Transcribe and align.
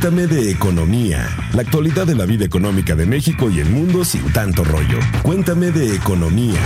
Cuéntame 0.00 0.28
de 0.28 0.52
economía, 0.52 1.28
la 1.54 1.62
actualidad 1.62 2.06
de 2.06 2.14
la 2.14 2.24
vida 2.24 2.44
económica 2.44 2.94
de 2.94 3.04
México 3.04 3.50
y 3.50 3.58
el 3.58 3.68
mundo 3.68 4.04
sin 4.04 4.32
tanto 4.32 4.62
rollo. 4.62 5.00
Cuéntame 5.24 5.72
de 5.72 5.92
economía. 5.92 6.60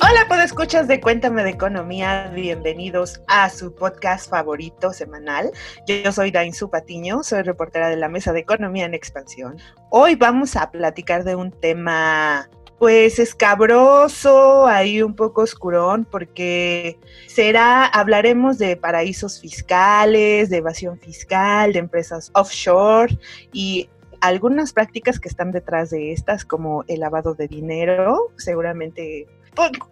Hola, 0.00 0.24
pues 0.26 0.46
escuchas 0.46 0.88
de 0.88 1.00
Cuéntame 1.00 1.44
de 1.44 1.50
Economía, 1.50 2.32
bienvenidos 2.34 3.22
a 3.28 3.48
su 3.50 3.72
podcast 3.72 4.28
favorito 4.28 4.92
semanal. 4.92 5.52
Yo 5.86 6.10
soy 6.10 6.32
Dainzu 6.32 6.68
Patiño, 6.68 7.22
soy 7.22 7.42
reportera 7.42 7.88
de 7.88 7.96
la 7.96 8.08
Mesa 8.08 8.32
de 8.32 8.40
Economía 8.40 8.86
en 8.86 8.94
Expansión. 8.94 9.58
Hoy 9.90 10.16
vamos 10.16 10.56
a 10.56 10.72
platicar 10.72 11.22
de 11.22 11.36
un 11.36 11.52
tema 11.52 12.50
pues 12.82 13.20
escabroso, 13.20 14.66
ahí 14.66 15.02
un 15.02 15.14
poco 15.14 15.42
oscurón, 15.42 16.04
porque 16.04 16.98
será, 17.28 17.86
hablaremos 17.86 18.58
de 18.58 18.76
paraísos 18.76 19.40
fiscales, 19.40 20.50
de 20.50 20.56
evasión 20.56 20.98
fiscal, 20.98 21.74
de 21.74 21.78
empresas 21.78 22.32
offshore 22.34 23.16
y 23.52 23.88
algunas 24.20 24.72
prácticas 24.72 25.20
que 25.20 25.28
están 25.28 25.52
detrás 25.52 25.90
de 25.90 26.10
estas, 26.10 26.44
como 26.44 26.82
el 26.88 26.98
lavado 26.98 27.34
de 27.34 27.46
dinero, 27.46 28.32
seguramente 28.36 29.28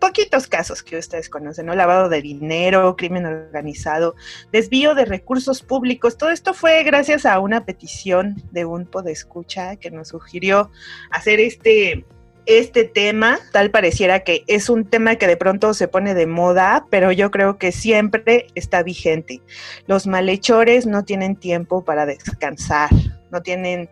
poquitos 0.01 0.49
casos 0.49 0.83
que 0.83 0.99
ustedes 0.99 1.29
conocen, 1.29 1.67
¿no? 1.67 1.77
Lavado 1.77 2.09
de 2.09 2.21
dinero, 2.21 2.97
crimen 2.97 3.25
organizado, 3.25 4.17
desvío 4.51 4.97
de 4.97 5.05
recursos 5.05 5.63
públicos. 5.63 6.19
Todo 6.19 6.31
esto 6.31 6.55
fue 6.55 6.83
gracias 6.83 7.25
a 7.25 7.39
una 7.39 7.65
petición 7.65 8.43
de 8.51 8.65
un 8.65 8.85
podescucha 8.85 9.77
que 9.77 9.93
nos 9.93 10.09
sugirió 10.09 10.73
hacer 11.13 11.39
este 11.39 12.05
este 12.47 12.85
tema, 12.85 13.39
tal 13.53 13.71
pareciera 13.71 14.21
que 14.21 14.45
es 14.47 14.69
un 14.69 14.85
tema 14.85 15.17
que 15.17 15.27
de 15.27 15.37
pronto 15.37 15.75
se 15.75 15.89
pone 15.89 16.15
de 16.15 16.27
moda, 16.27 16.87
pero 16.91 17.13
yo 17.13 17.31
creo 17.31 17.59
que 17.59 17.73
siempre 17.73 18.47
está 18.55 18.83
vigente. 18.83 19.43
Los 19.87 20.07
malhechores 20.07 20.87
no 20.87 21.05
tienen 21.05 21.37
tiempo 21.37 21.85
para 21.85 22.07
descansar, 22.07 22.91
no 23.31 23.43
tienen 23.43 23.91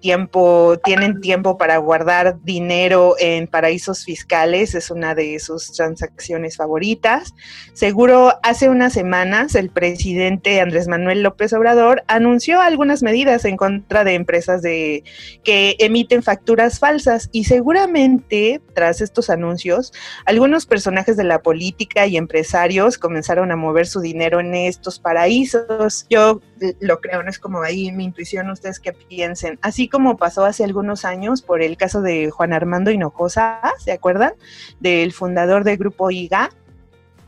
tiempo, 0.00 0.78
tienen 0.84 1.20
tiempo 1.20 1.58
para 1.58 1.78
guardar 1.78 2.38
dinero 2.42 3.14
en 3.18 3.46
paraísos 3.46 4.04
fiscales, 4.04 4.74
es 4.74 4.90
una 4.90 5.14
de 5.14 5.38
sus 5.38 5.72
transacciones 5.72 6.56
favoritas. 6.56 7.34
Seguro 7.72 8.34
hace 8.42 8.68
unas 8.68 8.92
semanas 8.92 9.54
el 9.54 9.70
presidente 9.70 10.60
Andrés 10.60 10.88
Manuel 10.88 11.22
López 11.22 11.52
Obrador 11.52 12.02
anunció 12.06 12.60
algunas 12.60 13.02
medidas 13.02 13.44
en 13.44 13.56
contra 13.56 14.04
de 14.04 14.14
empresas 14.14 14.62
de 14.62 15.04
que 15.44 15.76
emiten 15.78 16.22
facturas 16.22 16.78
falsas 16.78 17.28
y 17.32 17.44
seguramente 17.44 18.60
tras 18.74 19.00
estos 19.00 19.30
anuncios 19.30 19.92
algunos 20.24 20.66
personajes 20.66 21.16
de 21.16 21.24
la 21.24 21.42
política 21.42 22.06
y 22.06 22.16
empresarios 22.16 22.98
comenzaron 22.98 23.50
a 23.52 23.56
mover 23.56 23.86
su 23.86 24.00
dinero 24.00 24.40
en 24.40 24.54
estos 24.54 24.98
paraísos. 24.98 26.06
Yo 26.08 26.40
lo 26.80 27.00
creo, 27.00 27.22
no 27.22 27.30
es 27.30 27.38
como 27.38 27.62
ahí 27.62 27.92
mi 27.92 28.04
intuición, 28.04 28.50
ustedes 28.50 28.80
que 28.80 28.92
piensen. 28.92 29.58
Así 29.62 29.87
como 29.88 30.16
pasó 30.16 30.44
hace 30.44 30.64
algunos 30.64 31.04
años 31.04 31.42
por 31.42 31.62
el 31.62 31.76
caso 31.76 32.02
de 32.02 32.30
Juan 32.30 32.52
Armando 32.52 32.90
Hinojosa, 32.90 33.60
¿se 33.78 33.92
acuerdan? 33.92 34.32
Del 34.80 35.12
fundador 35.12 35.64
del 35.64 35.76
grupo 35.76 36.10
IGA 36.10 36.50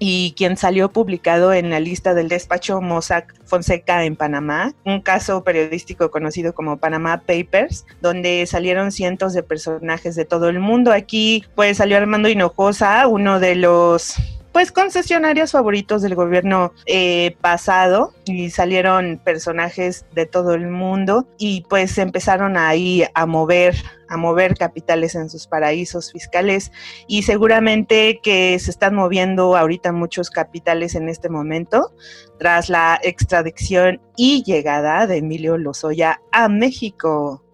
y 0.02 0.32
quien 0.36 0.56
salió 0.56 0.90
publicado 0.90 1.52
en 1.52 1.68
la 1.68 1.78
lista 1.78 2.14
del 2.14 2.28
despacho 2.28 2.80
Mossack 2.80 3.34
Fonseca 3.44 4.04
en 4.04 4.16
Panamá, 4.16 4.72
un 4.86 5.02
caso 5.02 5.44
periodístico 5.44 6.10
conocido 6.10 6.54
como 6.54 6.78
Panama 6.78 7.18
Papers, 7.20 7.84
donde 8.00 8.46
salieron 8.46 8.92
cientos 8.92 9.34
de 9.34 9.42
personajes 9.42 10.16
de 10.16 10.24
todo 10.24 10.48
el 10.48 10.58
mundo. 10.58 10.90
Aquí 10.90 11.44
pues 11.54 11.76
salió 11.76 11.98
Armando 11.98 12.30
Hinojosa, 12.30 13.06
uno 13.08 13.40
de 13.40 13.56
los 13.56 14.14
pues 14.52 14.72
concesionarios 14.72 15.52
favoritos 15.52 16.02
del 16.02 16.14
gobierno 16.14 16.72
eh, 16.86 17.36
pasado 17.40 18.12
y 18.24 18.50
salieron 18.50 19.20
personajes 19.22 20.04
de 20.14 20.26
todo 20.26 20.54
el 20.54 20.68
mundo 20.68 21.28
y 21.38 21.62
pues 21.68 21.98
empezaron 21.98 22.56
ahí 22.56 23.04
a 23.14 23.26
mover 23.26 23.76
a 24.08 24.16
mover 24.16 24.56
capitales 24.56 25.14
en 25.14 25.30
sus 25.30 25.46
paraísos 25.46 26.10
fiscales 26.10 26.72
y 27.06 27.22
seguramente 27.22 28.18
que 28.20 28.58
se 28.58 28.72
están 28.72 28.96
moviendo 28.96 29.56
ahorita 29.56 29.92
muchos 29.92 30.30
capitales 30.30 30.96
en 30.96 31.08
este 31.08 31.28
momento 31.28 31.94
tras 32.36 32.68
la 32.68 32.98
extradición 33.04 34.00
y 34.16 34.42
llegada 34.42 35.06
de 35.06 35.18
Emilio 35.18 35.56
Lozoya 35.58 36.20
a 36.32 36.48
México. 36.48 37.44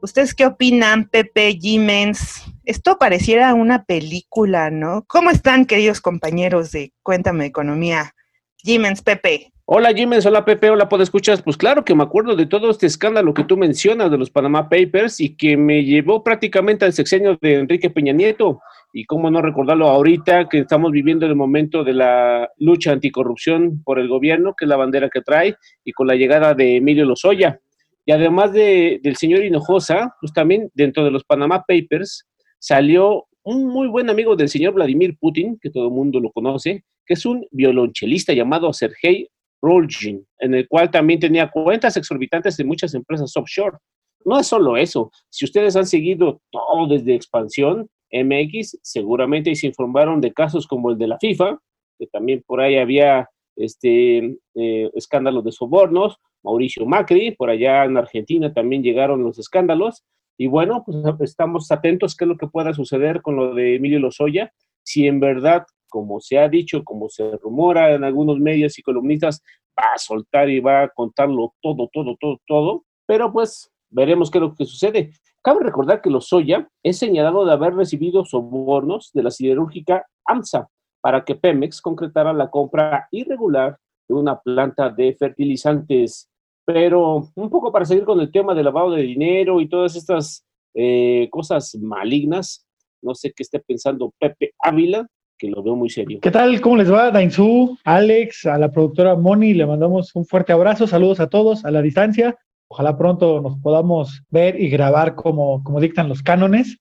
¿Ustedes 0.00 0.34
qué 0.34 0.46
opinan, 0.46 1.06
Pepe 1.08 1.58
Jimens? 1.60 2.44
Esto 2.66 2.98
pareciera 2.98 3.54
una 3.54 3.84
película, 3.84 4.70
¿no? 4.70 5.04
¿Cómo 5.06 5.30
están, 5.30 5.66
queridos 5.66 6.00
compañeros 6.00 6.72
de 6.72 6.92
Cuéntame 7.04 7.46
Economía? 7.46 8.12
Jimens, 8.56 9.02
Pepe. 9.02 9.52
Hola 9.66 9.94
Jimens, 9.94 10.26
hola 10.26 10.44
Pepe, 10.44 10.70
hola 10.70 10.88
escuchar. 11.00 11.40
Pues 11.44 11.56
claro 11.56 11.84
que 11.84 11.94
me 11.94 12.02
acuerdo 12.02 12.34
de 12.34 12.46
todo 12.46 12.68
este 12.70 12.86
escándalo 12.86 13.34
que 13.34 13.44
tú 13.44 13.56
mencionas 13.56 14.10
de 14.10 14.18
los 14.18 14.30
Panama 14.30 14.68
Papers 14.68 15.20
y 15.20 15.36
que 15.36 15.56
me 15.56 15.84
llevó 15.84 16.24
prácticamente 16.24 16.84
al 16.84 16.92
sexenio 16.92 17.38
de 17.40 17.54
Enrique 17.54 17.88
Peña 17.88 18.12
Nieto. 18.12 18.60
Y 18.92 19.04
cómo 19.04 19.30
no 19.30 19.40
recordarlo 19.42 19.86
ahorita 19.86 20.48
que 20.48 20.58
estamos 20.58 20.90
viviendo 20.90 21.24
el 21.24 21.36
momento 21.36 21.84
de 21.84 21.92
la 21.92 22.50
lucha 22.58 22.90
anticorrupción 22.90 23.80
por 23.84 24.00
el 24.00 24.08
gobierno, 24.08 24.54
que 24.58 24.64
es 24.64 24.68
la 24.68 24.76
bandera 24.76 25.08
que 25.08 25.22
trae, 25.22 25.54
y 25.84 25.92
con 25.92 26.08
la 26.08 26.16
llegada 26.16 26.52
de 26.54 26.78
Emilio 26.78 27.04
Lozoya. 27.04 27.60
Y 28.04 28.10
además 28.10 28.52
de, 28.52 28.98
del 29.04 29.14
señor 29.14 29.44
Hinojosa, 29.44 30.16
pues 30.20 30.32
también 30.32 30.68
dentro 30.74 31.04
de 31.04 31.12
los 31.12 31.22
Panama 31.22 31.64
Papers 31.64 32.26
salió 32.58 33.26
un 33.42 33.68
muy 33.68 33.88
buen 33.88 34.10
amigo 34.10 34.34
del 34.34 34.48
señor 34.48 34.74
Vladimir 34.74 35.16
Putin, 35.18 35.58
que 35.60 35.70
todo 35.70 35.86
el 35.86 35.92
mundo 35.92 36.20
lo 36.20 36.32
conoce, 36.32 36.84
que 37.06 37.14
es 37.14 37.24
un 37.24 37.46
violonchelista 37.52 38.32
llamado 38.32 38.72
Sergei 38.72 39.28
Rolgin, 39.62 40.26
en 40.38 40.54
el 40.54 40.68
cual 40.68 40.90
también 40.90 41.20
tenía 41.20 41.50
cuentas 41.50 41.96
exorbitantes 41.96 42.56
de 42.56 42.64
muchas 42.64 42.94
empresas 42.94 43.36
offshore. 43.36 43.78
No 44.24 44.38
es 44.40 44.48
solo 44.48 44.76
eso, 44.76 45.12
si 45.30 45.44
ustedes 45.44 45.76
han 45.76 45.86
seguido 45.86 46.40
todo 46.50 46.88
desde 46.88 47.14
expansión 47.14 47.88
MX, 48.12 48.78
seguramente 48.82 49.54
se 49.54 49.68
informaron 49.68 50.20
de 50.20 50.32
casos 50.32 50.66
como 50.66 50.90
el 50.90 50.98
de 50.98 51.06
la 51.06 51.18
FIFA, 51.18 51.58
que 51.98 52.06
también 52.08 52.42
por 52.46 52.60
ahí 52.60 52.76
había 52.76 53.28
este, 53.56 54.36
eh, 54.54 54.90
escándalos 54.94 55.44
de 55.44 55.52
sobornos, 55.52 56.18
Mauricio 56.42 56.86
Macri, 56.86 57.32
por 57.32 57.50
allá 57.50 57.84
en 57.84 57.96
Argentina 57.96 58.52
también 58.52 58.82
llegaron 58.82 59.22
los 59.22 59.38
escándalos, 59.38 60.04
y 60.38 60.46
bueno, 60.46 60.84
pues 60.84 61.30
estamos 61.30 61.70
atentos 61.70 62.14
qué 62.14 62.24
es 62.24 62.28
lo 62.28 62.36
que 62.36 62.48
pueda 62.48 62.72
suceder 62.74 63.22
con 63.22 63.36
lo 63.36 63.54
de 63.54 63.76
Emilio 63.76 63.98
Lozoya, 63.98 64.52
si 64.82 65.06
en 65.06 65.20
verdad, 65.20 65.66
como 65.88 66.20
se 66.20 66.38
ha 66.38 66.48
dicho, 66.48 66.84
como 66.84 67.08
se 67.08 67.36
rumora 67.38 67.94
en 67.94 68.04
algunos 68.04 68.38
medios 68.38 68.78
y 68.78 68.82
columnistas, 68.82 69.42
va 69.78 69.94
a 69.94 69.98
soltar 69.98 70.48
y 70.48 70.60
va 70.60 70.82
a 70.82 70.88
contarlo 70.88 71.54
todo, 71.60 71.88
todo, 71.92 72.16
todo, 72.20 72.40
todo, 72.46 72.84
pero 73.06 73.32
pues 73.32 73.70
veremos 73.90 74.30
qué 74.30 74.38
es 74.38 74.42
lo 74.42 74.54
que 74.54 74.64
sucede. 74.64 75.12
Cabe 75.42 75.62
recordar 75.62 76.02
que 76.02 76.10
Lozoya 76.10 76.68
es 76.82 76.98
señalado 76.98 77.44
de 77.44 77.52
haber 77.52 77.74
recibido 77.74 78.24
sobornos 78.24 79.10
de 79.12 79.22
la 79.22 79.30
siderúrgica 79.30 80.06
AMSA 80.24 80.68
para 81.00 81.24
que 81.24 81.36
Pemex 81.36 81.80
concretara 81.80 82.32
la 82.32 82.50
compra 82.50 83.06
irregular 83.12 83.78
de 84.08 84.14
una 84.14 84.40
planta 84.40 84.90
de 84.90 85.14
fertilizantes. 85.14 86.28
Pero 86.66 87.28
un 87.34 87.48
poco 87.48 87.72
para 87.72 87.84
seguir 87.84 88.04
con 88.04 88.20
el 88.20 88.30
tema 88.30 88.54
del 88.54 88.64
lavado 88.64 88.90
de 88.90 89.02
dinero 89.02 89.60
y 89.60 89.68
todas 89.68 89.94
estas 89.94 90.44
eh, 90.74 91.28
cosas 91.30 91.76
malignas, 91.80 92.66
no 93.00 93.14
sé 93.14 93.32
qué 93.34 93.44
esté 93.44 93.60
pensando 93.60 94.12
Pepe 94.18 94.52
Ávila, 94.58 95.06
que 95.38 95.48
lo 95.48 95.62
veo 95.62 95.76
muy 95.76 95.90
serio. 95.90 96.18
¿Qué 96.20 96.30
tal? 96.30 96.60
¿Cómo 96.60 96.76
les 96.76 96.92
va? 96.92 97.10
Dainzú, 97.10 97.78
Alex, 97.84 98.46
a 98.46 98.58
la 98.58 98.72
productora 98.72 99.14
Moni, 99.14 99.54
le 99.54 99.66
mandamos 99.66 100.14
un 100.14 100.26
fuerte 100.26 100.52
abrazo, 100.52 100.86
saludos 100.86 101.20
a 101.20 101.28
todos 101.28 101.64
a 101.64 101.70
la 101.70 101.82
distancia. 101.82 102.36
Ojalá 102.68 102.98
pronto 102.98 103.40
nos 103.40 103.58
podamos 103.58 104.22
ver 104.30 104.60
y 104.60 104.68
grabar 104.68 105.14
como, 105.14 105.62
como 105.62 105.80
dictan 105.80 106.08
los 106.08 106.22
cánones. 106.22 106.78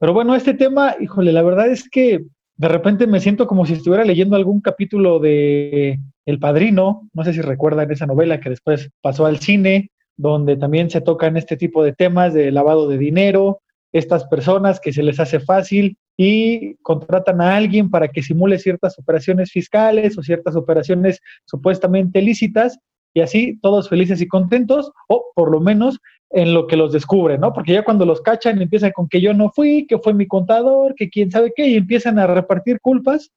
Pero 0.00 0.14
bueno, 0.14 0.34
este 0.34 0.54
tema, 0.54 0.96
híjole, 0.98 1.32
la 1.32 1.42
verdad 1.42 1.68
es 1.68 1.88
que 1.90 2.24
de 2.56 2.68
repente 2.68 3.06
me 3.06 3.20
siento 3.20 3.46
como 3.46 3.66
si 3.66 3.74
estuviera 3.74 4.04
leyendo 4.04 4.36
algún 4.36 4.60
capítulo 4.60 5.18
de 5.18 6.00
El 6.24 6.38
Padrino, 6.38 7.08
no 7.12 7.24
sé 7.24 7.32
si 7.32 7.42
recuerdan 7.42 7.90
esa 7.90 8.06
novela 8.06 8.40
que 8.40 8.50
después 8.50 8.90
pasó 9.02 9.26
al 9.26 9.38
cine, 9.38 9.90
donde 10.16 10.56
también 10.56 10.88
se 10.88 11.02
tocan 11.02 11.36
este 11.36 11.56
tipo 11.56 11.84
de 11.84 11.92
temas 11.92 12.32
de 12.32 12.50
lavado 12.50 12.88
de 12.88 12.96
dinero, 12.96 13.60
estas 13.92 14.24
personas 14.26 14.80
que 14.80 14.92
se 14.92 15.02
les 15.02 15.20
hace 15.20 15.40
fácil 15.40 15.98
y 16.16 16.76
contratan 16.76 17.42
a 17.42 17.56
alguien 17.56 17.90
para 17.90 18.08
que 18.08 18.22
simule 18.22 18.58
ciertas 18.58 18.98
operaciones 18.98 19.50
fiscales 19.52 20.16
o 20.16 20.22
ciertas 20.22 20.56
operaciones 20.56 21.20
supuestamente 21.44 22.22
lícitas 22.22 22.78
y 23.12 23.20
así 23.20 23.58
todos 23.62 23.88
felices 23.88 24.20
y 24.20 24.28
contentos, 24.28 24.92
o 25.08 25.26
por 25.34 25.50
lo 25.50 25.60
menos 25.60 25.98
en 26.30 26.54
lo 26.54 26.66
que 26.66 26.76
los 26.76 26.92
descubren, 26.92 27.40
¿no? 27.40 27.52
Porque 27.52 27.72
ya 27.72 27.84
cuando 27.84 28.04
los 28.04 28.20
cachan 28.20 28.60
empiezan 28.60 28.92
con 28.92 29.08
que 29.08 29.20
yo 29.20 29.32
no 29.32 29.50
fui, 29.50 29.86
que 29.86 29.98
fue 29.98 30.12
mi 30.14 30.26
contador, 30.26 30.94
que 30.94 31.08
quién 31.08 31.30
sabe 31.30 31.52
qué, 31.54 31.68
y 31.68 31.76
empiezan 31.76 32.18
a 32.18 32.26
repartir 32.26 32.80
culpas, 32.80 33.32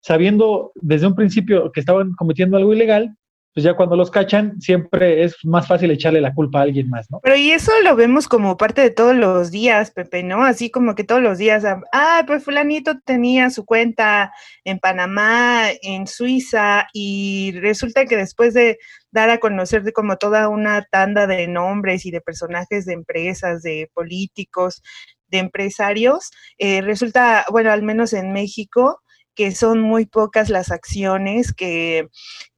sabiendo 0.00 0.72
desde 0.76 1.06
un 1.06 1.14
principio 1.14 1.72
que 1.72 1.80
estaban 1.80 2.12
cometiendo 2.12 2.56
algo 2.56 2.72
ilegal, 2.72 3.16
pues 3.54 3.64
ya 3.64 3.74
cuando 3.74 3.96
los 3.96 4.10
cachan, 4.10 4.60
siempre 4.60 5.24
es 5.24 5.36
más 5.44 5.66
fácil 5.66 5.90
echarle 5.90 6.20
la 6.20 6.32
culpa 6.32 6.60
a 6.60 6.62
alguien 6.62 6.88
más, 6.88 7.10
¿no? 7.10 7.20
Pero 7.22 7.36
y 7.36 7.50
eso 7.50 7.72
lo 7.82 7.96
vemos 7.96 8.28
como 8.28 8.56
parte 8.56 8.82
de 8.82 8.90
todos 8.90 9.16
los 9.16 9.50
días, 9.50 9.90
Pepe, 9.90 10.22
¿no? 10.22 10.44
Así 10.44 10.70
como 10.70 10.94
que 10.94 11.04
todos 11.04 11.22
los 11.22 11.38
días, 11.38 11.64
ah, 11.64 12.24
pues 12.26 12.44
fulanito 12.44 13.00
tenía 13.04 13.50
su 13.50 13.64
cuenta 13.64 14.32
en 14.64 14.78
Panamá, 14.78 15.64
en 15.82 16.06
Suiza, 16.06 16.86
y 16.92 17.52
resulta 17.60 18.04
que 18.04 18.16
después 18.16 18.54
de 18.54 18.78
dar 19.10 19.30
a 19.30 19.38
conocer 19.38 19.92
como 19.92 20.16
toda 20.18 20.48
una 20.48 20.82
tanda 20.82 21.26
de 21.26 21.48
nombres 21.48 22.06
y 22.06 22.10
de 22.10 22.20
personajes 22.20 22.84
de 22.84 22.92
empresas, 22.92 23.62
de 23.62 23.90
políticos, 23.94 24.82
de 25.28 25.38
empresarios, 25.38 26.30
eh, 26.58 26.80
resulta, 26.82 27.44
bueno, 27.50 27.72
al 27.72 27.82
menos 27.82 28.12
en 28.12 28.32
México, 28.32 29.00
que 29.38 29.52
son 29.54 29.80
muy 29.80 30.04
pocas 30.04 30.50
las 30.50 30.72
acciones 30.72 31.52
que, 31.52 32.08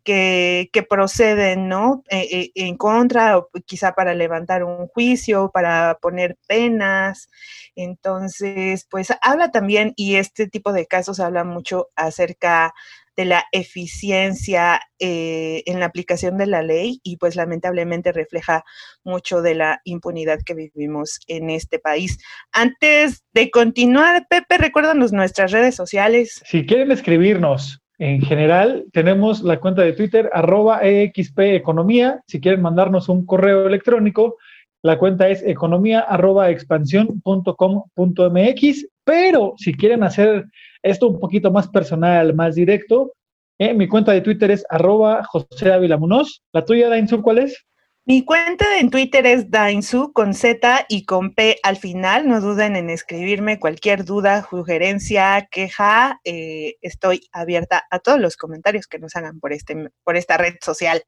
que, 0.03 0.87
proceden, 0.88 1.69
¿no? 1.69 2.03
Eh, 2.09 2.27
eh, 2.32 2.53
en 2.55 2.79
contra, 2.79 3.37
o 3.37 3.50
quizá 3.67 3.93
para 3.93 4.15
levantar 4.15 4.65
un 4.65 4.87
juicio, 4.88 5.50
para 5.53 5.99
poner 6.00 6.38
penas. 6.49 7.29
Entonces, 7.77 8.87
pues 8.91 9.09
habla 9.21 9.50
también, 9.50 9.93
y 9.94 10.15
este 10.15 10.49
tipo 10.49 10.73
de 10.73 10.87
casos 10.87 11.21
habla 11.21 11.44
mucho 11.44 11.91
acerca 11.97 12.73
de 13.20 13.26
la 13.26 13.44
eficiencia 13.52 14.81
eh, 14.99 15.62
en 15.67 15.78
la 15.78 15.84
aplicación 15.84 16.38
de 16.38 16.46
la 16.46 16.62
ley 16.62 17.00
y 17.02 17.19
pues 17.19 17.37
lamentablemente 17.37 18.12
refleja 18.12 18.64
mucho 19.05 19.43
de 19.43 19.55
la 19.55 19.82
impunidad 19.84 20.38
que 20.43 20.55
vivimos 20.55 21.20
en 21.26 21.50
este 21.50 21.78
país. 21.78 22.19
Antes 22.50 23.22
de 23.34 23.50
continuar, 23.50 24.26
Pepe, 24.31 24.56
recuérdanos 24.56 25.12
nuestras 25.12 25.52
redes 25.52 25.75
sociales. 25.75 26.43
Si 26.46 26.64
quieren 26.64 26.93
escribirnos 26.93 27.82
en 27.99 28.22
general, 28.22 28.87
tenemos 28.90 29.43
la 29.43 29.61
cuenta 29.61 29.82
de 29.82 29.93
Twitter, 29.93 30.31
arroba 30.32 30.81
EXP 30.82 31.40
Economía. 31.40 32.22
Si 32.26 32.40
quieren 32.40 32.62
mandarnos 32.62 33.11
un 33.11 33.26
correo 33.26 33.67
electrónico, 33.67 34.38
la 34.82 34.99
cuenta 34.99 35.29
es 35.29 35.43
economía 35.43 36.00
arroba 36.00 36.50
expansión.com.mx. 36.50 38.87
Pero 39.05 39.55
si 39.56 39.75
quieren 39.75 40.03
hacer 40.03 40.47
esto 40.82 41.09
un 41.09 41.21
poquito 41.21 41.50
más 41.50 41.69
personal, 41.69 42.35
más 42.35 42.55
directo, 42.55 43.12
eh, 43.59 43.75
mi 43.75 43.88
cuenta 43.88 44.12
de 44.12 44.23
Twitter 44.23 44.50
es 44.50 44.65
arroba 44.71 45.23
José 45.25 45.73
Ávila 45.73 45.99
¿La 46.53 46.65
tuya, 46.65 46.88
Dainzur, 46.88 47.23
cuál 47.23 47.38
es? 47.38 47.67
Mi 48.11 48.25
cuenta 48.25 48.81
en 48.81 48.91
Twitter 48.91 49.25
es 49.25 49.53
Dainsu 49.53 50.12
con 50.12 50.35
Z 50.35 50.85
y 50.89 51.05
con 51.05 51.33
P 51.33 51.61
al 51.62 51.77
final. 51.77 52.27
No 52.27 52.41
duden 52.41 52.75
en 52.75 52.91
escribirme 52.91 53.61
cualquier 53.61 54.05
duda, 54.05 54.49
sugerencia, 54.51 55.47
queja. 55.49 56.21
Eh, 56.25 56.75
estoy 56.83 57.29
abierta 57.31 57.87
a 57.89 58.01
todos 58.01 58.19
los 58.19 58.37
comentarios 58.37 58.89
que 58.89 58.99
nos 58.99 59.15
hagan 59.15 59.39
por, 59.39 59.53
este, 59.53 59.91
por 60.03 60.17
esta 60.17 60.39
red 60.39 60.57
social. 60.61 61.05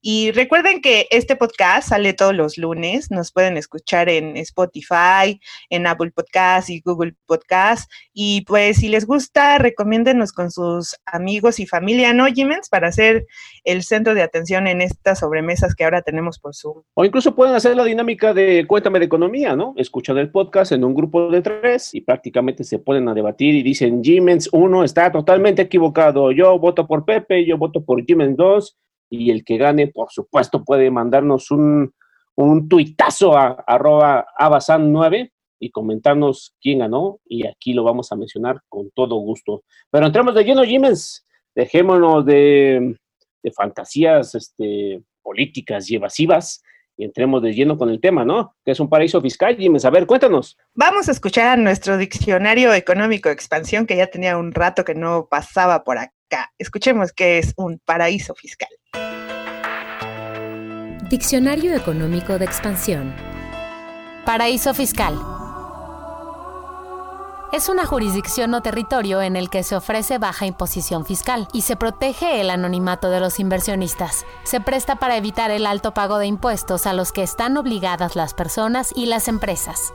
Y 0.00 0.30
recuerden 0.30 0.80
que 0.80 1.08
este 1.10 1.34
podcast 1.34 1.88
sale 1.88 2.12
todos 2.12 2.36
los 2.36 2.56
lunes. 2.56 3.10
Nos 3.10 3.32
pueden 3.32 3.56
escuchar 3.56 4.08
en 4.08 4.36
Spotify, 4.36 5.40
en 5.70 5.88
Apple 5.88 6.12
Podcast 6.12 6.70
y 6.70 6.80
Google 6.82 7.16
Podcast. 7.26 7.90
Y 8.12 8.42
pues 8.42 8.76
si 8.76 8.86
les 8.86 9.06
gusta, 9.06 9.58
recomiéndenos 9.58 10.32
con 10.32 10.52
sus 10.52 10.94
amigos 11.04 11.58
y 11.58 11.66
familia, 11.66 12.12
¿no, 12.12 12.26
Jimens? 12.26 12.68
Para 12.68 12.86
hacer 12.86 13.26
el 13.64 13.82
centro 13.82 14.14
de 14.14 14.22
atención 14.22 14.68
en 14.68 14.82
estas 14.82 15.18
sobremesas 15.18 15.74
que 15.74 15.82
ahora 15.82 16.02
tenemos 16.02 16.38
o 16.94 17.04
incluso 17.04 17.34
pueden 17.34 17.54
hacer 17.54 17.76
la 17.76 17.84
dinámica 17.84 18.34
de 18.34 18.66
Cuéntame 18.66 18.98
de 18.98 19.06
Economía, 19.06 19.56
¿no? 19.56 19.74
Escuchan 19.76 20.18
el 20.18 20.30
podcast 20.30 20.72
en 20.72 20.84
un 20.84 20.94
grupo 20.94 21.30
de 21.30 21.40
tres 21.40 21.94
y 21.94 22.02
prácticamente 22.02 22.64
se 22.64 22.78
ponen 22.78 23.08
a 23.08 23.14
debatir 23.14 23.54
y 23.54 23.62
dicen, 23.62 24.02
Jimens 24.02 24.48
1 24.52 24.84
está 24.84 25.10
totalmente 25.10 25.62
equivocado, 25.62 26.32
yo 26.32 26.58
voto 26.58 26.86
por 26.86 27.04
Pepe, 27.04 27.46
yo 27.46 27.56
voto 27.56 27.82
por 27.84 28.04
Jimens 28.04 28.36
2 28.36 28.76
y 29.10 29.30
el 29.30 29.44
que 29.44 29.56
gane, 29.56 29.88
por 29.88 30.10
supuesto, 30.10 30.64
puede 30.64 30.90
mandarnos 30.90 31.50
un, 31.50 31.92
un 32.36 32.68
tuitazo 32.68 33.36
a 33.36 33.64
arroba 33.66 34.26
abasan 34.36 34.92
9 34.92 35.32
y 35.60 35.70
comentarnos 35.70 36.54
quién 36.60 36.80
ganó 36.80 37.20
y 37.24 37.46
aquí 37.46 37.72
lo 37.72 37.84
vamos 37.84 38.12
a 38.12 38.16
mencionar 38.16 38.60
con 38.68 38.90
todo 38.90 39.16
gusto. 39.16 39.62
Pero 39.90 40.06
entremos 40.06 40.34
de 40.34 40.44
lleno, 40.44 40.62
Jimens, 40.64 41.26
dejémonos 41.54 42.26
de, 42.26 42.96
de 43.42 43.52
fantasías 43.52 44.34
este, 44.34 45.02
políticas 45.24 45.90
y 45.90 45.96
evasivas 45.96 46.62
y 46.96 47.04
entremos 47.04 47.42
de 47.42 47.52
lleno 47.52 47.76
con 47.76 47.90
el 47.90 48.00
tema, 48.00 48.24
¿no? 48.24 48.54
Que 48.64 48.70
es 48.70 48.78
un 48.78 48.88
paraíso 48.88 49.20
fiscal. 49.20 49.56
Jiménez, 49.56 49.84
a 49.84 49.90
ver, 49.90 50.06
cuéntanos. 50.06 50.56
Vamos 50.74 51.08
a 51.08 51.12
escuchar 51.12 51.48
a 51.48 51.56
nuestro 51.56 51.96
diccionario 51.96 52.72
económico 52.72 53.28
de 53.28 53.34
expansión, 53.34 53.86
que 53.86 53.96
ya 53.96 54.06
tenía 54.06 54.38
un 54.38 54.52
rato 54.52 54.84
que 54.84 54.94
no 54.94 55.26
pasaba 55.28 55.82
por 55.82 55.98
acá. 55.98 56.52
Escuchemos 56.58 57.12
qué 57.12 57.38
es 57.38 57.52
un 57.56 57.80
paraíso 57.84 58.34
fiscal. 58.34 58.68
Diccionario 61.10 61.74
económico 61.74 62.38
de 62.38 62.44
expansión. 62.44 63.12
Paraíso 64.24 64.72
fiscal 64.72 65.18
es 67.54 67.68
una 67.68 67.86
jurisdicción 67.86 68.52
o 68.54 68.62
territorio 68.62 69.22
en 69.22 69.36
el 69.36 69.48
que 69.48 69.62
se 69.62 69.76
ofrece 69.76 70.18
baja 70.18 70.44
imposición 70.44 71.06
fiscal 71.06 71.46
y 71.52 71.62
se 71.62 71.76
protege 71.76 72.40
el 72.40 72.50
anonimato 72.50 73.10
de 73.10 73.20
los 73.20 73.38
inversionistas. 73.38 74.26
Se 74.42 74.60
presta 74.60 74.96
para 74.96 75.16
evitar 75.16 75.52
el 75.52 75.64
alto 75.64 75.94
pago 75.94 76.18
de 76.18 76.26
impuestos 76.26 76.84
a 76.88 76.92
los 76.92 77.12
que 77.12 77.22
están 77.22 77.56
obligadas 77.56 78.16
las 78.16 78.34
personas 78.34 78.92
y 78.96 79.06
las 79.06 79.28
empresas. 79.28 79.94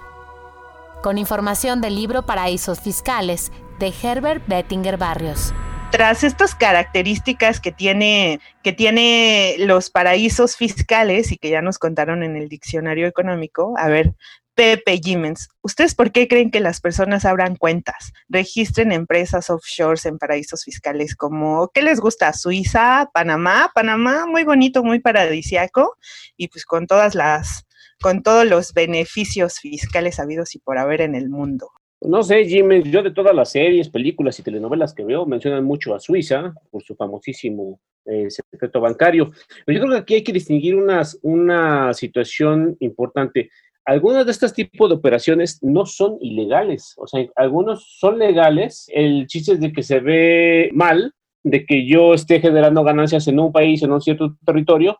Con 1.03 1.17
información 1.17 1.81
del 1.81 1.95
libro 1.95 2.25
Paraísos 2.25 2.79
Fiscales 2.79 3.51
de 3.77 3.93
Herbert 4.03 4.47
Bettinger 4.47 4.97
Barrios 4.97 5.53
tras 5.91 6.23
estas 6.23 6.53
características 6.53 7.59
que 7.59 7.71
tiene, 7.71 8.39
que 8.61 8.73
tiene 8.73 9.55
los 9.57 9.89
paraísos 9.89 10.55
fiscales 10.55 11.31
y 11.31 11.37
que 11.37 11.49
ya 11.49 11.63
nos 11.63 11.79
contaron 11.79 12.21
en 12.21 12.35
el 12.35 12.47
diccionario 12.47 13.07
económico, 13.07 13.73
a 13.75 13.87
ver, 13.87 14.13
Pepe 14.59 14.99
Jiménez, 15.01 15.47
¿ustedes 15.61 15.95
por 15.95 16.11
qué 16.11 16.27
creen 16.27 16.51
que 16.51 16.59
las 16.59 16.81
personas 16.81 17.23
abran 17.23 17.55
cuentas, 17.55 18.11
registren 18.27 18.91
empresas 18.91 19.49
offshores 19.49 20.05
en 20.05 20.17
paraísos 20.17 20.65
fiscales 20.65 21.15
como, 21.15 21.69
¿qué 21.73 21.81
les 21.81 22.01
gusta? 22.01 22.33
Suiza, 22.33 23.09
Panamá, 23.13 23.71
Panamá, 23.73 24.25
muy 24.25 24.43
bonito, 24.43 24.83
muy 24.83 24.99
paradisiaco 24.99 25.95
y 26.35 26.49
pues 26.49 26.65
con 26.65 26.87
todas 26.87 27.15
las, 27.15 27.67
con 28.01 28.21
todos 28.21 28.45
los 28.45 28.73
beneficios 28.73 29.59
fiscales 29.59 30.19
habidos 30.19 30.53
y 30.55 30.59
por 30.59 30.77
haber 30.77 30.99
en 30.99 31.15
el 31.15 31.29
mundo. 31.29 31.69
No 32.01 32.21
sé, 32.21 32.43
Jiménez, 32.43 32.91
yo 32.91 33.01
de 33.01 33.11
todas 33.11 33.33
las 33.33 33.51
series, 33.51 33.87
películas 33.87 34.37
y 34.39 34.43
telenovelas 34.43 34.93
que 34.93 35.05
veo 35.05 35.25
mencionan 35.25 35.63
mucho 35.63 35.95
a 35.95 36.01
Suiza 36.01 36.53
por 36.69 36.83
su 36.83 36.95
famosísimo 36.95 37.79
eh, 38.03 38.27
secreto 38.29 38.81
bancario. 38.81 39.31
Pero 39.65 39.77
yo 39.77 39.85
creo 39.85 39.95
que 39.95 40.01
aquí 40.01 40.13
hay 40.15 40.23
que 40.23 40.33
distinguir 40.33 40.75
unas, 40.75 41.17
una 41.21 41.93
situación 41.93 42.75
importante 42.79 43.51
algunos 43.89 44.23
de 44.23 44.31
estos 44.31 44.53
tipos 44.53 44.87
de 44.87 44.95
operaciones 44.97 45.57
no 45.63 45.83
son 45.87 46.19
ilegales, 46.21 46.93
o 46.97 47.07
sea, 47.07 47.25
algunos 47.35 47.97
son 47.97 48.19
legales, 48.19 48.85
el 48.93 49.25
chiste 49.25 49.53
es 49.53 49.59
de 49.59 49.73
que 49.73 49.81
se 49.81 49.99
ve 49.99 50.69
mal, 50.73 51.11
de 51.43 51.65
que 51.65 51.87
yo 51.87 52.13
esté 52.13 52.39
generando 52.39 52.83
ganancias 52.83 53.27
en 53.27 53.39
un 53.39 53.51
país, 53.51 53.81
en 53.81 53.91
un 53.91 53.99
cierto 53.99 54.37
territorio, 54.45 54.99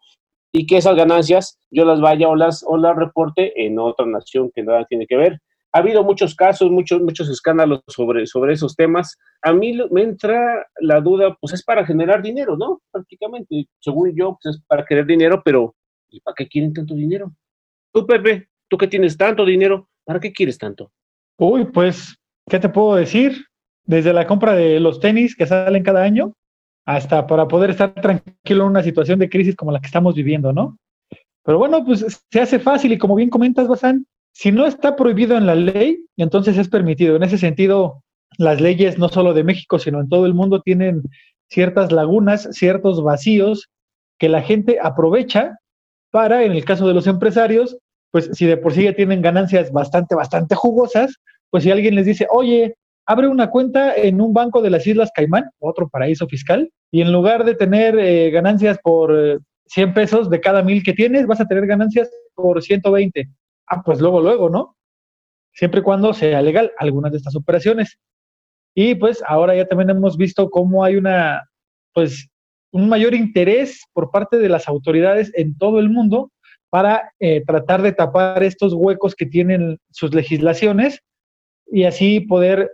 y 0.51 0.65
que 0.65 0.77
esas 0.77 0.96
ganancias 0.96 1.60
yo 1.69 1.86
las 1.86 2.01
vaya 2.01 2.29
o 2.29 2.36
las, 2.36 2.65
o 2.67 2.77
las 2.77 2.96
reporte 2.96 3.63
en 3.63 3.77
otra 3.77 4.08
nación 4.08 4.50
que 4.55 4.63
nada 4.63 4.84
tiene 4.86 5.05
que 5.05 5.17
ver. 5.17 5.39
Ha 5.72 5.79
habido 5.79 6.03
muchos 6.03 6.34
casos, 6.34 6.72
muchos, 6.72 7.00
muchos 7.00 7.29
escándalos 7.29 7.84
sobre, 7.86 8.25
sobre 8.25 8.53
esos 8.53 8.75
temas. 8.75 9.19
A 9.43 9.53
mí 9.53 9.77
me 9.91 10.01
entra 10.01 10.65
la 10.79 11.00
duda, 11.00 11.38
pues 11.39 11.53
es 11.53 11.63
para 11.63 11.86
generar 11.86 12.24
dinero, 12.24 12.58
¿no? 12.58 12.81
Prácticamente, 12.89 13.67
según 13.79 14.15
yo, 14.15 14.39
pues 14.41 14.55
es 14.55 14.63
para 14.65 14.84
querer 14.84 15.05
dinero, 15.05 15.43
pero 15.46 15.75
¿y 16.10 16.22
para 16.22 16.34
qué 16.34 16.48
quieren 16.48 16.74
tanto 16.74 16.96
dinero? 16.96 17.31
Tú, 17.93 18.08
Pepe, 18.08 18.49
Tú 18.69 18.77
que 18.77 18.88
tienes 18.88 19.17
tanto 19.17 19.45
dinero, 19.45 19.89
¿para 20.05 20.19
qué 20.19 20.31
quieres 20.31 20.57
tanto? 20.57 20.91
Uy, 21.38 21.65
pues, 21.65 22.15
¿qué 22.49 22.59
te 22.59 22.69
puedo 22.69 22.95
decir? 22.95 23.45
Desde 23.85 24.13
la 24.13 24.27
compra 24.27 24.53
de 24.53 24.79
los 24.79 24.99
tenis 24.99 25.35
que 25.35 25.47
salen 25.47 25.83
cada 25.83 26.03
año 26.03 26.33
hasta 26.85 27.27
para 27.27 27.47
poder 27.47 27.71
estar 27.71 27.93
tranquilo 27.93 28.63
en 28.63 28.69
una 28.69 28.83
situación 28.83 29.19
de 29.19 29.29
crisis 29.29 29.55
como 29.55 29.71
la 29.71 29.79
que 29.79 29.88
estamos 29.88 30.15
viviendo, 30.15 30.53
¿no? 30.53 30.77
Pero 31.43 31.57
bueno, 31.57 31.83
pues 31.83 32.23
se 32.31 32.41
hace 32.41 32.59
fácil 32.59 32.91
y 32.91 32.97
como 32.97 33.15
bien 33.15 33.29
comentas, 33.29 33.67
Basan, 33.67 34.05
si 34.33 34.51
no 34.51 34.65
está 34.65 34.95
prohibido 34.95 35.38
en 35.38 35.45
la 35.45 35.55
ley, 35.55 36.05
entonces 36.17 36.57
es 36.57 36.69
permitido. 36.69 37.15
En 37.15 37.23
ese 37.23 37.38
sentido, 37.38 38.03
las 38.38 38.61
leyes 38.61 38.97
no 38.97 39.09
solo 39.09 39.33
de 39.33 39.43
México, 39.43 39.79
sino 39.79 39.99
en 39.99 40.09
todo 40.09 40.25
el 40.25 40.33
mundo 40.33 40.61
tienen 40.61 41.03
ciertas 41.49 41.91
lagunas, 41.91 42.47
ciertos 42.51 43.03
vacíos 43.03 43.69
que 44.19 44.29
la 44.29 44.41
gente 44.41 44.77
aprovecha 44.81 45.57
para, 46.11 46.43
en 46.43 46.51
el 46.51 46.65
caso 46.65 46.88
de 46.88 46.93
los 46.93 47.07
empresarios, 47.07 47.77
pues 48.11 48.29
si 48.33 48.45
de 48.45 48.57
por 48.57 48.73
sí 48.73 48.83
ya 48.83 48.93
tienen 48.93 49.21
ganancias 49.21 49.71
bastante, 49.71 50.15
bastante 50.15 50.55
jugosas, 50.55 51.15
pues 51.49 51.63
si 51.63 51.71
alguien 51.71 51.95
les 51.95 52.05
dice, 52.05 52.27
oye, 52.29 52.75
abre 53.05 53.27
una 53.27 53.49
cuenta 53.49 53.95
en 53.95 54.21
un 54.21 54.33
banco 54.33 54.61
de 54.61 54.69
las 54.69 54.85
Islas 54.85 55.11
Caimán, 55.13 55.49
otro 55.59 55.89
paraíso 55.89 56.27
fiscal, 56.27 56.71
y 56.91 57.01
en 57.01 57.11
lugar 57.11 57.43
de 57.43 57.55
tener 57.55 57.97
eh, 57.97 58.29
ganancias 58.31 58.77
por 58.83 59.41
100 59.65 59.89
eh, 59.89 59.93
pesos 59.93 60.29
de 60.29 60.39
cada 60.39 60.61
mil 60.63 60.83
que 60.83 60.93
tienes, 60.93 61.27
vas 61.27 61.41
a 61.41 61.47
tener 61.47 61.65
ganancias 61.65 62.09
por 62.35 62.61
120. 62.61 63.29
Ah, 63.67 63.81
pues 63.83 63.99
luego, 63.99 64.21
luego, 64.21 64.49
¿no? 64.49 64.75
Siempre 65.53 65.81
y 65.81 65.83
cuando 65.83 66.13
sea 66.13 66.41
legal 66.41 66.71
algunas 66.77 67.11
de 67.11 67.17
estas 67.17 67.35
operaciones. 67.35 67.97
Y 68.75 68.95
pues 68.95 69.23
ahora 69.27 69.55
ya 69.55 69.67
también 69.67 69.89
hemos 69.89 70.15
visto 70.15 70.49
cómo 70.49 70.83
hay 70.83 70.95
una, 70.95 71.43
pues, 71.93 72.29
un 72.71 72.87
mayor 72.87 73.13
interés 73.13 73.83
por 73.93 74.11
parte 74.11 74.37
de 74.37 74.49
las 74.49 74.67
autoridades 74.67 75.31
en 75.35 75.57
todo 75.57 75.79
el 75.79 75.89
mundo 75.89 76.31
para 76.69 77.11
eh, 77.19 77.43
tratar 77.45 77.81
de 77.81 77.91
tapar 77.91 78.43
estos 78.43 78.73
huecos 78.73 79.15
que 79.15 79.25
tienen 79.25 79.79
sus 79.91 80.13
legislaciones 80.13 81.01
y 81.71 81.83
así 81.83 82.19
poder 82.19 82.71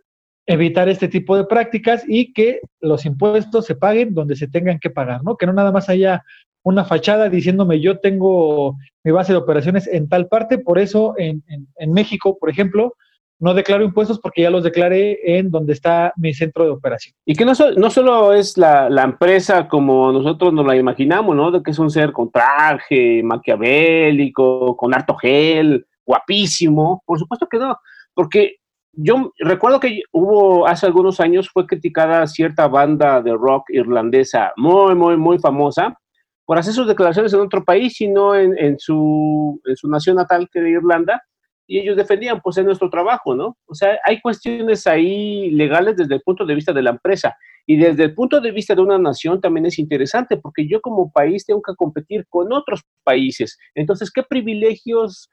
evitar 0.47 0.89
este 0.89 1.07
tipo 1.07 1.35
de 1.37 1.45
prácticas 1.45 2.03
y 2.07 2.33
que 2.33 2.61
los 2.79 3.05
impuestos 3.05 3.65
se 3.65 3.75
paguen 3.75 4.13
donde 4.13 4.35
se 4.35 4.47
tengan 4.47 4.79
que 4.79 4.89
pagar, 4.89 5.23
¿no? 5.23 5.37
Que 5.37 5.45
no 5.45 5.53
nada 5.53 5.71
más 5.71 5.89
haya 5.89 6.23
una 6.63 6.83
fachada 6.83 7.29
diciéndome 7.29 7.79
yo 7.79 7.99
tengo 7.99 8.77
mi 9.03 9.11
base 9.11 9.33
de 9.33 9.37
operaciones 9.37 9.87
en 9.87 10.09
tal 10.09 10.27
parte, 10.27 10.57
por 10.57 10.79
eso 10.79 11.13
en, 11.17 11.43
en, 11.47 11.93
México, 11.93 12.37
por 12.39 12.49
ejemplo, 12.49 12.95
no 13.39 13.53
declaro 13.53 13.83
impuestos 13.83 14.19
porque 14.19 14.43
ya 14.43 14.49
los 14.49 14.63
declaré 14.63 15.19
en 15.37 15.51
donde 15.51 15.73
está 15.73 16.13
mi 16.15 16.33
centro 16.33 16.63
de 16.63 16.71
operación. 16.71 17.15
Y 17.25 17.35
que 17.35 17.45
no, 17.45 17.53
no 17.77 17.89
solo 17.89 18.33
es 18.33 18.57
la, 18.57 18.89
la, 18.89 19.03
empresa 19.03 19.67
como 19.67 20.11
nosotros 20.11 20.53
nos 20.53 20.65
la 20.65 20.75
imaginamos, 20.75 21.35
¿no? 21.35 21.51
De 21.51 21.61
que 21.61 21.71
es 21.71 21.79
un 21.79 21.89
ser 21.89 22.11
con 22.11 22.31
traje, 22.31 23.21
maquiavélico, 23.23 24.77
con 24.77 24.93
harto 24.93 25.15
gel, 25.15 25.85
guapísimo. 26.05 27.03
Por 27.05 27.19
supuesto 27.19 27.47
que 27.47 27.57
no, 27.57 27.77
porque 28.13 28.55
yo 28.93 29.33
recuerdo 29.39 29.79
que 29.79 30.01
hubo 30.11 30.67
hace 30.67 30.85
algunos 30.85 31.19
años 31.19 31.49
fue 31.49 31.67
criticada 31.67 32.25
cierta 32.27 32.67
banda 32.67 33.21
de 33.21 33.33
rock 33.33 33.65
irlandesa 33.69 34.53
muy, 34.55 34.95
muy, 34.95 35.17
muy 35.17 35.39
famosa 35.39 35.97
por 36.45 36.57
hacer 36.57 36.73
sus 36.73 36.87
declaraciones 36.87 37.33
en 37.33 37.41
otro 37.41 37.65
país 37.65 37.99
y 37.99 38.07
no 38.07 38.35
en, 38.35 38.57
en, 38.57 38.79
su, 38.79 39.59
en 39.65 39.75
su 39.75 39.89
nación 39.89 40.15
natal, 40.15 40.47
que 40.51 40.59
era 40.59 40.69
Irlanda, 40.69 41.21
y 41.67 41.79
ellos 41.79 41.97
defendían, 41.97 42.41
pues, 42.41 42.57
es 42.57 42.65
nuestro 42.65 42.89
trabajo, 42.89 43.35
¿no? 43.35 43.57
O 43.67 43.75
sea, 43.75 43.99
hay 44.05 44.21
cuestiones 44.21 44.85
ahí 44.87 45.51
legales 45.51 45.97
desde 45.97 46.15
el 46.15 46.21
punto 46.21 46.45
de 46.45 46.55
vista 46.55 46.73
de 46.73 46.81
la 46.81 46.91
empresa 46.91 47.35
y 47.65 47.77
desde 47.77 48.03
el 48.03 48.13
punto 48.13 48.39
de 48.39 48.51
vista 48.51 48.75
de 48.75 48.81
una 48.81 48.99
nación 48.99 49.41
también 49.41 49.65
es 49.65 49.79
interesante 49.79 50.37
porque 50.37 50.67
yo 50.67 50.81
como 50.81 51.11
país 51.11 51.45
tengo 51.45 51.61
que 51.61 51.75
competir 51.75 52.25
con 52.29 52.53
otros 52.53 52.81
países. 53.03 53.57
Entonces, 53.73 54.11
¿qué 54.11 54.23
privilegios 54.23 55.29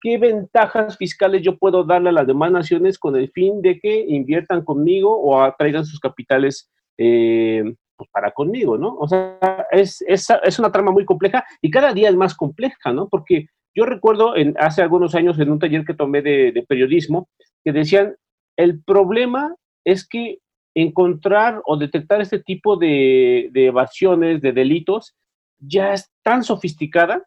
qué 0.00 0.18
ventajas 0.18 0.96
fiscales 0.96 1.42
yo 1.42 1.58
puedo 1.58 1.84
darle 1.84 2.10
a 2.10 2.12
las 2.12 2.26
demás 2.26 2.52
naciones 2.52 2.98
con 2.98 3.16
el 3.16 3.30
fin 3.30 3.62
de 3.62 3.78
que 3.78 4.04
inviertan 4.06 4.64
conmigo 4.64 5.16
o 5.16 5.40
atraigan 5.40 5.84
sus 5.84 6.00
capitales 6.00 6.70
eh, 6.98 7.64
pues 7.96 8.10
para 8.10 8.30
conmigo, 8.30 8.76
¿no? 8.76 8.94
O 8.94 9.08
sea, 9.08 9.38
es, 9.70 10.02
es, 10.06 10.28
es, 10.44 10.58
una 10.58 10.70
trama 10.70 10.90
muy 10.90 11.04
compleja 11.04 11.44
y 11.62 11.70
cada 11.70 11.92
día 11.92 12.10
es 12.10 12.14
más 12.14 12.34
compleja, 12.34 12.92
¿no? 12.92 13.08
Porque 13.08 13.46
yo 13.76 13.84
recuerdo 13.84 14.34
en, 14.34 14.54
hace 14.58 14.82
algunos 14.82 15.14
años 15.14 15.38
en 15.38 15.50
un 15.50 15.58
taller 15.58 15.84
que 15.84 15.94
tomé 15.94 16.22
de, 16.22 16.64
periodismo 16.66 17.28
que 17.62 17.72
decían, 17.72 18.16
el 18.56 18.82
problema 18.82 19.54
es 19.84 20.08
que 20.08 20.38
encontrar 20.74 21.62
o 21.66 21.76
detectar 21.76 22.20
este 22.20 22.38
tipo 22.38 22.76
de, 22.76 23.50
de 23.52 23.66
evasiones, 23.66 24.40
de 24.40 24.52
delitos, 24.52 25.14
ya 25.58 25.92
es 25.92 26.10
tan 26.22 26.42
sofisticada 26.42 27.22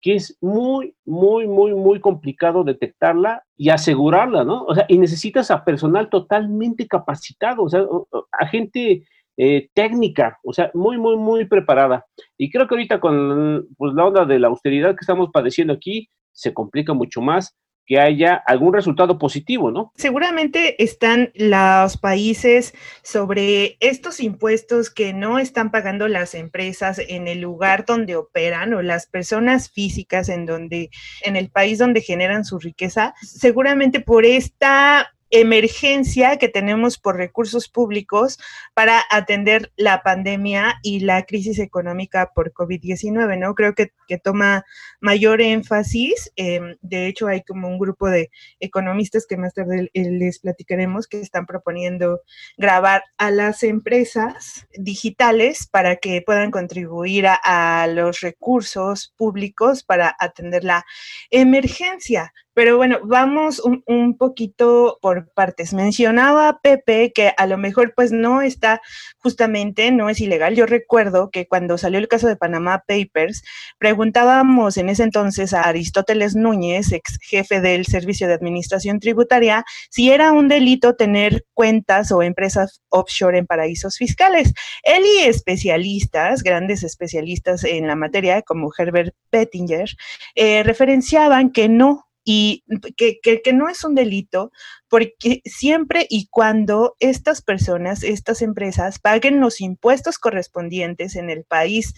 que 0.00 0.14
es 0.14 0.38
muy, 0.40 0.94
muy, 1.04 1.48
muy, 1.48 1.74
muy 1.74 2.00
complicado 2.00 2.62
detectarla 2.62 3.42
y 3.56 3.70
asegurarla, 3.70 4.44
¿no? 4.44 4.64
O 4.64 4.74
sea, 4.74 4.86
y 4.88 4.98
necesitas 4.98 5.50
a 5.50 5.64
personal 5.64 6.08
totalmente 6.08 6.86
capacitado, 6.86 7.64
o 7.64 7.68
sea, 7.68 7.84
a 8.32 8.46
gente 8.46 9.04
eh, 9.40 9.68
técnica, 9.72 10.40
o 10.42 10.52
sea, 10.52 10.70
muy, 10.74 10.98
muy, 10.98 11.16
muy 11.16 11.46
preparada. 11.46 12.04
Y 12.36 12.50
creo 12.50 12.66
que 12.66 12.74
ahorita 12.74 12.98
con 12.98 13.68
pues, 13.76 13.94
la 13.94 14.04
onda 14.04 14.24
de 14.24 14.40
la 14.40 14.48
austeridad 14.48 14.90
que 14.90 15.02
estamos 15.02 15.30
padeciendo 15.32 15.72
aquí, 15.72 16.08
se 16.32 16.52
complica 16.52 16.92
mucho 16.92 17.20
más 17.20 17.56
que 17.86 17.98
haya 17.98 18.34
algún 18.34 18.74
resultado 18.74 19.16
positivo, 19.16 19.70
¿no? 19.70 19.92
Seguramente 19.96 20.82
están 20.82 21.30
los 21.34 21.96
países 21.96 22.74
sobre 23.02 23.78
estos 23.80 24.20
impuestos 24.20 24.90
que 24.90 25.14
no 25.14 25.38
están 25.38 25.70
pagando 25.70 26.06
las 26.06 26.34
empresas 26.34 26.98
en 26.98 27.28
el 27.28 27.40
lugar 27.40 27.86
donde 27.86 28.16
operan 28.16 28.74
o 28.74 28.82
las 28.82 29.06
personas 29.06 29.70
físicas 29.70 30.28
en 30.28 30.46
donde 30.46 30.90
en 31.22 31.36
el 31.36 31.48
país 31.48 31.78
donde 31.78 32.02
generan 32.02 32.44
su 32.44 32.58
riqueza, 32.58 33.14
seguramente 33.22 34.00
por 34.00 34.26
esta 34.26 35.10
emergencia 35.30 36.36
que 36.38 36.48
tenemos 36.48 36.98
por 36.98 37.16
recursos 37.16 37.68
públicos 37.68 38.38
para 38.74 39.02
atender 39.10 39.72
la 39.76 40.02
pandemia 40.02 40.78
y 40.82 41.00
la 41.00 41.24
crisis 41.24 41.58
económica 41.58 42.32
por 42.34 42.52
COVID-19, 42.52 43.38
¿no? 43.38 43.54
Creo 43.54 43.74
que, 43.74 43.92
toma 44.22 44.64
mayor 45.00 45.42
énfasis. 45.42 46.32
Em, 46.36 46.76
de 46.80 47.06
hecho, 47.06 47.26
hay 47.28 47.42
como 47.42 47.68
un 47.68 47.78
grupo 47.78 48.08
de 48.08 48.30
economistas 48.58 49.26
que 49.26 49.36
más 49.36 49.52
tarde 49.52 49.90
les 49.92 50.38
platicaremos 50.38 51.06
que 51.06 51.20
están 51.20 51.44
proponiendo 51.46 52.22
grabar 52.56 53.04
a 53.18 53.30
las 53.30 53.62
empresas 53.62 54.66
digitales 54.72 55.66
para 55.66 55.96
que 55.96 56.22
puedan 56.22 56.50
contribuir 56.50 57.26
a 57.28 57.86
los 57.88 58.20
recursos 58.20 59.12
públicos 59.16 59.82
para 59.82 60.16
atender 60.18 60.64
la 60.64 60.84
emergencia. 61.30 62.32
Pero 62.58 62.76
bueno, 62.76 62.98
vamos 63.04 63.62
un, 63.62 64.16
poquito 64.18 64.98
por 65.00 65.32
partes. 65.32 65.72
Mencionaba 65.72 66.58
Pepe 66.60 67.12
que 67.14 67.32
a 67.36 67.46
lo 67.46 67.56
mejor 67.56 67.92
pues 67.94 68.10
no 68.10 68.42
está 68.42 68.82
justamente, 69.18 69.92
no 69.92 70.10
es 70.10 70.20
ilegal. 70.20 70.56
Yo 70.56 70.66
recuerdo 70.66 71.30
que 71.30 71.46
cuando 71.46 71.78
salió 71.78 72.00
el 72.00 72.08
caso 72.08 72.26
de 72.26 72.34
Panama 72.34 72.82
Papers, 72.84 73.44
preguntábamos 73.78 74.76
en 74.76 74.88
ese 74.88 75.04
entonces 75.04 75.54
a 75.54 75.68
Aristóteles 75.68 76.34
Núñez, 76.34 76.90
ex 76.90 77.20
jefe 77.22 77.60
del 77.60 77.86
Servicio 77.86 78.26
de 78.26 78.34
Administración 78.34 78.98
Tributaria, 78.98 79.64
si 79.88 80.10
era 80.10 80.32
un 80.32 80.48
delito 80.48 80.96
tener 80.96 81.46
cuentas 81.54 82.10
o 82.10 82.24
empresas 82.24 82.82
offshore 82.88 83.38
en 83.38 83.46
paraísos 83.46 83.96
fiscales. 83.98 84.52
Él 84.82 85.04
y 85.04 85.26
especialistas, 85.26 86.42
grandes 86.42 86.82
especialistas 86.82 87.62
en 87.62 87.86
la 87.86 87.94
materia, 87.94 88.42
como 88.42 88.72
Herbert 88.76 89.14
Pettinger, 89.30 89.90
eh, 90.34 90.64
referenciaban 90.64 91.52
que 91.52 91.68
no, 91.68 92.07
y 92.30 92.62
que, 92.98 93.20
que, 93.22 93.52
no 93.54 93.70
es 93.70 93.84
un 93.84 93.94
delito 93.94 94.52
porque 94.86 95.40
siempre 95.46 96.06
y 96.10 96.28
cuando 96.28 96.94
estas 97.00 97.40
personas, 97.40 98.02
estas 98.02 98.42
empresas 98.42 98.98
paguen 98.98 99.40
los 99.40 99.62
impuestos 99.62 100.18
correspondientes 100.18 101.16
en 101.16 101.30
el 101.30 101.44
país, 101.44 101.94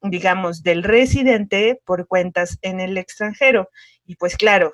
digamos, 0.00 0.62
del 0.62 0.84
residente 0.84 1.80
por 1.84 2.06
cuentas 2.06 2.60
en 2.62 2.78
el 2.78 2.96
extranjero. 2.96 3.70
Y 4.06 4.14
pues 4.14 4.36
claro, 4.36 4.72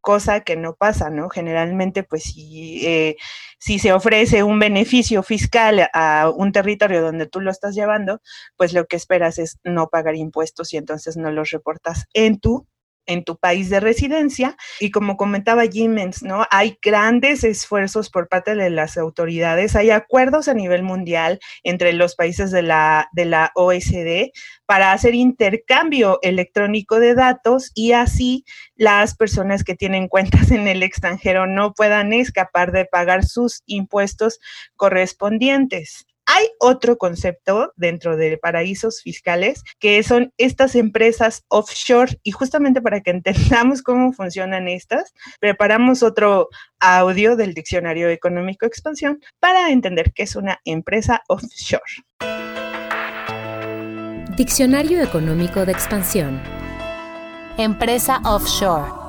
cosa 0.00 0.40
que 0.40 0.56
no 0.56 0.74
pasa, 0.74 1.10
¿no? 1.10 1.28
Generalmente, 1.28 2.02
pues 2.02 2.22
si, 2.22 2.86
eh, 2.86 3.16
si 3.58 3.78
se 3.78 3.92
ofrece 3.92 4.42
un 4.42 4.58
beneficio 4.58 5.22
fiscal 5.22 5.90
a 5.92 6.30
un 6.34 6.52
territorio 6.52 7.02
donde 7.02 7.26
tú 7.26 7.42
lo 7.42 7.50
estás 7.50 7.74
llevando, 7.74 8.22
pues 8.56 8.72
lo 8.72 8.86
que 8.86 8.96
esperas 8.96 9.38
es 9.38 9.58
no 9.64 9.88
pagar 9.88 10.16
impuestos 10.16 10.72
y 10.72 10.78
entonces 10.78 11.18
no 11.18 11.30
los 11.30 11.50
reportas 11.50 12.06
en 12.14 12.40
tu 12.40 12.66
en 13.06 13.24
tu 13.24 13.36
país 13.36 13.70
de 13.70 13.80
residencia. 13.80 14.56
Y 14.80 14.90
como 14.90 15.16
comentaba 15.16 15.66
Jimens, 15.66 16.22
¿no? 16.22 16.46
Hay 16.50 16.78
grandes 16.82 17.44
esfuerzos 17.44 18.10
por 18.10 18.28
parte 18.28 18.54
de 18.54 18.70
las 18.70 18.96
autoridades, 18.96 19.76
hay 19.76 19.90
acuerdos 19.90 20.48
a 20.48 20.54
nivel 20.54 20.82
mundial 20.82 21.38
entre 21.62 21.92
los 21.92 22.14
países 22.14 22.50
de 22.50 22.62
la, 22.62 23.08
de 23.12 23.24
la 23.24 23.52
OSD 23.54 24.30
para 24.66 24.92
hacer 24.92 25.14
intercambio 25.14 26.18
electrónico 26.22 26.98
de 26.98 27.14
datos 27.14 27.70
y 27.74 27.92
así 27.92 28.44
las 28.74 29.16
personas 29.16 29.64
que 29.64 29.74
tienen 29.74 30.08
cuentas 30.08 30.50
en 30.50 30.68
el 30.68 30.82
extranjero 30.82 31.46
no 31.46 31.72
puedan 31.72 32.12
escapar 32.12 32.72
de 32.72 32.84
pagar 32.84 33.24
sus 33.24 33.62
impuestos 33.66 34.40
correspondientes. 34.76 36.06
Hay 36.36 36.48
otro 36.58 36.98
concepto 36.98 37.72
dentro 37.76 38.14
de 38.18 38.36
paraísos 38.36 39.00
fiscales 39.00 39.64
que 39.78 40.02
son 40.02 40.34
estas 40.36 40.74
empresas 40.74 41.46
offshore 41.48 42.18
y 42.22 42.32
justamente 42.32 42.82
para 42.82 43.00
que 43.00 43.10
entendamos 43.12 43.82
cómo 43.82 44.12
funcionan 44.12 44.68
estas, 44.68 45.14
preparamos 45.40 46.02
otro 46.02 46.50
audio 46.78 47.36
del 47.36 47.54
Diccionario 47.54 48.10
Económico 48.10 48.66
Expansión 48.66 49.18
para 49.40 49.70
entender 49.70 50.12
qué 50.12 50.24
es 50.24 50.36
una 50.36 50.60
empresa 50.66 51.22
offshore. 51.28 52.04
Diccionario 54.36 55.02
Económico 55.02 55.64
de 55.64 55.72
Expansión. 55.72 56.42
Empresa 57.56 58.20
offshore 58.24 59.05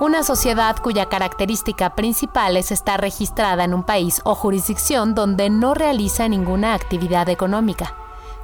una 0.00 0.22
sociedad 0.22 0.76
cuya 0.78 1.10
característica 1.10 1.94
principal 1.94 2.56
es 2.56 2.72
estar 2.72 3.02
registrada 3.02 3.64
en 3.64 3.74
un 3.74 3.82
país 3.82 4.22
o 4.24 4.34
jurisdicción 4.34 5.14
donde 5.14 5.50
no 5.50 5.74
realiza 5.74 6.26
ninguna 6.26 6.72
actividad 6.72 7.28
económica. 7.28 7.94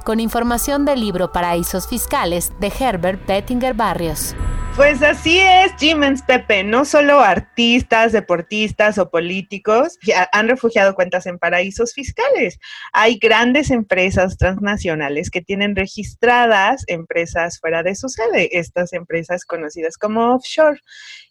Con 0.05 0.19
información 0.19 0.85
del 0.85 0.99
libro 0.99 1.31
Paraísos 1.31 1.87
Fiscales 1.87 2.53
de 2.59 2.71
Herbert 2.79 3.25
Bettinger 3.25 3.73
Barrios. 3.73 4.35
Pues 4.77 5.01
así 5.01 5.39
es, 5.39 5.73
Jimens 5.79 6.21
Pepe. 6.21 6.63
No 6.63 6.85
solo 6.85 7.19
artistas, 7.19 8.11
deportistas 8.11 8.99
o 8.99 9.09
políticos 9.09 9.97
han 10.31 10.47
refugiado 10.47 10.93
cuentas 10.93 11.25
en 11.25 11.39
paraísos 11.39 11.95
fiscales. 11.95 12.59
Hay 12.93 13.17
grandes 13.17 13.71
empresas 13.71 14.37
transnacionales 14.37 15.31
que 15.31 15.41
tienen 15.41 15.75
registradas 15.75 16.83
empresas 16.85 17.59
fuera 17.59 17.81
de 17.81 17.95
su 17.95 18.07
sede, 18.07 18.59
estas 18.59 18.93
empresas 18.93 19.45
conocidas 19.45 19.97
como 19.97 20.35
offshore. 20.35 20.79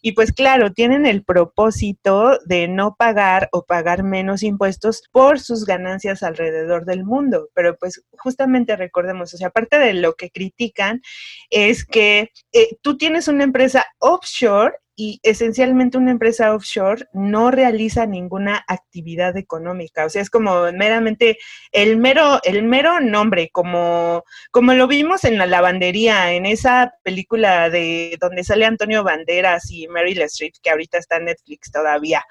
Y 0.01 0.11
pues 0.11 0.33
claro, 0.33 0.73
tienen 0.73 1.05
el 1.05 1.23
propósito 1.23 2.39
de 2.45 2.67
no 2.67 2.95
pagar 2.99 3.47
o 3.53 3.63
pagar 3.63 4.03
menos 4.03 4.43
impuestos 4.43 5.03
por 5.13 5.39
sus 5.39 5.65
ganancias 5.65 6.21
alrededor 6.21 6.83
del 6.83 7.05
mundo. 7.05 7.47
Pero 7.53 7.77
pues 7.77 8.03
justamente 8.17 8.75
recordemos, 8.75 9.33
o 9.33 9.37
sea, 9.37 9.47
aparte 9.47 9.79
de 9.79 9.93
lo 9.93 10.15
que 10.15 10.31
critican, 10.31 11.01
es 11.49 11.85
que 11.85 12.31
eh, 12.51 12.77
tú 12.81 12.97
tienes 12.97 13.29
un 13.29 13.36
una 13.37 13.43
empresa 13.43 13.85
offshore 13.99 14.73
y 14.99 15.19
esencialmente 15.21 15.99
una 15.99 16.09
empresa 16.09 16.55
offshore 16.55 17.05
no 17.13 17.51
realiza 17.51 18.07
ninguna 18.07 18.65
actividad 18.67 19.37
económica, 19.37 20.05
o 20.05 20.09
sea, 20.09 20.23
es 20.23 20.31
como 20.31 20.71
meramente 20.71 21.37
el 21.71 21.97
mero, 21.97 22.39
el 22.43 22.63
mero 22.63 22.99
nombre, 22.99 23.49
como, 23.51 24.23
como 24.49 24.73
lo 24.73 24.87
vimos 24.87 25.23
en 25.23 25.37
la 25.37 25.45
lavandería, 25.45 26.33
en 26.33 26.47
esa 26.47 26.95
película 27.03 27.69
de 27.69 28.17
donde 28.19 28.43
sale 28.43 28.65
Antonio 28.65 29.03
Banderas 29.03 29.69
y 29.69 29.87
Meryl 29.87 30.23
Streep, 30.23 30.55
que 30.63 30.71
ahorita 30.71 30.97
está 30.97 31.17
en 31.17 31.25
Netflix 31.25 31.71
todavía 31.71 32.25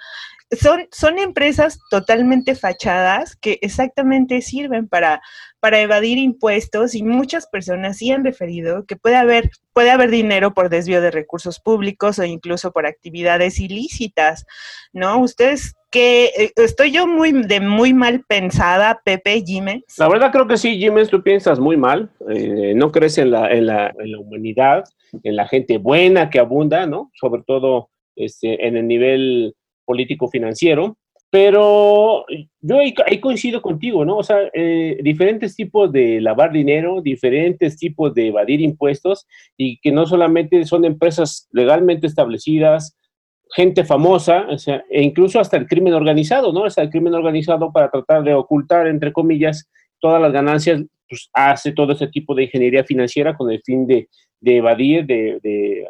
son, 0.50 0.86
son 0.92 1.18
empresas 1.18 1.80
totalmente 1.90 2.54
fachadas 2.54 3.36
que 3.36 3.58
exactamente 3.62 4.40
sirven 4.42 4.88
para, 4.88 5.20
para 5.60 5.80
evadir 5.80 6.18
impuestos 6.18 6.94
y 6.94 7.02
muchas 7.02 7.46
personas 7.46 7.98
sí 7.98 8.12
han 8.12 8.24
referido 8.24 8.84
que 8.86 8.96
puede 8.96 9.16
haber, 9.16 9.50
puede 9.72 9.90
haber 9.90 10.10
dinero 10.10 10.54
por 10.54 10.68
desvío 10.68 11.00
de 11.00 11.10
recursos 11.10 11.58
públicos 11.58 12.18
o 12.18 12.24
incluso 12.24 12.72
por 12.72 12.86
actividades 12.86 13.58
ilícitas, 13.58 14.46
¿no? 14.92 15.18
Ustedes 15.18 15.74
que 15.90 16.26
eh, 16.36 16.52
estoy 16.56 16.92
yo 16.92 17.06
muy 17.06 17.32
de 17.32 17.60
muy 17.60 17.94
mal 17.94 18.24
pensada, 18.28 19.00
Pepe 19.04 19.42
Jiménez. 19.44 19.84
La 19.98 20.08
verdad 20.08 20.30
creo 20.30 20.46
que 20.46 20.56
sí, 20.56 20.78
Jiménez, 20.78 21.08
tú 21.08 21.22
piensas 21.22 21.58
muy 21.58 21.76
mal, 21.76 22.10
eh, 22.28 22.74
no 22.76 22.92
crees 22.92 23.18
en 23.18 23.30
la, 23.30 23.50
en, 23.50 23.66
la, 23.66 23.92
en 23.98 24.12
la 24.12 24.18
humanidad, 24.18 24.84
en 25.22 25.36
la 25.36 25.48
gente 25.48 25.78
buena 25.78 26.30
que 26.30 26.38
abunda, 26.38 26.86
¿no? 26.86 27.10
Sobre 27.14 27.42
todo 27.42 27.90
este, 28.14 28.66
en 28.66 28.76
el 28.76 28.86
nivel 28.86 29.54
político-financiero, 29.86 30.98
pero 31.30 32.24
yo 32.60 32.78
ahí, 32.78 33.20
coincido 33.20 33.60
contigo, 33.60 34.04
¿no? 34.04 34.18
O 34.18 34.22
sea, 34.22 34.48
eh, 34.52 34.98
diferentes 35.02 35.56
tipos 35.56 35.90
de 35.90 36.20
lavar 36.20 36.52
dinero, 36.52 37.00
diferentes 37.02 37.76
tipos 37.76 38.14
de 38.14 38.28
evadir 38.28 38.60
impuestos 38.60 39.26
y 39.56 39.78
que 39.80 39.90
no 39.90 40.06
solamente 40.06 40.64
son 40.64 40.84
empresas 40.84 41.48
legalmente 41.52 42.06
establecidas, 42.06 42.96
gente 43.54 43.84
famosa, 43.84 44.46
o 44.48 44.58
sea, 44.58 44.84
e 44.90 45.02
incluso 45.02 45.40
hasta 45.40 45.56
el 45.56 45.66
crimen 45.66 45.94
organizado, 45.94 46.52
¿no? 46.52 46.62
O 46.62 46.70
sea, 46.70 46.84
el 46.84 46.90
crimen 46.90 47.14
organizado 47.14 47.72
para 47.72 47.90
tratar 47.90 48.22
de 48.22 48.34
ocultar, 48.34 48.86
entre 48.86 49.12
comillas, 49.12 49.68
todas 50.00 50.20
las 50.20 50.32
ganancias, 50.32 50.82
pues 51.08 51.28
hace 51.32 51.72
todo 51.72 51.92
ese 51.92 52.08
tipo 52.08 52.34
de 52.34 52.44
ingeniería 52.44 52.84
financiera 52.84 53.36
con 53.36 53.50
el 53.50 53.62
fin 53.62 53.86
de, 53.86 54.08
evadir 54.42 55.06
de, 55.06 55.40
de 55.42 55.88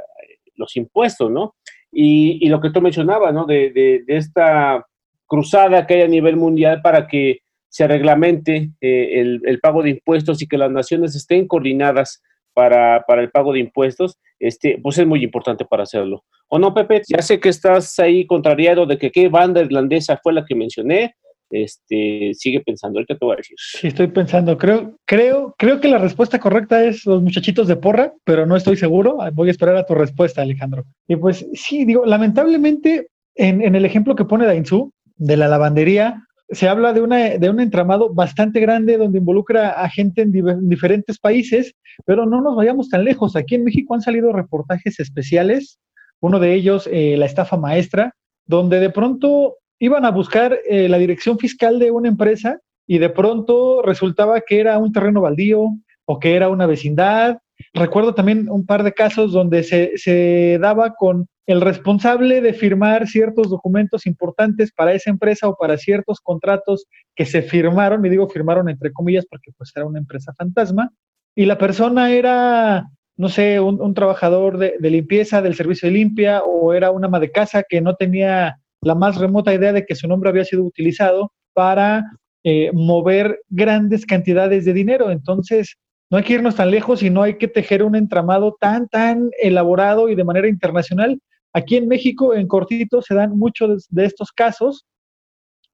los 0.55 0.77
impuestos, 0.77 1.31
¿no? 1.31 1.56
Y, 1.99 2.47
lo 2.51 2.61
que 2.61 2.69
tú 2.69 2.83
mencionabas, 2.83 3.33
¿no? 3.33 3.47
De, 3.47 4.05
esta 4.09 4.87
cruzada 5.27 5.87
que 5.87 5.95
hay 5.95 6.03
a 6.03 6.09
nivel 6.09 6.37
mundial 6.37 6.83
para 6.83 7.07
que 7.07 7.39
se 7.71 7.89
reglamente 7.89 8.71
eh, 8.83 9.41
el, 9.43 9.61
pago 9.61 9.83
de 9.83 9.91
impuestos 9.91 10.43
y 10.43 10.47
que 10.47 10.59
las 10.59 10.71
naciones 10.71 11.17
estén 11.17 11.49
coordinadas 11.49 12.23
para, 12.53 13.03
el 13.09 13.31
pago 13.31 13.55
de 13.55 13.61
impuestos, 13.61 14.19
este, 14.39 14.79
pues 14.83 14.99
es 14.99 15.07
muy 15.07 15.25
importante 15.25 15.65
para 15.65 15.85
hacerlo. 15.85 16.23
¿O 16.49 16.59
no, 16.59 16.75
Pepe? 16.75 17.01
Ya 17.09 17.23
sé 17.23 17.41
que 17.41 17.49
estás 17.49 17.99
ahí 17.99 18.27
contrariado 18.27 18.85
de 18.85 18.99
que 18.99 19.11
qué 19.11 19.31
banda 19.31 19.63
irlandesa 19.63 20.21
fue 20.23 20.35
la 20.35 20.45
que 20.45 20.55
mencioné, 20.55 21.15
este, 21.63 22.33
sigue 22.35 22.61
pensando, 22.61 22.99
ahorita 22.99 23.17
te 23.17 23.25
voy 23.25 23.35
a 23.35 23.37
decir. 23.37 23.57
Sí, 23.59 23.89
estoy 23.89 24.09
pensando, 24.09 24.57
creo, 24.59 24.97
creo, 25.05 25.55
creo 25.59 25.81
que 25.81 25.89
la 25.89 25.99
respuesta 25.99 26.39
correcta 26.39 26.85
es 26.85 27.07
los 27.07 27.23
muchachitos 27.23 27.69
de 27.69 27.77
porra, 27.77 28.13
pero 28.25 28.47
no 28.47 28.57
estoy 28.57 28.77
seguro. 28.77 29.19
Voy 29.33 29.49
a 29.49 29.51
esperar 29.51 29.77
a 29.77 29.87
tu 29.87 29.95
respuesta, 29.95 30.43
Alejandro. 30.43 30.85
Y 31.09 31.17
pues 31.17 31.47
sí, 31.55 31.85
digo, 31.85 32.05
lamentablemente, 32.05 33.09
en, 33.35 33.75
el 33.75 33.85
ejemplo 33.85 34.17
que 34.17 34.25
pone 34.25 34.47
Dainzú, 34.47 34.93
de 35.17 35.37
la 35.37 35.49
lavandería, 35.49 36.23
se 36.49 36.69
habla 36.69 36.93
de, 36.93 37.01
una, 37.01 37.17
de 37.17 37.51
un 37.51 37.61
entramado 37.61 38.13
bastante 38.15 38.61
grande 38.61 38.99
donde 38.99 39.19
involucra 39.19 39.71
a 39.71 39.89
gente 39.89 40.23
en, 40.23 40.33
diferentes 40.69 41.19
países, 41.19 41.75
pero 42.05 42.27
no 42.27 42.41
nos 42.41 42.57
vayamos 42.57 42.89
tan 42.89 43.05
lejos. 43.05 43.35
Aquí 43.35 43.57
en 43.57 43.65
México 43.65 43.95
han 43.95 44.03
salido 44.03 44.33
reportajes 44.33 45.01
especiales, 45.01 45.79
uno 46.21 46.39
de 46.39 46.55
ellos, 46.55 46.89
eh, 46.93 47.17
la 47.17 47.27
estafa 47.27 47.57
maestra, 47.57 48.15
donde 48.47 48.79
de 48.81 48.91
pronto 48.91 49.57
iban 49.79 50.05
a 50.05 50.11
buscar 50.11 50.59
eh, 50.69 50.89
la 50.89 50.99
dirección 50.99 51.39
fiscal 51.39 51.79
de 51.79 51.91
una 51.91 52.09
empresa 52.09 52.61
y 52.87 52.99
de 52.99 53.11
pronto 53.11 53.83
resultaba 53.83 54.41
que 54.41 54.61
era 54.61 54.79
un 54.79 54.93
terreno 54.93 55.21
baldío 55.21 55.71
o 56.05 56.19
que 56.19 56.37
era 56.37 56.49
una 56.49 56.67
vecindad. 56.67 57.39
Recuerdo 57.75 58.15
también 58.15 58.49
un 58.49 58.65
par 58.65 58.83
de 58.83 58.93
casos 58.93 59.33
donde 59.33 59.63
se, 59.65 60.59
daba 60.61 60.95
con 60.95 61.27
el 61.47 61.61
responsable 61.61 62.41
de 62.41 62.53
firmar 62.53 63.07
ciertos 63.07 63.51
documentos 63.51 64.07
importantes 64.07 64.73
para 64.73 64.95
esa 64.95 65.11
empresa 65.11 65.49
o 65.49 65.57
para 65.57 65.77
ciertos 65.77 66.21
contratos 66.21 66.87
que 67.15 67.25
se 67.25 67.43
firmaron, 67.43 68.05
y 68.05 68.09
digo 68.09 68.29
firmaron 68.29 68.69
entre 68.69 68.93
comillas 68.93 69.27
porque 69.29 69.53
pues 69.57 69.73
era 69.75 69.87
una 69.87 70.01
empresa 70.01 70.33
fantasma, 70.37 70.93
y 71.37 71.47
la 71.47 71.57
persona 71.57 72.11
era, 72.13 72.89
no 73.17 73.29
sé, 73.29 73.61
un, 73.61 73.95
trabajador 73.95 74.59
de, 74.59 74.75
de, 74.79 74.91
limpieza 74.91 75.41
del 75.41 75.55
servicio 75.55 75.89
de 75.89 75.95
limpia 75.95 76.43
o 76.43 76.73
era 76.73 76.91
una 76.91 77.07
ama 77.07 77.21
de 77.21 77.31
casa 77.31 77.63
que 77.63 77.81
no 77.81 77.95
tenía 77.95 78.59
la 78.87 78.95
más 78.95 79.17
remota 79.17 79.53
idea 79.53 79.73
de 79.73 79.85
que 79.85 79.97
su 79.97 80.07
nombre 80.07 80.31
había 80.31 80.45
sido 80.45 80.63
utilizado 80.63 81.33
para 81.53 82.05
eh, 82.45 82.71
mover 82.73 83.41
grandes 83.49 84.07
cantidades 84.07 84.65
de 84.65 84.73
dinero. 84.73 85.11
Entonces, 85.11 85.75
no 86.09 86.19
hay 86.19 86.25
que 86.25 86.35
irnos 86.35 86.55
tan 86.55 86.71
lejos 86.71 87.03
y 87.03 87.11
no 87.11 87.25
hay 87.25 87.37
que 87.37 87.49
tejer 87.49 87.83
un 87.83 87.97
entramado 87.97 88.57
tan, 88.61 88.87
tan 88.87 89.31
elaborado 89.43 90.09
y 90.09 90.15
de 90.15 90.23
manera 90.23 90.47
internacional. 90.47 91.19
Aquí 91.53 91.75
en 91.77 91.89
México, 91.89 92.33
en 92.33 92.47
cortito, 92.47 93.03
se 93.03 93.17
dan 93.17 93.37
muchos 93.37 93.89
de 93.91 94.05
estos 94.05 94.31
casos. 94.31 94.87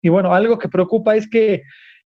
Y 0.01 0.09
bueno, 0.09 0.33
algo 0.35 0.59
que 0.59 0.71
preocupa 0.71 1.15
es 1.15 1.29
que, 1.29 1.65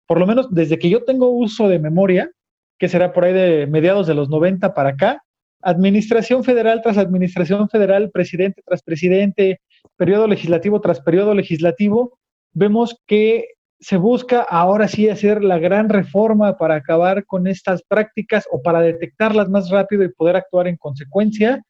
por 0.06 0.18
lo 0.18 0.26
menos 0.26 0.48
desde 0.54 0.78
que 0.78 0.88
yo 0.88 1.04
tengo 1.04 1.28
uso 1.28 1.68
de 1.68 1.78
memoria, 1.78 2.30
que 2.78 2.88
será 2.88 3.12
por 3.12 3.26
ahí 3.26 3.34
de 3.34 3.66
mediados 3.66 4.06
de 4.06 4.14
los 4.14 4.30
90 4.30 4.72
para 4.72 4.90
acá, 4.90 5.22
administración 5.60 6.44
federal 6.44 6.80
tras 6.82 6.96
administración 6.96 7.68
federal, 7.68 8.10
presidente 8.10 8.62
tras 8.64 8.82
presidente, 8.82 9.60
periodo 9.96 10.26
legislativo 10.26 10.80
tras 10.80 11.00
periodo 11.00 11.34
legislativo, 11.34 12.18
vemos 12.52 12.96
que 13.06 13.48
se 13.80 13.96
busca 13.96 14.40
ahora 14.40 14.88
sí 14.88 15.08
hacer 15.08 15.44
la 15.44 15.58
gran 15.58 15.88
reforma 15.88 16.56
para 16.56 16.76
acabar 16.76 17.26
con 17.26 17.46
estas 17.46 17.82
prácticas 17.82 18.46
o 18.50 18.62
para 18.62 18.80
detectarlas 18.80 19.50
más 19.50 19.68
rápido 19.70 20.04
y 20.04 20.12
poder 20.12 20.36
actuar 20.36 20.68
en 20.68 20.76
consecuencia. 20.76 21.62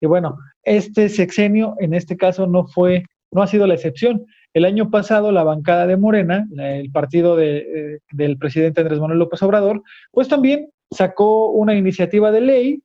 Y 0.00 0.06
bueno, 0.06 0.36
este 0.64 1.08
sexenio 1.08 1.76
en 1.78 1.94
este 1.94 2.16
caso 2.16 2.46
no 2.46 2.66
fue, 2.66 3.04
no 3.30 3.42
ha 3.42 3.46
sido 3.46 3.66
la 3.66 3.74
excepción. 3.74 4.24
El 4.54 4.64
año 4.64 4.90
pasado 4.90 5.30
la 5.30 5.44
bancada 5.44 5.86
de 5.86 5.96
Morena, 5.96 6.46
el 6.58 6.90
partido 6.90 7.36
de, 7.36 8.00
del 8.10 8.38
presidente 8.38 8.80
Andrés 8.80 8.98
Manuel 8.98 9.20
López 9.20 9.42
Obrador, 9.42 9.82
pues 10.10 10.28
también 10.28 10.68
sacó 10.90 11.50
una 11.50 11.74
iniciativa 11.74 12.32
de 12.32 12.40
ley 12.40 12.82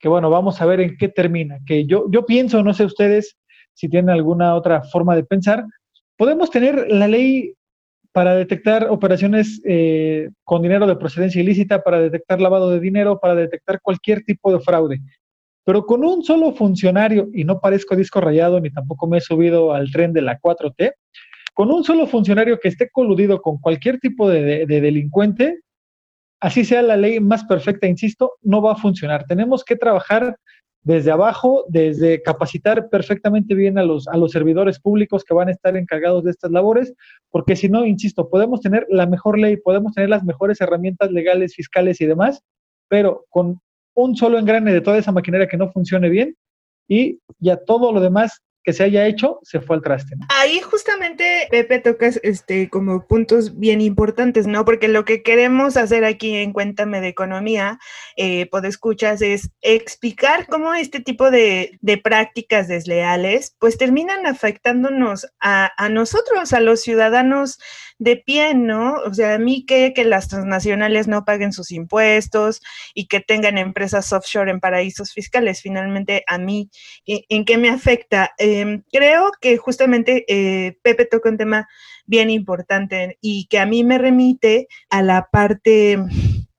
que 0.00 0.08
bueno, 0.08 0.30
vamos 0.30 0.60
a 0.60 0.66
ver 0.66 0.80
en 0.80 0.96
qué 0.96 1.08
termina. 1.08 1.58
Que 1.66 1.84
yo, 1.84 2.06
yo 2.10 2.24
pienso, 2.24 2.62
no 2.62 2.72
sé 2.72 2.86
ustedes 2.86 3.36
si 3.80 3.88
tienen 3.88 4.10
alguna 4.10 4.54
otra 4.54 4.82
forma 4.82 5.16
de 5.16 5.24
pensar, 5.24 5.64
podemos 6.18 6.50
tener 6.50 6.86
la 6.90 7.08
ley 7.08 7.54
para 8.12 8.34
detectar 8.34 8.88
operaciones 8.90 9.58
eh, 9.64 10.28
con 10.44 10.60
dinero 10.60 10.86
de 10.86 10.96
procedencia 10.96 11.40
ilícita, 11.40 11.82
para 11.82 11.98
detectar 11.98 12.42
lavado 12.42 12.70
de 12.70 12.78
dinero, 12.78 13.18
para 13.18 13.34
detectar 13.34 13.80
cualquier 13.80 14.22
tipo 14.22 14.52
de 14.52 14.60
fraude. 14.60 15.00
Pero 15.64 15.86
con 15.86 16.04
un 16.04 16.22
solo 16.22 16.52
funcionario, 16.52 17.30
y 17.32 17.44
no 17.44 17.58
parezco 17.58 17.96
disco 17.96 18.20
rayado 18.20 18.60
ni 18.60 18.70
tampoco 18.70 19.06
me 19.06 19.16
he 19.16 19.22
subido 19.22 19.72
al 19.72 19.90
tren 19.90 20.12
de 20.12 20.20
la 20.20 20.38
4T, 20.38 20.92
con 21.54 21.70
un 21.70 21.82
solo 21.82 22.06
funcionario 22.06 22.60
que 22.60 22.68
esté 22.68 22.90
coludido 22.90 23.40
con 23.40 23.58
cualquier 23.58 23.98
tipo 23.98 24.28
de 24.28 24.66
delincuente, 24.66 25.60
así 26.40 26.66
sea 26.66 26.82
la 26.82 26.98
ley 26.98 27.18
más 27.18 27.44
perfecta, 27.44 27.86
insisto, 27.86 28.32
no 28.42 28.60
va 28.60 28.72
a 28.72 28.76
funcionar. 28.76 29.24
Tenemos 29.24 29.64
que 29.64 29.76
trabajar 29.76 30.36
desde 30.82 31.10
abajo, 31.10 31.64
desde 31.68 32.22
capacitar 32.22 32.88
perfectamente 32.88 33.54
bien 33.54 33.78
a 33.78 33.82
los, 33.82 34.08
a 34.08 34.16
los 34.16 34.32
servidores 34.32 34.80
públicos 34.80 35.24
que 35.24 35.34
van 35.34 35.48
a 35.48 35.52
estar 35.52 35.76
encargados 35.76 36.24
de 36.24 36.30
estas 36.30 36.50
labores, 36.50 36.94
porque 37.30 37.56
si 37.56 37.68
no, 37.68 37.84
insisto, 37.84 38.28
podemos 38.30 38.60
tener 38.60 38.86
la 38.88 39.06
mejor 39.06 39.38
ley, 39.38 39.56
podemos 39.56 39.92
tener 39.92 40.08
las 40.08 40.24
mejores 40.24 40.60
herramientas 40.60 41.10
legales, 41.10 41.54
fiscales 41.54 42.00
y 42.00 42.06
demás, 42.06 42.42
pero 42.88 43.26
con 43.28 43.60
un 43.94 44.16
solo 44.16 44.38
engrane 44.38 44.72
de 44.72 44.80
toda 44.80 44.98
esa 44.98 45.12
maquinaria 45.12 45.48
que 45.48 45.56
no 45.56 45.70
funcione 45.70 46.08
bien 46.08 46.36
y 46.88 47.20
ya 47.38 47.56
todo 47.56 47.92
lo 47.92 48.00
demás 48.00 48.40
que 48.62 48.72
se 48.72 48.84
haya 48.84 49.06
hecho 49.06 49.40
se 49.42 49.60
fue 49.60 49.76
al 49.76 49.82
traste. 49.82 50.14
Ahí 50.28 50.60
justamente 50.60 51.48
Pepe 51.50 51.80
tocas 51.80 52.20
este 52.22 52.68
como 52.68 53.06
puntos 53.06 53.58
bien 53.58 53.80
importantes, 53.80 54.46
¿no? 54.46 54.64
Porque 54.64 54.88
lo 54.88 55.04
que 55.04 55.22
queremos 55.22 55.76
hacer 55.76 56.04
aquí 56.04 56.36
en 56.36 56.52
Cuéntame 56.52 57.00
de 57.00 57.08
Economía, 57.08 57.78
eh, 58.16 58.48
escuchas, 58.64 59.22
es 59.22 59.50
explicar 59.62 60.46
cómo 60.46 60.74
este 60.74 61.00
tipo 61.00 61.30
de, 61.30 61.78
de, 61.80 61.98
prácticas 61.98 62.68
desleales 62.68 63.56
pues 63.58 63.78
terminan 63.78 64.26
afectándonos 64.26 65.26
a, 65.40 65.72
a 65.76 65.88
nosotros, 65.88 66.52
a 66.52 66.60
los 66.60 66.82
ciudadanos 66.82 67.58
de 68.00 68.16
pie, 68.16 68.54
¿no? 68.54 68.94
O 68.94 69.12
sea, 69.12 69.34
a 69.34 69.38
mí 69.38 69.66
que, 69.66 69.92
que 69.94 70.04
las 70.04 70.26
transnacionales 70.26 71.06
no 71.06 71.26
paguen 71.26 71.52
sus 71.52 71.70
impuestos 71.70 72.62
y 72.94 73.06
que 73.06 73.20
tengan 73.20 73.58
empresas 73.58 74.12
offshore 74.14 74.50
en 74.50 74.58
paraísos 74.58 75.12
fiscales, 75.12 75.60
finalmente 75.60 76.24
a 76.26 76.38
mí, 76.38 76.70
¿en, 77.06 77.44
qué 77.44 77.58
me 77.58 77.68
afecta? 77.68 78.32
Em, 78.38 78.82
creo 78.90 79.30
que 79.38 79.58
justamente 79.58 80.24
eh, 80.28 80.78
Pepe 80.82 81.04
toca 81.04 81.28
un 81.28 81.36
tema 81.36 81.68
bien 82.06 82.30
importante 82.30 83.18
y 83.20 83.46
que 83.48 83.58
a 83.58 83.66
mí 83.66 83.84
me 83.84 83.98
remite 83.98 84.66
a 84.88 85.02
la 85.02 85.28
parte 85.30 85.98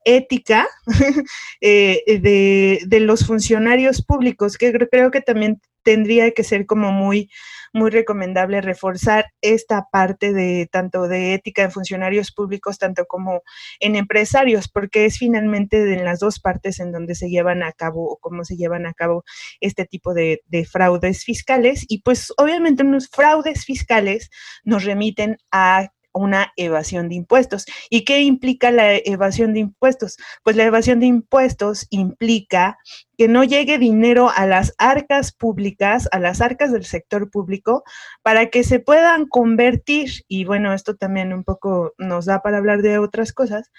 ética 0.06 0.68
eh, 1.62 2.04
de, 2.22 2.82
de, 2.86 3.00
los 3.00 3.26
funcionarios 3.26 4.04
públicos, 4.04 4.60
que 4.60 4.72
creo 4.74 5.10
que 5.10 5.22
también 5.22 5.60
tendría 5.82 6.32
que 6.32 6.44
ser 6.44 6.68
como 6.68 6.92
muy 6.92 7.32
muy 7.74 7.90
recomendable 7.90 8.62
reforzar 8.62 9.32
esta 9.42 9.88
parte 9.92 10.34
de 10.34 10.68
tanto 10.72 11.08
de 11.08 11.34
ética 11.34 11.64
en 11.64 11.72
funcionarios 11.72 12.32
públicos, 12.32 12.78
tanto 12.78 13.06
como 13.06 13.42
en 13.80 13.96
empresarios, 13.96 14.68
porque 14.68 15.06
es 15.06 15.18
finalmente 15.18 15.94
en 15.94 16.06
las 16.06 16.20
dos 16.20 16.40
partes 16.40 16.80
en 16.80 16.92
donde 16.92 17.16
se 17.16 17.30
llevan 17.30 17.64
a 17.64 17.72
cabo 17.72 18.12
o 18.12 18.18
cómo 18.18 18.44
se 18.44 18.58
llevan 18.58 18.86
a 18.86 18.94
cabo 18.94 19.24
este 19.60 19.86
tipo 19.86 20.14
de, 20.14 20.42
de 20.48 20.66
fraudes 20.66 21.24
fiscales. 21.24 21.86
Y 21.88 22.02
pues 22.02 22.34
obviamente 22.38 22.84
unos 22.84 23.08
fraudes 23.10 23.66
fiscales 23.66 24.30
nos 24.64 24.84
remiten 24.84 25.38
a 25.52 25.90
una 26.14 26.54
evasión 26.56 27.10
de 27.10 27.16
impuestos. 27.16 27.66
¿Y 27.90 28.04
qué 28.06 28.22
implica 28.22 28.72
la 28.72 28.96
evasión 28.96 29.54
de 29.54 29.60
impuestos? 29.60 30.18
Pues 30.44 30.56
la 30.56 30.64
evasión 30.64 31.00
de 31.00 31.06
impuestos 31.06 31.88
implica 31.90 32.78
que 33.18 33.28
no 33.28 33.44
llegue 33.44 33.78
dinero 33.78 34.32
a 34.34 34.46
las 34.46 34.74
arcas 34.78 35.32
públicas, 35.32 36.10
a 36.12 36.20
las 36.20 36.42
arcas 36.42 36.72
del 36.72 36.86
sector 36.86 37.30
público, 37.30 37.84
para 38.24 38.50
que 38.50 38.64
se 38.64 38.80
puedan 38.80 39.28
convertir, 39.28 40.24
y 40.28 40.46
bueno, 40.46 40.74
esto 40.74 40.96
también 40.96 41.34
un 41.34 41.44
poco 41.44 41.94
nos 41.98 42.26
da 42.26 42.42
para 42.42 42.58
hablar 42.58 42.82
de 42.82 42.98
otras 42.98 43.34
cosas, 43.34 43.72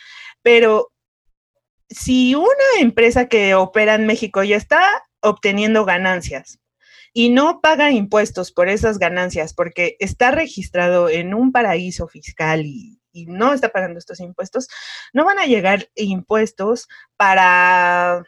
pero 0.42 0.92
si 1.88 2.34
una 2.34 2.46
empresa 2.80 3.28
que 3.28 3.54
opera 3.54 3.94
en 3.94 4.06
México 4.06 4.42
ya 4.42 4.56
está 4.56 4.82
obteniendo 5.20 5.84
ganancias, 5.84 6.58
y 7.12 7.30
no 7.30 7.60
paga 7.60 7.90
impuestos 7.90 8.52
por 8.52 8.68
esas 8.68 8.98
ganancias 8.98 9.54
porque 9.54 9.96
está 10.00 10.30
registrado 10.30 11.08
en 11.08 11.34
un 11.34 11.52
paraíso 11.52 12.08
fiscal 12.08 12.64
y, 12.64 12.98
no 13.26 13.52
está 13.52 13.68
pagando 13.68 13.98
estos 13.98 14.20
impuestos, 14.20 14.68
no 15.12 15.26
van 15.26 15.38
a 15.38 15.44
llegar 15.44 15.90
impuestos 15.94 16.88
para 17.18 18.24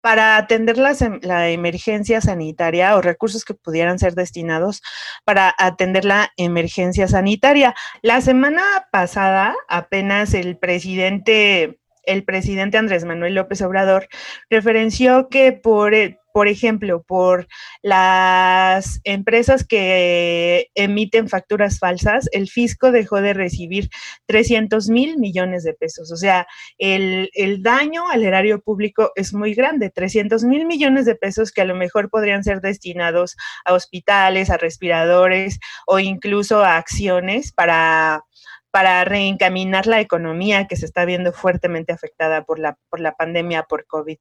para 0.00 0.36
atender 0.36 0.78
em, 0.78 1.20
la 1.22 1.50
emergencia 1.50 2.20
sanitaria 2.20 2.96
o 2.96 3.02
recursos 3.02 3.44
que 3.44 3.54
pudieran 3.54 3.98
ser 3.98 4.14
destinados 4.14 4.82
para 5.24 5.54
atender 5.58 6.04
la 6.04 6.32
emergencia 6.36 7.08
sanitaria. 7.08 7.74
La 8.02 8.20
semana 8.20 8.62
pasada, 8.90 9.54
apenas 9.68 10.34
el 10.34 10.58
presidente, 10.58 11.80
el 12.04 12.24
presidente 12.24 12.78
Andrés 12.78 13.04
Manuel 13.04 13.34
López 13.34 13.62
Obrador 13.62 14.08
referenció 14.48 15.28
que 15.28 15.52
por, 15.52 15.94
por 16.32 16.48
ejemplo, 16.48 17.02
por 17.02 17.48
las 17.82 19.00
empresas 19.04 19.66
que 19.66 20.68
emiten 20.74 21.28
facturas 21.28 21.78
falsas, 21.78 22.28
el 22.32 22.48
fisco 22.48 22.92
dejó 22.92 23.20
de 23.20 23.34
recibir 23.34 23.90
300 24.26 24.88
mil 24.88 25.18
millones 25.18 25.64
de 25.64 25.74
pesos. 25.74 26.12
O 26.12 26.16
sea, 26.16 26.46
el, 26.78 27.28
daño 27.62 28.08
al 28.08 28.22
erario 28.22 28.60
público 28.60 29.12
es 29.16 29.34
muy 29.34 29.54
grande, 29.54 29.90
300 29.90 30.44
mil 30.44 30.66
millones 30.66 31.04
de 31.04 31.14
pesos 31.14 31.52
que 31.52 31.62
a 31.62 31.66
lo 31.66 31.74
mejor 31.74 32.10
podrían 32.10 32.44
ser 32.44 32.60
destinados 32.60 33.36
a 33.64 33.74
hospitales, 33.74 34.50
a 34.50 34.56
respiradores 34.56 35.58
o 35.86 35.98
incluso 35.98 36.64
a 36.64 36.76
acciones 36.76 37.52
para 37.52 38.24
para 38.72 39.04
reencaminar 39.04 39.88
la 39.88 40.00
economía 40.00 40.68
que 40.68 40.76
se 40.76 40.86
está 40.86 41.04
viendo 41.04 41.32
fuertemente 41.32 41.92
afectada 41.92 42.44
por 42.44 42.60
la, 42.60 42.78
por 42.88 43.00
la 43.00 43.16
pandemia 43.16 43.64
por 43.64 43.84
COVID 43.86 44.18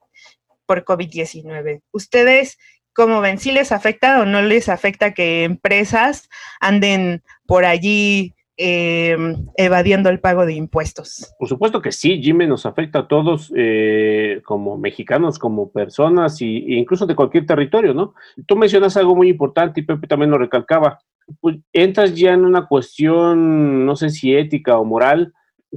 por 0.69 0.85
COVID-19. 0.85 1.81
¿Ustedes 1.91 2.59
cómo 2.93 3.21
ven? 3.21 3.39
¿Si 3.39 3.51
les 3.51 3.71
afecta 3.71 4.21
o 4.21 4.25
no 4.25 4.43
les 4.43 4.69
afecta 4.69 5.15
que 5.15 5.43
empresas 5.43 6.29
anden 6.59 7.23
por 7.47 7.65
allí 7.65 8.35
em, 8.55 9.47
evadiendo 9.57 10.09
el 10.09 10.19
pago 10.19 10.45
de 10.45 10.53
impuestos? 10.53 11.33
Por 11.39 11.49
supuesto 11.49 11.81
que 11.81 11.91
sí, 11.91 12.21
Jimmy, 12.21 12.45
nos 12.45 12.67
afecta 12.67 12.99
a 12.99 13.07
todos 13.07 13.51
eh, 13.55 14.43
como 14.45 14.77
mexicanos, 14.77 15.39
como 15.39 15.71
personas 15.71 16.39
e 16.39 16.45
incluso 16.67 17.07
de 17.07 17.15
cualquier 17.15 17.47
territorio, 17.47 17.95
¿no? 17.95 18.13
Tú 18.45 18.55
mencionas 18.55 18.95
algo 18.95 19.15
muy 19.15 19.29
importante 19.29 19.79
y 19.79 19.85
Pepe 19.85 20.05
también 20.05 20.29
lo 20.29 20.37
recalcaba. 20.37 20.99
Pues 21.41 21.57
entras 21.73 22.13
ya 22.13 22.33
en 22.33 22.45
una 22.45 22.67
cuestión, 22.67 23.87
no 23.87 23.95
sé 23.95 24.11
si 24.11 24.35
ética 24.35 24.77
o 24.77 24.85
moral, 24.85 25.33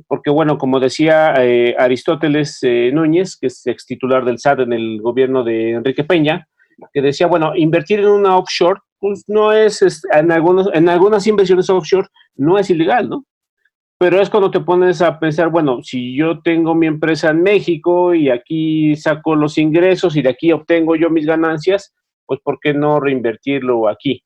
porque 0.09 0.31
bueno, 0.31 0.59
como 0.59 0.81
decía 0.81 1.35
eh, 1.39 1.75
Aristóteles 1.79 2.59
eh, 2.63 2.91
Núñez, 2.93 3.37
que 3.37 3.49
es 3.49 3.67
ex 3.67 3.87
titular 3.87 4.25
del 4.25 4.39
SAT 4.39 4.61
en 4.61 4.73
el 4.73 5.01
gobierno 5.01 5.45
de 5.45 5.73
Enrique 5.73 6.05
Peña, 6.05 6.49
que 6.93 7.03
decía, 7.03 7.27
bueno, 7.27 7.53
invertir 7.55 8.01
en 8.01 8.09
una 8.09 8.37
offshore, 8.37 8.81
pues 8.99 9.25
no 9.27 9.53
es, 9.53 9.83
en, 10.13 10.33
algunos, 10.33 10.69
en 10.73 10.89
algunas 10.89 11.27
inversiones 11.27 11.71
offshore 11.71 12.09
no 12.37 12.59
es 12.59 12.71
ilegal, 12.71 13.09
¿no? 13.09 13.25
Pero 13.99 14.21
es 14.21 14.31
cuando 14.31 14.51
te 14.51 14.61
pones 14.61 15.01
a 15.01 15.21
pensar, 15.21 15.49
bueno, 15.51 15.81
si 15.83 16.17
yo 16.17 16.41
tengo 16.41 16.75
mi 16.75 16.89
empresa 16.89 17.31
en 17.31 17.43
México 17.43 18.15
y 18.15 18.31
aquí 18.31 18.97
saco 18.97 19.37
los 19.37 19.59
ingresos 19.59 20.17
y 20.17 20.23
de 20.23 20.31
aquí 20.31 20.51
obtengo 20.51 20.97
yo 20.97 21.09
mis 21.09 21.27
ganancias, 21.27 21.95
pues 22.27 22.41
¿por 22.43 22.59
qué 22.61 22.75
no 22.75 22.99
reinvertirlo 22.99 23.89
aquí? 23.89 24.25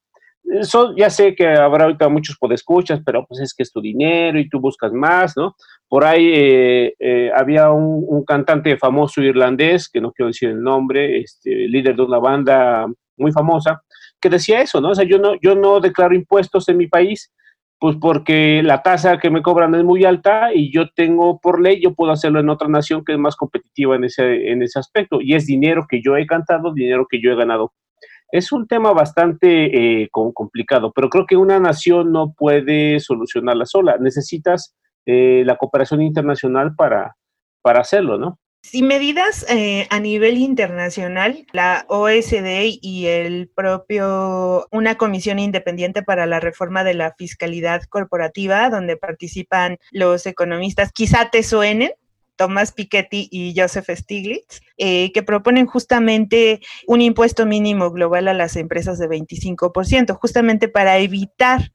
Eso 0.49 0.95
ya 0.97 1.11
sé 1.11 1.35
que 1.35 1.47
habrá 1.49 1.85
ahorita 1.85 2.09
muchos 2.09 2.37
podescuchas, 2.39 3.01
pero 3.05 3.27
pues 3.27 3.41
es 3.41 3.53
que 3.53 3.65
es 3.65 3.73
tu 3.73 3.81
dinero 3.81 4.39
y 4.39 4.49
tú 4.49 4.61
buscas 4.61 4.93
más, 4.93 5.37
¿no? 5.37 5.57
Por 5.89 6.05
ahí 6.05 6.31
eh, 6.33 6.95
eh, 6.99 7.31
había 7.35 7.71
un, 7.71 8.25
cantante 8.25 8.77
famoso 8.77 9.23
irlandés, 9.23 9.89
que 9.89 10.01
no 10.01 10.13
quiero 10.13 10.29
decir 10.29 10.51
el 10.51 10.63
nombre, 10.63 11.21
este, 11.21 11.51
líder 11.51 11.97
de 11.97 12.03
una 12.03 12.19
banda 12.19 12.87
muy 13.17 13.33
famosa, 13.33 13.83
que 14.21 14.29
decía 14.29 14.61
eso, 14.61 14.81
¿no? 14.81 14.91
O 14.91 14.95
sea, 14.95 15.05
yo 15.05 15.19
no, 15.19 15.35
yo 15.41 15.55
no 15.55 15.81
declaro 15.81 16.15
impuestos 16.15 16.69
en 16.69 16.77
mi 16.77 16.87
país, 16.87 17.33
pues 17.79 17.97
porque 18.01 18.63
la 18.63 18.83
tasa 18.83 19.19
que 19.19 19.31
me 19.31 19.43
cobran 19.43 19.75
es 19.75 19.85
muy 19.85 20.05
alta 20.05 20.51
y 20.55 20.73
yo 20.73 20.89
tengo 20.95 21.41
por 21.41 21.61
ley, 21.61 21.81
yo 21.83 21.95
puedo 21.95 22.13
hacerlo 22.13 22.41
en 22.41 22.49
otra 22.49 22.69
nación 22.69 23.05
que 23.05 23.13
es 23.13 23.19
más 23.19 23.37
competitiva 23.37 23.97
en 23.97 24.05
ese, 24.05 24.51
en 24.51 24.63
ese 24.63 24.79
aspecto. 24.79 25.21
Y 25.21 25.35
es 25.35 25.47
dinero 25.47 25.87
que 25.89 26.01
yo 26.03 26.17
he 26.17 26.27
cantado, 26.27 26.73
dinero 26.73 27.07
que 27.09 27.21
yo 27.21 27.33
he 27.33 27.37
ganado 27.37 27.73
es 28.31 28.53
un 28.53 28.67
tema 28.67 28.93
bastante 28.93 30.03
eh, 30.03 30.09
complicado, 30.11 30.93
pero 30.95 31.09
creo 31.09 31.27
que 31.27 31.37
una 31.37 31.59
nación 31.59 32.13
no 32.13 32.33
puede 32.33 33.01
solucionarla 33.01 33.67
sola. 33.67 33.97
Necesitas 33.99 34.75
eh, 35.07 35.43
la 35.47 35.57
cooperación 35.57 36.03
internacional 36.03 36.75
para, 36.75 37.17
para 37.63 37.81
hacerlo, 37.81 38.19
¿no? 38.19 38.39
Si 38.63 38.83
medidas 38.83 39.47
eh, 39.49 39.87
a 39.91 40.01
nivel 40.01 40.39
internacional, 40.39 41.47
la 41.53 41.87
OSD 41.89 42.81
y 42.83 43.07
el 43.07 43.49
propio, 43.55 44.67
una 44.73 44.97
comisión 44.97 45.39
independiente 45.39 46.03
para 46.03 46.27
la 46.27 46.41
reforma 46.41 46.83
de 46.83 46.95
la 46.95 47.15
fiscalidad 47.17 47.85
corporativa, 47.85 48.69
donde 48.69 48.97
participan 48.97 49.79
los 49.93 50.27
economistas, 50.27 50.91
quizá 50.91 51.31
te 51.31 51.45
suenen, 51.45 51.93
Thomas 52.37 52.73
Piketty 52.73 53.29
y 53.31 53.55
Joseph 53.57 53.91
Stiglitz, 53.91 54.61
eh, 54.77 55.11
que 55.13 55.23
proponen 55.23 55.67
justamente 55.67 56.61
un 56.87 57.01
impuesto 57.01 57.47
mínimo 57.47 57.91
global 57.91 58.29
a 58.29 58.35
las 58.35 58.57
empresas 58.57 58.99
de 58.99 59.09
25%, 59.09 60.15
justamente 60.15 60.69
para 60.69 60.99
evitar 60.99 61.73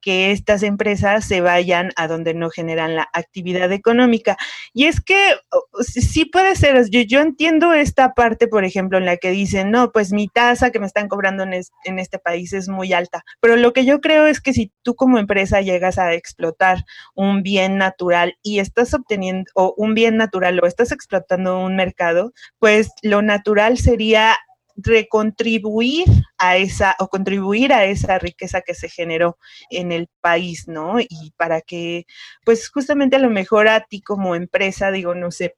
que 0.00 0.32
estas 0.32 0.62
empresas 0.62 1.24
se 1.24 1.40
vayan 1.40 1.90
a 1.96 2.08
donde 2.08 2.34
no 2.34 2.50
generan 2.50 2.96
la 2.96 3.08
actividad 3.12 3.72
económica. 3.72 4.36
Y 4.72 4.86
es 4.86 5.00
que 5.00 5.36
sí 5.80 6.24
puede 6.24 6.56
ser, 6.56 6.88
yo, 6.90 7.00
yo, 7.00 7.20
entiendo 7.20 7.72
esta 7.72 8.14
parte, 8.14 8.48
por 8.48 8.64
ejemplo, 8.64 8.98
en 8.98 9.04
la 9.04 9.16
que 9.16 9.30
dicen, 9.30 9.70
no, 9.70 9.92
pues 9.92 10.12
mi 10.12 10.28
tasa 10.28 10.70
que 10.70 10.80
me 10.80 10.86
están 10.86 11.08
cobrando 11.08 11.42
en, 11.42 11.52
en 11.84 11.98
este 11.98 12.18
país 12.18 12.52
es 12.52 12.68
muy 12.68 12.92
alta, 12.92 13.24
pero 13.40 13.56
lo 13.56 13.72
que 13.72 13.84
yo 13.84 14.00
creo 14.00 14.26
es 14.26 14.40
que 14.40 14.52
si 14.52 14.72
tú 14.82 14.94
como 14.94 15.18
empresa 15.18 15.60
llegas 15.60 15.98
a 15.98 16.14
explotar 16.14 16.84
un 17.14 17.42
bien 17.42 17.78
natural 17.78 18.36
y 18.42 18.60
estás 18.60 18.94
obteniendo, 18.94 19.50
o 19.54 19.74
un 19.76 19.94
bien 19.94 20.16
natural 20.16 20.60
o 20.62 20.66
estás 20.66 20.92
explotando 20.92 21.58
un 21.60 21.76
mercado, 21.76 22.32
pues 22.58 22.90
lo 23.02 23.22
natural 23.22 23.78
sería 23.78 24.36
recontribuir 24.82 26.06
a 26.38 26.56
esa 26.56 26.96
o 26.98 27.08
contribuir 27.08 27.72
a 27.72 27.84
esa 27.84 28.18
riqueza 28.18 28.62
que 28.62 28.74
se 28.74 28.88
generó 28.88 29.38
en 29.70 29.92
el 29.92 30.08
país, 30.20 30.68
¿no? 30.68 31.00
Y 31.00 31.32
para 31.36 31.60
que, 31.60 32.06
pues 32.44 32.68
justamente 32.70 33.16
a 33.16 33.20
lo 33.20 33.30
mejor 33.30 33.68
a 33.68 33.80
ti 33.80 34.00
como 34.00 34.34
empresa, 34.34 34.90
digo, 34.90 35.14
no 35.14 35.30
sé, 35.30 35.56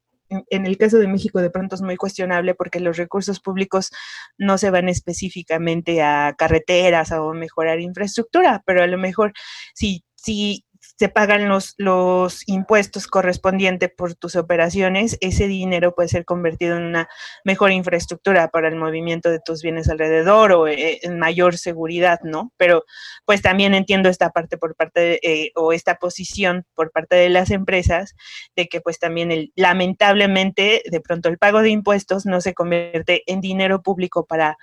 en 0.51 0.67
el 0.67 0.79
caso 0.79 0.99
de 0.99 1.09
México 1.09 1.41
de 1.41 1.51
pronto 1.51 1.75
es 1.75 1.83
muy 1.83 1.97
cuestionable 1.97 2.55
porque 2.55 2.81
los 2.81 2.97
recursos 2.97 3.41
públicos 3.41 3.91
no 4.39 4.59
se 4.59 4.71
van 4.71 4.89
específicamente 4.89 6.03
a 6.03 6.35
carreteras 6.37 7.13
o 7.13 7.33
mejorar 7.35 7.81
infraestructura, 7.81 8.63
pero 8.67 8.83
a 8.83 8.87
lo 8.87 8.99
mejor 8.99 9.33
si, 9.75 10.05
si 10.15 10.65
se 11.03 11.09
pagan 11.09 11.49
los, 11.49 11.75
los 11.79 12.45
impuestos 12.47 13.09
correspondientes 13.09 13.91
por 13.91 14.15
tus 14.15 14.37
operaciones, 14.37 15.19
ese 15.21 15.49
dinero 15.49 15.97
puede 15.97 16.09
ser 16.09 16.25
convertido 16.25 16.77
en 16.77 16.85
una 16.85 17.09
mejor 17.43 17.73
infraestructura 17.73 18.47
para 18.51 18.69
el 18.69 18.77
movimiento 18.77 19.29
de 19.29 19.41
tus 19.45 19.63
bienes 19.63 19.89
alrededor 19.89 20.53
o 20.53 20.69
eh, 20.69 21.01
en 21.03 21.19
mayor 21.19 21.59
seguridad, 21.59 22.21
¿no? 22.23 22.53
Pero 22.57 22.85
pues 23.25 23.43
también 23.43 23.75
entiendo 23.75 24.09
esta 24.09 24.31
parte 24.31 24.59
por 24.59 24.77
parte 24.77 25.01
de, 25.01 25.21
eh, 25.25 25.51
o 25.57 25.73
esta 25.73 25.97
posición 25.97 26.67
por 26.77 26.93
parte 26.93 27.17
de 27.17 27.31
las 27.31 27.51
empresas 27.51 28.15
de 28.55 28.69
que 28.69 28.81
pues 28.81 29.01
también 29.01 29.33
el, 29.33 29.53
lamentablemente 29.57 30.83
de 30.89 31.01
pronto 31.01 31.29
el 31.29 31.39
pago 31.39 31.63
de 31.63 31.71
impuestos 31.71 32.27
no 32.27 32.41
se 32.41 32.55
convierte 32.55 33.25
en 33.27 33.41
dinero 33.41 33.83
público 33.83 34.25
para 34.25 34.57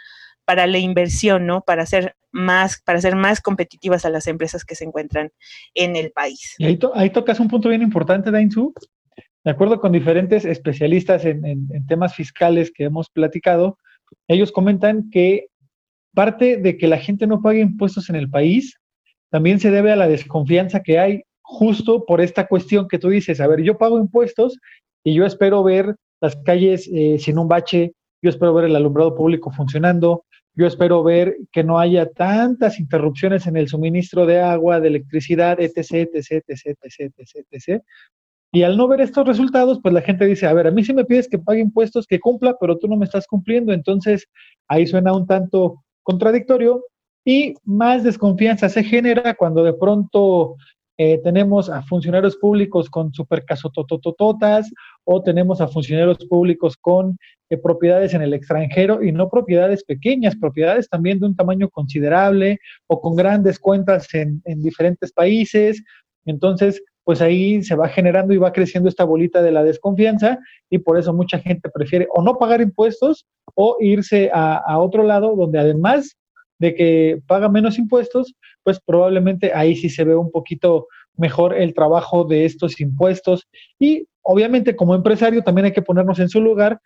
para 0.50 0.66
la 0.66 0.80
inversión, 0.80 1.46
¿no? 1.46 1.62
Para 1.62 1.84
hacer 1.84 2.16
más, 2.32 2.82
para 2.84 3.00
ser 3.00 3.16
más 3.16 3.40
competitivas 3.40 4.04
a 4.04 4.10
las 4.10 4.26
empresas 4.26 4.66
que 4.66 4.74
se 4.74 4.84
encuentran 4.84 5.30
en 5.76 5.96
el 5.96 6.10
país. 6.10 6.56
Y 6.58 6.66
ahí, 6.66 7.10
tocas 7.12 7.40
un 7.40 7.48
punto 7.48 7.70
bien 7.70 7.84
importante, 7.84 8.32
Dainzu. 8.32 8.74
De 9.44 9.52
acuerdo 9.52 9.80
con 9.80 9.92
diferentes 9.92 10.46
especialistas 10.46 11.24
en, 11.24 11.46
en 11.46 11.86
temas 11.86 12.16
fiscales 12.16 12.72
que 12.74 12.86
hemos 12.86 13.12
platicado, 13.12 13.78
ellos 14.28 14.52
comentan 14.52 15.12
que 15.12 15.50
parte 16.16 16.58
de 16.58 16.80
que 16.80 16.88
la 16.88 16.98
gente 16.98 17.28
no 17.28 17.44
pague 17.44 17.60
impuestos 17.60 18.10
en 18.10 18.16
el 18.16 18.28
país 18.28 18.76
también 19.30 19.60
se 19.60 19.70
debe 19.70 19.92
a 19.92 19.98
la 19.98 20.08
desconfianza 20.08 20.82
que 20.82 20.98
hay 20.98 21.22
justo 21.44 22.06
por 22.08 22.22
esta 22.22 22.48
cuestión 22.48 22.88
que 22.88 22.98
tú 22.98 23.10
dices, 23.10 23.40
a 23.40 23.46
ver, 23.46 23.62
yo 23.62 23.78
pago 23.78 24.00
impuestos 24.00 24.58
y 25.04 25.14
yo 25.14 25.28
espero 25.28 25.62
ver 25.62 25.96
las 26.22 26.36
calles 26.38 26.90
eh, 26.92 27.20
sin 27.20 27.38
un 27.38 27.48
bache, 27.48 27.94
yo 28.24 28.32
espero 28.32 28.52
ver 28.56 28.66
el 28.66 28.76
alumbrado 28.76 29.16
público 29.16 29.52
funcionando, 29.52 30.26
yo 30.60 30.68
espero 30.68 31.02
ver 31.04 31.38
que 31.54 31.64
no 31.64 31.80
haya 31.80 32.12
tantas 32.12 32.82
interrupciones 32.82 33.48
en 33.48 33.56
el 33.56 33.70
suministro 33.70 34.26
de 34.26 34.42
agua, 34.42 34.82
de 34.82 34.90
electricidad, 34.90 35.58
etc., 35.62 36.10
etc., 36.14 36.44
etc., 36.50 36.78
etc., 36.84 37.14
etc. 37.50 37.82
Y 38.52 38.64
al 38.64 38.76
no 38.76 38.90
ver 38.90 39.00
estos 39.00 39.26
resultados, 39.26 39.80
pues 39.82 39.94
la 39.94 40.02
gente 40.02 40.26
dice, 40.26 40.48
a 40.48 40.54
ver, 40.54 40.68
a 40.68 40.72
mí 40.72 40.84
sí 40.84 40.94
me 40.94 41.06
pides 41.06 41.30
que 41.30 41.40
pague 41.40 41.62
impuestos, 41.62 42.06
que 42.06 42.20
cumpla, 42.20 42.58
pero 42.60 42.78
tú 42.78 42.90
no 42.90 42.98
me 42.98 43.06
estás 43.06 43.26
cumpliendo. 43.26 43.72
Entonces, 43.72 44.28
ahí 44.68 44.86
suena 44.86 45.14
un 45.14 45.26
tanto 45.26 45.82
contradictorio 46.04 46.84
y 47.24 47.54
más 47.64 48.04
desconfianza 48.04 48.68
se 48.68 48.84
genera 48.84 49.36
cuando 49.36 49.64
de 49.64 49.74
pronto 49.74 50.58
eh, 51.02 51.18
tenemos 51.24 51.70
a 51.70 51.82
funcionarios 51.84 52.36
públicos 52.36 52.90
con 52.90 53.14
supercasototototas 53.14 54.70
o 55.06 55.24
tenemos 55.24 55.62
a 55.62 55.70
funcionarios 55.70 56.18
públicos 56.26 56.76
con 56.76 57.18
eh, 57.50 57.56
propiedades 57.56 58.14
en 58.14 58.22
el 58.22 58.34
extranjero 58.34 59.02
y 59.02 59.14
no 59.14 59.30
propiedades 59.30 59.86
pequeñas, 59.86 60.36
propiedades 60.36 60.90
también 60.90 61.18
de 61.22 61.28
un 61.28 61.38
tamaño 61.38 61.70
considerable 61.70 62.60
o 62.88 63.00
con 63.00 63.16
grandes 63.16 63.60
cuentas 63.60 64.14
en, 64.14 64.42
en 64.44 64.62
diferentes 64.62 65.14
países. 65.14 65.82
Entonces, 66.26 66.84
pues 67.06 67.22
ahí 67.22 67.64
se 67.64 67.78
va 67.78 67.88
generando 67.88 68.34
y 68.34 68.38
va 68.38 68.52
creciendo 68.52 68.90
esta 68.90 69.06
bolita 69.06 69.42
de 69.42 69.54
la 69.54 69.64
desconfianza 69.64 70.38
y 70.70 70.80
por 70.80 71.00
eso 71.00 71.14
mucha 71.14 71.40
gente 71.40 71.70
prefiere 71.70 72.10
o 72.14 72.22
no 72.22 72.38
pagar 72.38 72.60
impuestos 72.60 73.26
o 73.56 73.78
irse 73.80 74.32
a, 74.34 74.58
a 74.58 74.80
otro 74.80 75.04
lado 75.04 75.34
donde 75.38 75.60
además 75.60 76.18
de 76.60 76.76
que 76.76 77.22
paga 77.26 77.48
menos 77.48 77.80
impuestos, 77.80 78.36
pues 78.70 78.80
probablemente 78.86 79.52
ahí 79.52 79.76
sí 79.76 79.90
se 79.90 80.04
ve 80.04 80.16
un 80.16 80.30
poquito 80.30 80.86
mejor 81.18 81.56
el 81.56 81.74
trabajo 81.74 82.24
de 82.24 82.46
estos 82.46 82.80
impuestos. 82.80 83.48
Y 83.80 84.06
obviamente 84.22 84.76
como 84.76 84.94
empresario 84.94 85.42
también 85.42 85.66
hay 85.66 85.72
que 85.72 85.82
ponernos 85.82 86.20
en 86.20 86.30
su 86.30 86.40
lugar. 86.40 86.80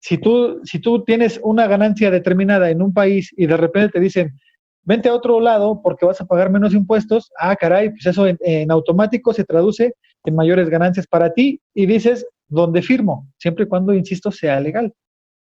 Si 0.00 0.18
tú, 0.18 0.60
si 0.64 0.80
tú 0.80 1.04
tienes 1.04 1.38
una 1.44 1.68
ganancia 1.68 2.10
determinada 2.10 2.70
en 2.70 2.82
un 2.82 2.92
país 2.92 3.32
y 3.36 3.46
de 3.46 3.56
repente 3.56 3.92
te 3.92 4.00
dicen, 4.00 4.36
vente 4.82 5.08
a 5.08 5.14
otro 5.14 5.38
lado 5.38 5.80
porque 5.80 6.06
vas 6.06 6.20
a 6.20 6.26
pagar 6.26 6.50
menos 6.50 6.74
impuestos, 6.74 7.30
ah, 7.38 7.54
caray, 7.54 7.90
pues 7.90 8.06
eso 8.06 8.26
en, 8.26 8.36
en 8.40 8.72
automático 8.72 9.32
se 9.32 9.44
traduce 9.44 9.94
en 10.24 10.34
mayores 10.34 10.68
ganancias 10.68 11.06
para 11.06 11.32
ti 11.32 11.60
y 11.72 11.86
dices, 11.86 12.26
¿dónde 12.48 12.82
firmo? 12.82 13.28
Siempre 13.38 13.66
y 13.66 13.68
cuando, 13.68 13.94
insisto, 13.94 14.32
sea 14.32 14.58
legal. 14.58 14.92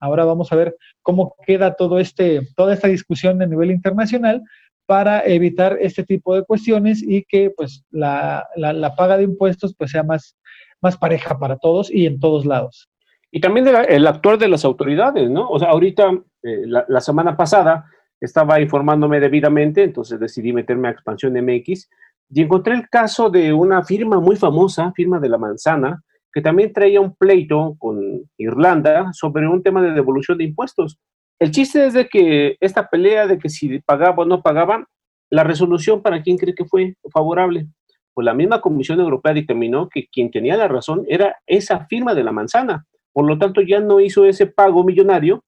Ahora 0.00 0.24
vamos 0.24 0.50
a 0.52 0.56
ver 0.56 0.74
cómo 1.02 1.34
queda 1.46 1.74
todo 1.74 1.98
este, 1.98 2.48
toda 2.56 2.72
esta 2.72 2.88
discusión 2.88 3.42
a 3.42 3.46
nivel 3.46 3.70
internacional 3.70 4.42
para 4.90 5.24
evitar 5.24 5.78
este 5.80 6.02
tipo 6.02 6.34
de 6.34 6.42
cuestiones 6.42 7.00
y 7.00 7.22
que 7.22 7.52
pues 7.56 7.84
la, 7.92 8.44
la, 8.56 8.96
paga 8.96 9.18
de 9.18 9.22
impuestos 9.22 9.72
pues 9.78 9.92
sea 9.92 10.02
más, 10.02 10.36
más 10.82 10.96
pareja 10.96 11.38
para 11.38 11.58
todos 11.58 11.92
y 11.92 12.06
en 12.06 12.18
todos 12.18 12.44
lados. 12.44 12.90
Y 13.30 13.38
también 13.40 13.68
el 13.68 14.04
actuar 14.08 14.36
de 14.36 14.48
las 14.48 14.64
autoridades, 14.64 15.30
¿no? 15.30 15.48
O 15.48 15.60
sea, 15.60 15.68
ahorita, 15.68 16.10
eh, 16.42 16.62
la, 16.66 16.84
la, 16.88 17.00
semana 17.00 17.36
pasada, 17.36 17.84
estaba 18.20 18.60
informándome 18.60 19.20
debidamente, 19.20 19.84
entonces 19.84 20.18
decidí 20.18 20.52
meterme 20.52 20.88
a 20.88 20.90
Expansión 20.90 21.34
MX 21.34 21.88
y 22.30 22.42
encontré 22.42 22.74
el 22.74 22.88
caso 22.88 23.30
de 23.30 23.52
una 23.52 23.84
firma 23.84 24.18
muy 24.18 24.34
famosa, 24.34 24.90
firma 24.96 25.20
de 25.20 25.28
la 25.28 25.38
manzana, 25.38 26.02
que 26.32 26.42
también 26.42 26.72
traía 26.72 27.00
un 27.00 27.14
pleito 27.14 27.76
con 27.78 28.00
Irlanda 28.36 29.12
sobre 29.12 29.46
un 29.46 29.62
tema 29.62 29.82
de 29.82 29.92
devolución 29.92 30.36
de 30.36 30.44
impuestos. 30.46 30.98
El 31.40 31.50
chiste 31.52 31.86
es 31.86 31.94
de 31.94 32.06
que 32.06 32.58
esta 32.60 32.88
pelea 32.88 33.26
de 33.26 33.38
que 33.38 33.48
si 33.48 33.78
pagaba 33.80 34.22
o 34.22 34.26
no 34.26 34.42
pagaba, 34.42 34.86
la 35.30 35.42
resolución 35.42 36.02
para 36.02 36.22
quién 36.22 36.36
cree 36.36 36.54
que 36.54 36.66
fue 36.66 36.96
favorable. 37.10 37.66
Pues 38.12 38.26
la 38.26 38.34
misma 38.34 38.60
Comisión 38.60 39.00
Europea 39.00 39.32
determinó 39.32 39.88
que 39.88 40.06
quien 40.08 40.30
tenía 40.30 40.56
la 40.58 40.68
razón 40.68 41.04
era 41.08 41.36
esa 41.46 41.86
firma 41.86 42.14
de 42.14 42.24
la 42.24 42.32
manzana. 42.32 42.84
Por 43.12 43.26
lo 43.26 43.38
tanto, 43.38 43.62
ya 43.62 43.80
no 43.80 44.00
hizo 44.00 44.26
ese 44.26 44.46
pago 44.46 44.84
millonario 44.84 45.42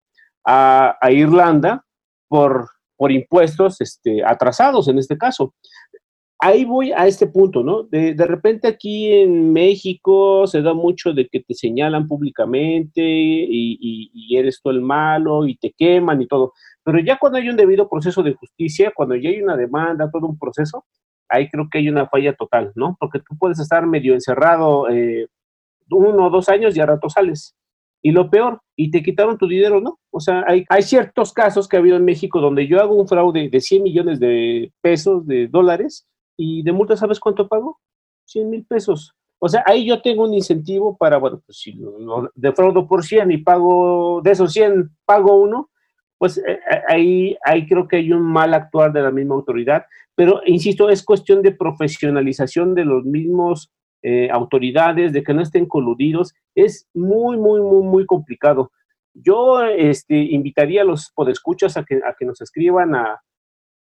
a, 0.47 0.97
Irlanda 1.11 1.85
por, 2.27 2.71
por 2.97 3.13
impuestos 3.13 3.81
este, 3.81 4.25
atrasados 4.25 4.89
en 4.89 4.99
este 4.99 5.19
caso 5.19 5.53
ahí 6.43 6.65
voy 6.65 6.91
a 6.91 7.07
este 7.07 7.29
punto, 7.29 7.63
¿no? 7.63 7.85
De, 7.85 8.15
repente 8.27 8.67
aquí 8.67 9.13
en 9.13 9.53
México 9.53 10.45
se 10.49 10.61
da 10.61 10.75
mucho 10.75 11.13
de 11.13 11.29
que 11.29 11.41
te 11.41 11.55
señalan 11.55 12.09
públicamente 12.09 13.01
y, 13.01 14.37
eres 14.37 14.61
tú 14.61 14.71
el 14.71 14.81
malo 14.81 15.47
y 15.47 15.57
te 15.57 15.73
queman 15.73 16.21
y 16.21 16.27
todo. 16.27 16.53
Pero 16.83 16.99
ya 16.99 17.17
cuando 17.19 17.39
hay 17.39 17.49
un 17.49 17.57
debido 17.57 17.89
proceso 17.89 18.25
de 18.25 18.35
justicia, 18.35 18.93
cuando 18.95 19.15
ya 19.15 19.31
hay 19.31 19.41
una 19.41 19.57
demanda, 19.57 20.11
todo 20.11 20.27
un 20.27 20.37
proceso, 20.37 20.85
ahí 21.29 21.49
creo 21.49 21.69
que 21.71 21.79
hay 21.79 21.89
una 21.89 22.09
falla 22.09 22.35
total, 22.35 22.73
¿no? 22.75 22.97
Porque 22.99 23.21
tú 23.21 23.37
puedes 23.39 23.61
estar 23.61 23.87
medio 23.87 24.15
encerrado 24.15 24.89
eh, 24.89 25.29
uno 25.91 26.27
o 26.27 26.31
dos 26.31 26.49
años 26.49 26.77
y 26.77 26.81
a 26.81 26.87
rato 26.87 27.09
sales. 27.09 27.55
Y 28.03 28.11
lo 28.11 28.31
peor, 28.31 28.61
y 28.75 28.91
te 28.91 29.03
quitaron 29.03 29.39
tu 29.39 29.47
dinero, 29.47 29.81
¿no? 29.81 30.01
O 30.11 30.19
sea, 30.19 30.45
hay, 30.49 30.65
hay 30.69 30.83
ciertos 30.83 31.33
casos 31.33 31.69
que 31.69 31.77
ha 31.77 31.81
habido 31.81 31.97
en 31.97 32.05
México 32.05 32.41
donde 32.41 32.67
yo 32.67 32.81
hago 32.81 32.97
un 32.97 33.07
fraude 33.07 33.49
de 33.49 33.61
100 33.61 33.83
millones 33.85 34.19
de 34.19 34.73
pesos, 34.81 35.25
de 35.27 35.47
dólares, 35.47 36.09
y 36.37 36.63
de 36.63 36.73
multa, 36.73 36.97
¿sabes 36.97 37.21
cuánto 37.21 37.49
pago? 37.49 37.79
100 38.27 38.51
mil 38.51 38.65
pesos. 38.65 39.15
O 39.39 39.49
sea, 39.49 39.65
ahí 39.67 39.87
yo 39.87 40.01
tengo 40.01 40.25
un 40.25 40.35
incentivo 40.35 40.97
para, 40.97 41.19
bueno, 41.19 41.43
pues 41.45 41.59
si 41.59 41.73
lo 41.73 42.31
defraudo 42.35 42.87
por 42.87 43.05
100 43.05 43.31
y 43.33 43.39
pago, 43.39 44.21
de 44.23 44.31
esos 44.31 44.53
100 44.53 44.91
pago 45.05 45.35
uno, 45.35 45.71
pues 46.17 46.39
eh, 46.39 46.61
eh, 46.71 46.83
ahí, 46.87 47.37
ahí 47.45 47.67
creo 47.67 47.89
que 47.89 47.97
hay 47.97 48.13
un 48.13 48.23
mal 48.23 48.55
actuar 48.55 48.93
de 48.93 49.03
la 49.03 49.11
misma 49.11 49.35
autoridad. 49.35 49.85
Pero, 50.15 50.43
insisto, 50.47 50.89
es 50.89 51.05
cuestión 51.05 51.43
de 51.43 51.51
profesionalización 51.51 52.77
de 52.77 52.85
los 52.85 53.05
mismos 53.05 53.73
eh, 54.05 54.31
autoridades, 54.31 55.13
de 55.13 55.25
que 55.25 55.35
no 55.35 55.43
estén 55.43 55.67
coludidos. 55.67 56.35
Es 56.55 56.89
muy, 56.95 57.37
muy, 57.37 57.61
muy, 57.61 57.83
muy 57.83 58.07
complicado. 58.07 58.71
Yo 59.13 59.65
este, 59.65 60.15
invitaría 60.15 60.83
a 60.83 60.85
los 60.85 61.11
podescuchas 61.17 61.77
a 61.77 61.85
que, 61.85 61.97
a 61.97 62.15
que 62.17 62.25
nos 62.25 62.41
escriban 62.41 62.95
a, 62.95 63.21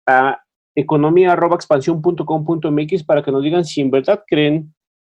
a 0.07 0.41
economía.expansión.com.mx 0.75 3.03
para 3.03 3.23
que 3.23 3.31
nos 3.31 3.43
digan 3.43 3.65
si 3.65 3.81
en 3.81 3.91
verdad 3.91 4.23
creen 4.27 4.73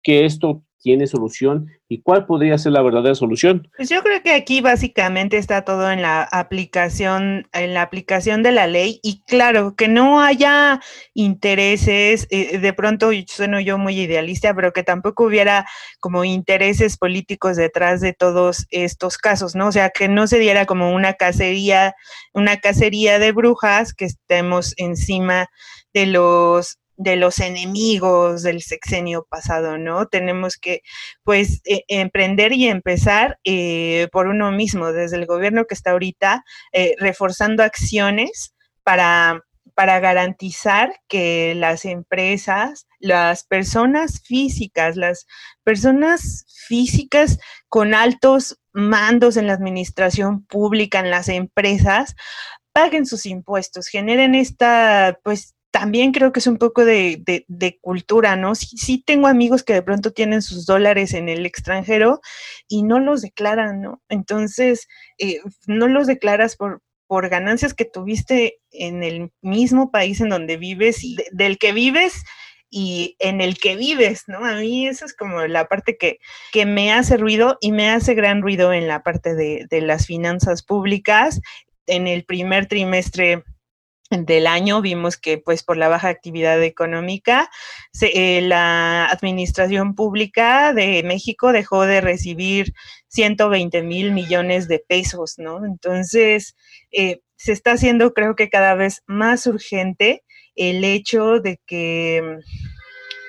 que 0.03 0.25
esto 0.25 0.63
tiene 0.81 1.07
solución 1.07 1.67
y 1.87 2.01
cuál 2.01 2.25
podría 2.25 2.57
ser 2.57 2.71
la 2.71 2.81
verdadera 2.81 3.15
solución. 3.15 3.69
Pues 3.77 3.89
yo 3.89 4.01
creo 4.01 4.21
que 4.23 4.33
aquí 4.33 4.61
básicamente 4.61 5.37
está 5.37 5.63
todo 5.63 5.91
en 5.91 6.01
la 6.01 6.23
aplicación, 6.23 7.47
en 7.53 7.73
la 7.73 7.83
aplicación 7.83 8.43
de 8.43 8.51
la 8.51 8.67
ley 8.67 8.99
y 9.03 9.21
claro, 9.23 9.75
que 9.75 9.87
no 9.87 10.21
haya 10.21 10.81
intereses, 11.13 12.27
eh, 12.31 12.57
de 12.57 12.73
pronto 12.73 13.11
sueno 13.27 13.59
yo 13.59 13.77
muy 13.77 13.99
idealista, 13.99 14.53
pero 14.55 14.73
que 14.73 14.83
tampoco 14.83 15.25
hubiera 15.25 15.67
como 15.99 16.23
intereses 16.23 16.97
políticos 16.97 17.57
detrás 17.57 18.01
de 18.01 18.13
todos 18.13 18.65
estos 18.71 19.17
casos, 19.17 19.55
¿no? 19.55 19.67
O 19.67 19.71
sea, 19.71 19.91
que 19.91 20.07
no 20.07 20.27
se 20.27 20.39
diera 20.39 20.65
como 20.65 20.91
una 20.93 21.13
cacería, 21.13 21.93
una 22.33 22.57
cacería 22.57 23.19
de 23.19 23.31
brujas, 23.31 23.93
que 23.93 24.05
estemos 24.05 24.73
encima 24.77 25.47
de 25.93 26.05
los 26.07 26.80
de 27.01 27.15
los 27.15 27.39
enemigos 27.39 28.43
del 28.43 28.61
sexenio 28.61 29.25
pasado, 29.29 29.77
¿no? 29.77 30.07
Tenemos 30.07 30.57
que, 30.57 30.81
pues, 31.23 31.61
e 31.65 31.83
emprender 31.87 32.53
y 32.53 32.67
empezar 32.67 33.39
eh, 33.43 34.07
por 34.11 34.27
uno 34.27 34.51
mismo, 34.51 34.91
desde 34.91 35.17
el 35.17 35.25
gobierno 35.25 35.65
que 35.65 35.73
está 35.73 35.91
ahorita, 35.91 36.43
eh, 36.73 36.95
reforzando 36.99 37.63
acciones 37.63 38.53
para 38.83 39.41
para 39.73 39.99
garantizar 39.99 40.93
que 41.07 41.55
las 41.55 41.85
empresas, 41.85 42.87
las 42.99 43.45
personas 43.45 44.21
físicas, 44.21 44.97
las 44.97 45.25
personas 45.63 46.45
físicas 46.67 47.39
con 47.69 47.93
altos 47.93 48.59
mandos 48.73 49.37
en 49.37 49.47
la 49.47 49.53
administración 49.53 50.45
pública, 50.45 50.99
en 50.99 51.09
las 51.09 51.29
empresas, 51.29 52.15
paguen 52.73 53.05
sus 53.05 53.25
impuestos, 53.25 53.87
generen 53.87 54.35
esta, 54.35 55.17
pues 55.23 55.55
también 55.71 56.11
creo 56.11 56.33
que 56.33 56.39
es 56.39 56.47
un 56.47 56.57
poco 56.57 56.85
de, 56.85 57.47
cultura, 57.81 58.35
¿no? 58.35 58.55
Sí, 58.55 58.77
sí, 58.77 59.03
tengo 59.05 59.27
amigos 59.27 59.63
que 59.63 59.73
de 59.73 59.81
pronto 59.81 60.11
tienen 60.11 60.41
sus 60.41 60.65
dólares 60.65 61.13
en 61.13 61.29
el 61.29 61.45
extranjero 61.45 62.21
y 62.67 62.83
no 62.83 62.99
los 62.99 63.21
declaran, 63.21 63.81
¿no? 63.81 64.01
Entonces, 64.09 64.87
eh, 65.17 65.39
no 65.67 65.87
los 65.87 66.07
declaras 66.07 66.57
por, 66.57 66.81
por 67.07 67.29
ganancias 67.29 67.73
que 67.73 67.85
tuviste 67.85 68.59
en 68.71 69.03
el 69.03 69.31
mismo 69.41 69.91
país 69.91 70.19
en 70.19 70.29
donde 70.29 70.57
vives 70.57 71.03
y 71.03 71.17
del 71.31 71.57
que 71.57 71.71
vives 71.71 72.23
y 72.69 73.15
en 73.19 73.41
el 73.41 73.57
que 73.57 73.75
vives, 73.77 74.23
¿no? 74.27 74.45
A 74.45 74.55
mí 74.55 74.87
eso 74.87 75.05
es 75.05 75.15
como 75.15 75.41
la 75.47 75.67
parte 75.67 75.97
que, 75.97 76.19
que 76.51 76.65
me 76.65 76.91
hace 76.91 77.15
ruido 77.17 77.57
y 77.61 77.71
me 77.71 77.89
hace 77.89 78.13
gran 78.13 78.41
ruido 78.41 78.73
en 78.73 78.87
la 78.87 79.03
parte 79.03 79.35
de, 79.35 79.67
de 79.69 79.81
las 79.81 80.05
finanzas 80.05 80.63
públicas. 80.63 81.39
En 81.87 82.07
el 82.07 82.25
primer 82.25 82.67
trimestre 82.67 83.43
del 84.11 84.45
año 84.45 84.81
vimos 84.81 85.17
que 85.17 85.37
pues 85.37 85.63
por 85.63 85.77
la 85.77 85.87
baja 85.87 86.09
actividad 86.09 86.61
económica 86.61 87.49
eh, 88.01 88.41
la 88.41 89.05
administración 89.05 89.95
pública 89.95 90.73
de 90.73 91.01
México 91.03 91.51
dejó 91.53 91.85
de 91.85 92.01
recibir 92.01 92.73
120 93.07 93.81
mil 93.83 94.11
millones 94.11 94.67
de 94.67 94.79
pesos, 94.79 95.35
¿no? 95.37 95.65
Entonces 95.65 96.55
eh, 96.91 97.21
se 97.37 97.53
está 97.53 97.71
haciendo 97.73 98.13
creo 98.13 98.35
que 98.35 98.49
cada 98.49 98.75
vez 98.75 99.01
más 99.07 99.47
urgente 99.47 100.23
el 100.55 100.83
hecho 100.83 101.39
de 101.39 101.59
que 101.65 102.39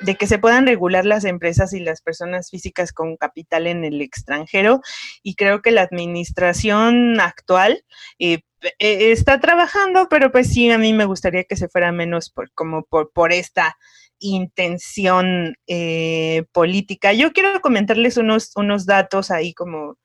de 0.03 0.17
que 0.17 0.27
se 0.27 0.39
puedan 0.39 0.67
regular 0.67 1.05
las 1.05 1.25
empresas 1.25 1.73
y 1.73 1.81
las 1.81 2.01
personas 2.01 2.51
físicas 2.51 2.93
con 2.93 3.17
capital 3.17 3.67
en 3.67 3.85
el 3.85 4.01
extranjero 4.01 4.81
y 5.23 5.35
creo 5.35 5.63
que 5.63 5.71
la 5.71 5.83
administración 5.83 7.21
actual 7.21 7.85
eh, 8.19 8.41
eh, 8.79 9.13
está 9.13 9.41
trabajando, 9.41 10.09
pero 10.09 10.31
pues 10.33 10.53
sí, 10.53 10.71
a 10.71 10.79
mí 10.79 10.93
me 10.93 11.05
gustaría 11.05 11.45
que 11.45 11.57
se 11.57 11.69
fuera 11.69 11.93
menos 11.93 12.31
por, 12.31 12.53
como 12.53 12.85
por, 12.85 13.13
por 13.13 13.33
esta 13.33 13.77
intención 14.19 15.57
eh, 15.67 16.45
política. 16.53 17.13
Yo 17.13 17.33
quiero 17.33 17.61
comentarles 17.61 18.17
unos, 18.17 18.53
unos 18.57 18.87
datos 18.87 19.31
ahí 19.31 19.53
como 19.53 19.99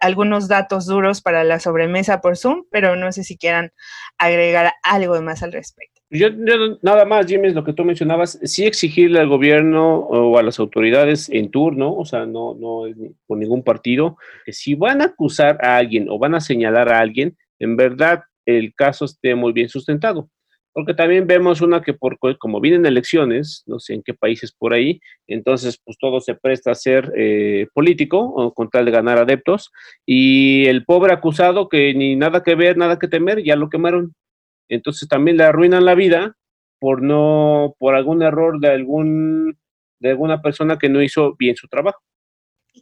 algunos 0.00 0.48
datos 0.48 0.86
duros 0.86 1.20
para 1.20 1.44
la 1.44 1.60
sobremesa 1.60 2.20
por 2.20 2.36
Zoom, 2.36 2.64
pero 2.70 2.96
no 2.96 3.12
sé 3.12 3.24
si 3.24 3.36
quieran 3.36 3.72
agregar 4.18 4.72
algo 4.82 5.20
más 5.20 5.42
al 5.42 5.52
respecto. 5.52 5.93
Yo, 6.16 6.28
nada 6.82 7.04
más, 7.04 7.26
Jimmy, 7.26 7.50
lo 7.50 7.64
que 7.64 7.72
tú 7.72 7.84
mencionabas, 7.84 8.38
sí 8.44 8.64
exigirle 8.64 9.18
al 9.18 9.28
gobierno 9.28 9.96
o 9.96 10.38
a 10.38 10.44
las 10.44 10.60
autoridades 10.60 11.28
en 11.28 11.50
turno, 11.50 11.92
o 11.92 12.04
sea, 12.04 12.24
no, 12.24 12.54
no 12.54 12.84
por 13.26 13.36
ningún 13.36 13.64
partido, 13.64 14.16
que 14.44 14.52
si 14.52 14.76
van 14.76 15.02
a 15.02 15.06
acusar 15.06 15.58
a 15.60 15.76
alguien 15.76 16.08
o 16.08 16.16
van 16.20 16.36
a 16.36 16.40
señalar 16.40 16.88
a 16.88 17.00
alguien, 17.00 17.36
en 17.58 17.76
verdad 17.76 18.22
el 18.46 18.74
caso 18.74 19.06
esté 19.06 19.34
muy 19.34 19.52
bien 19.52 19.68
sustentado. 19.68 20.30
Porque 20.72 20.94
también 20.94 21.26
vemos 21.26 21.60
una 21.60 21.82
que 21.82 21.94
por 21.94 22.16
como 22.38 22.60
vienen 22.60 22.86
elecciones, 22.86 23.64
no 23.66 23.80
sé 23.80 23.94
en 23.94 24.02
qué 24.04 24.14
países 24.14 24.52
por 24.52 24.72
ahí, 24.72 25.00
entonces 25.26 25.80
pues 25.84 25.96
todo 25.98 26.20
se 26.20 26.36
presta 26.36 26.70
a 26.70 26.76
ser 26.76 27.12
eh, 27.16 27.66
político 27.74 28.20
o 28.20 28.54
con 28.54 28.70
tal 28.70 28.84
de 28.84 28.92
ganar 28.92 29.18
adeptos 29.18 29.72
y 30.06 30.66
el 30.66 30.84
pobre 30.84 31.12
acusado 31.12 31.68
que 31.68 31.92
ni 31.94 32.14
nada 32.14 32.44
que 32.44 32.54
ver, 32.54 32.76
nada 32.76 33.00
que 33.00 33.08
temer, 33.08 33.42
ya 33.42 33.56
lo 33.56 33.68
quemaron. 33.68 34.14
Entonces 34.68 35.08
también 35.08 35.36
le 35.36 35.44
arruinan 35.44 35.84
la 35.84 35.94
vida 35.94 36.36
por 36.78 37.02
no, 37.02 37.74
por 37.78 37.94
algún 37.94 38.22
error 38.22 38.60
de 38.60 38.68
algún, 38.68 39.58
de 40.00 40.10
alguna 40.10 40.42
persona 40.42 40.78
que 40.78 40.88
no 40.88 41.02
hizo 41.02 41.34
bien 41.36 41.56
su 41.56 41.68
trabajo. 41.68 42.00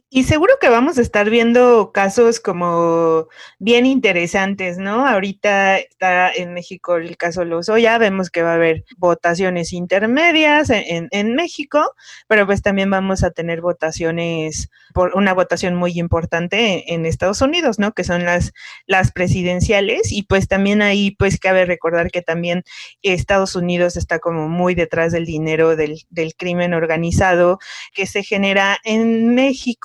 Y 0.09 0.23
seguro 0.23 0.53
que 0.59 0.69
vamos 0.69 0.97
a 0.97 1.01
estar 1.01 1.29
viendo 1.29 1.91
casos 1.91 2.39
como 2.39 3.27
bien 3.59 3.85
interesantes, 3.85 4.77
¿no? 4.79 5.07
Ahorita 5.07 5.77
está 5.77 6.31
en 6.31 6.53
México 6.53 6.97
el 6.97 7.15
caso 7.15 7.45
Lozoya, 7.45 7.99
vemos 7.99 8.31
que 8.31 8.41
va 8.41 8.51
a 8.51 8.55
haber 8.55 8.85
votaciones 8.97 9.71
intermedias 9.71 10.71
en, 10.71 11.09
en, 11.11 11.35
México, 11.35 11.93
pero 12.27 12.45
pues 12.47 12.61
también 12.63 12.89
vamos 12.89 13.23
a 13.23 13.31
tener 13.31 13.61
votaciones, 13.61 14.69
por 14.93 15.15
una 15.15 15.33
votación 15.33 15.75
muy 15.75 15.99
importante 15.99 16.93
en, 16.93 17.05
Estados 17.05 17.41
Unidos, 17.41 17.77
¿no? 17.77 17.93
Que 17.93 18.03
son 18.03 18.23
las, 18.23 18.53
las 18.87 19.11
presidenciales 19.11 20.11
y 20.11 20.23
pues 20.23 20.47
también 20.47 20.81
ahí 20.81 21.11
pues 21.11 21.39
cabe 21.39 21.65
recordar 21.65 22.09
que 22.09 22.21
también 22.21 22.63
Estados 23.01 23.55
Unidos 23.55 23.95
está 23.95 24.19
como 24.19 24.47
muy 24.47 24.73
detrás 24.73 25.11
del 25.11 25.25
dinero 25.25 25.75
del, 25.75 26.01
del 26.09 26.35
crimen 26.35 26.73
organizado 26.73 27.59
que 27.93 28.07
se 28.07 28.23
genera 28.23 28.77
en 28.83 29.35
México 29.35 29.82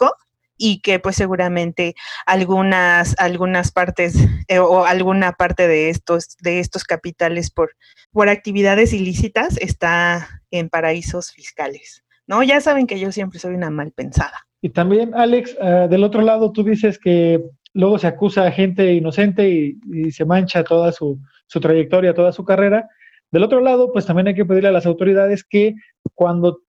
y 0.59 0.81
que 0.81 0.99
pues 0.99 1.17
seguramente 1.17 1.95
algunas, 2.27 3.15
algunas 3.19 3.73
partes 3.73 4.17
eh, 4.49 4.59
o 4.59 4.85
alguna 4.85 5.33
parte 5.33 5.69
de 5.69 5.89
estos, 5.89 6.37
de 6.41 6.59
estos 6.59 6.85
capitales 6.85 7.51
por, 7.51 7.77
por 8.13 8.29
actividades 8.29 8.93
ilícitas 8.93 9.57
está 9.59 10.43
en 10.51 10.69
paraísos 10.69 11.31
fiscales. 11.31 12.05
¿no? 12.27 12.43
Ya 12.43 12.61
saben 12.61 12.87
que 12.87 12.99
yo 12.99 13.13
siempre 13.13 13.39
soy 13.39 13.55
una 13.55 13.71
mal 13.71 13.93
pensada. 13.93 14.47
Y 14.61 14.71
también, 14.71 15.15
Alex, 15.15 15.57
ah, 15.61 15.87
del 15.89 16.03
otro 16.03 16.21
lado 16.21 16.51
tú 16.51 16.65
dices 16.65 16.99
que 16.99 17.41
luego 17.73 17.99
se 17.99 18.09
acusa 18.09 18.45
a 18.45 18.51
gente 18.51 18.93
inocente 18.93 19.49
y, 19.49 19.79
y 19.93 20.11
se 20.11 20.25
mancha 20.25 20.65
toda 20.65 20.91
su, 20.91 21.21
su 21.47 21.61
trayectoria, 21.61 22.15
toda 22.15 22.33
su 22.33 22.45
carrera. 22.45 22.89
Del 23.31 23.45
otro 23.45 23.61
lado, 23.61 23.93
pues 23.93 24.07
también 24.07 24.29
hay 24.29 24.35
que 24.35 24.45
pedirle 24.45 24.71
a 24.71 24.73
las 24.73 24.87
autoridades 24.87 25.45
que 25.45 25.75
cuando 26.15 26.61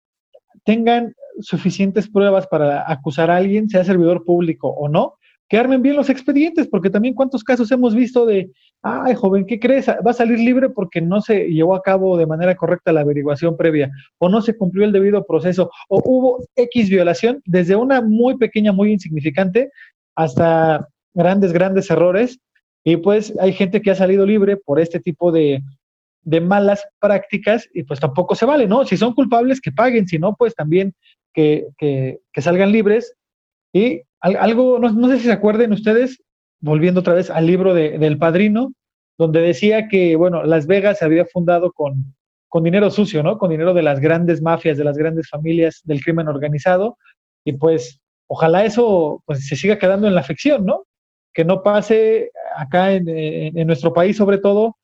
tengan 0.65 1.13
suficientes 1.41 2.09
pruebas 2.09 2.47
para 2.47 2.89
acusar 2.91 3.31
a 3.31 3.37
alguien, 3.37 3.69
sea 3.69 3.83
servidor 3.83 4.23
público 4.25 4.69
o 4.69 4.89
no, 4.89 5.15
que 5.49 5.57
armen 5.57 5.81
bien 5.81 5.95
los 5.95 6.09
expedientes, 6.09 6.67
porque 6.67 6.91
también 6.91 7.15
cuántos 7.15 7.43
casos 7.43 7.71
hemos 7.71 7.95
visto 7.95 8.25
de, 8.25 8.51
ay, 8.83 9.15
joven, 9.15 9.47
¿qué 9.47 9.59
crees? 9.59 9.87
Va 9.87 10.11
a 10.11 10.13
salir 10.13 10.37
libre 10.39 10.69
porque 10.69 11.01
no 11.01 11.21
se 11.21 11.47
llevó 11.47 11.75
a 11.75 11.81
cabo 11.81 12.17
de 12.17 12.27
manera 12.27 12.55
correcta 12.55 12.93
la 12.93 13.01
averiguación 13.01 13.57
previa, 13.57 13.89
o 14.19 14.29
no 14.29 14.41
se 14.43 14.55
cumplió 14.55 14.85
el 14.85 14.91
debido 14.91 15.25
proceso, 15.25 15.71
o 15.89 16.01
hubo 16.05 16.45
X 16.55 16.89
violación, 16.89 17.41
desde 17.45 17.75
una 17.75 18.01
muy 18.01 18.37
pequeña, 18.37 18.71
muy 18.71 18.91
insignificante, 18.91 19.71
hasta 20.15 20.87
grandes, 21.15 21.51
grandes 21.51 21.89
errores. 21.89 22.39
Y 22.83 22.97
pues 22.97 23.33
hay 23.39 23.53
gente 23.53 23.81
que 23.81 23.91
ha 23.91 23.95
salido 23.95 24.25
libre 24.25 24.55
por 24.55 24.79
este 24.79 24.99
tipo 24.99 25.31
de, 25.31 25.61
de 26.21 26.41
malas 26.41 26.85
prácticas 26.99 27.67
y 27.73 27.83
pues 27.83 27.99
tampoco 27.99 28.35
se 28.35 28.45
vale, 28.45 28.67
¿no? 28.67 28.85
Si 28.85 28.97
son 28.97 29.13
culpables, 29.13 29.59
que 29.61 29.71
paguen, 29.71 30.07
si 30.07 30.19
no, 30.19 30.35
pues 30.35 30.53
también 30.53 30.93
que, 31.33 31.67
que, 31.77 32.41
salgan 32.41 32.71
libres. 32.71 33.15
Y 33.73 34.01
algo, 34.21 34.79
no, 34.79 35.09
sé 35.09 35.17
si 35.17 35.25
se 35.25 35.31
acuerden 35.31 35.73
ustedes, 35.73 36.21
volviendo 36.59 37.01
otra 37.01 37.13
vez 37.13 37.29
al 37.29 37.45
libro 37.45 37.73
de, 37.73 37.97
del 37.97 38.17
padrino, 38.17 38.73
donde 39.17 39.41
decía 39.41 39.87
que, 39.87 40.15
bueno, 40.15 40.43
Las 40.43 40.65
Vegas 40.67 40.99
se 40.99 41.05
había 41.05 41.25
fundado 41.25 41.71
con, 41.71 42.15
con 42.47 42.63
dinero 42.63 42.89
sucio, 42.89 43.21
¿no? 43.21 43.37
Con 43.37 43.51
dinero 43.51 43.73
de 43.73 43.83
las 43.83 43.99
grandes 43.99 44.41
mafias, 44.41 44.77
de 44.77 44.83
las 44.83 44.97
grandes 44.97 45.29
familias 45.29 45.81
del 45.83 46.01
crimen 46.01 46.27
organizado. 46.27 46.97
Y 47.45 47.53
pues, 47.53 48.01
ojalá 48.27 48.65
eso 48.65 49.21
pues, 49.25 49.47
se 49.47 49.55
siga 49.55 49.77
quedando 49.77 50.07
en 50.07 50.15
la 50.15 50.23
ficción, 50.23 50.65
¿no? 50.65 50.85
Que 51.33 51.45
no 51.45 51.61
pase 51.61 52.31
acá 52.55 52.93
en, 52.93 53.07
en 53.07 53.67
nuestro 53.67 53.93
país, 53.93 54.17
sobre 54.17 54.39
todo, 54.39 54.77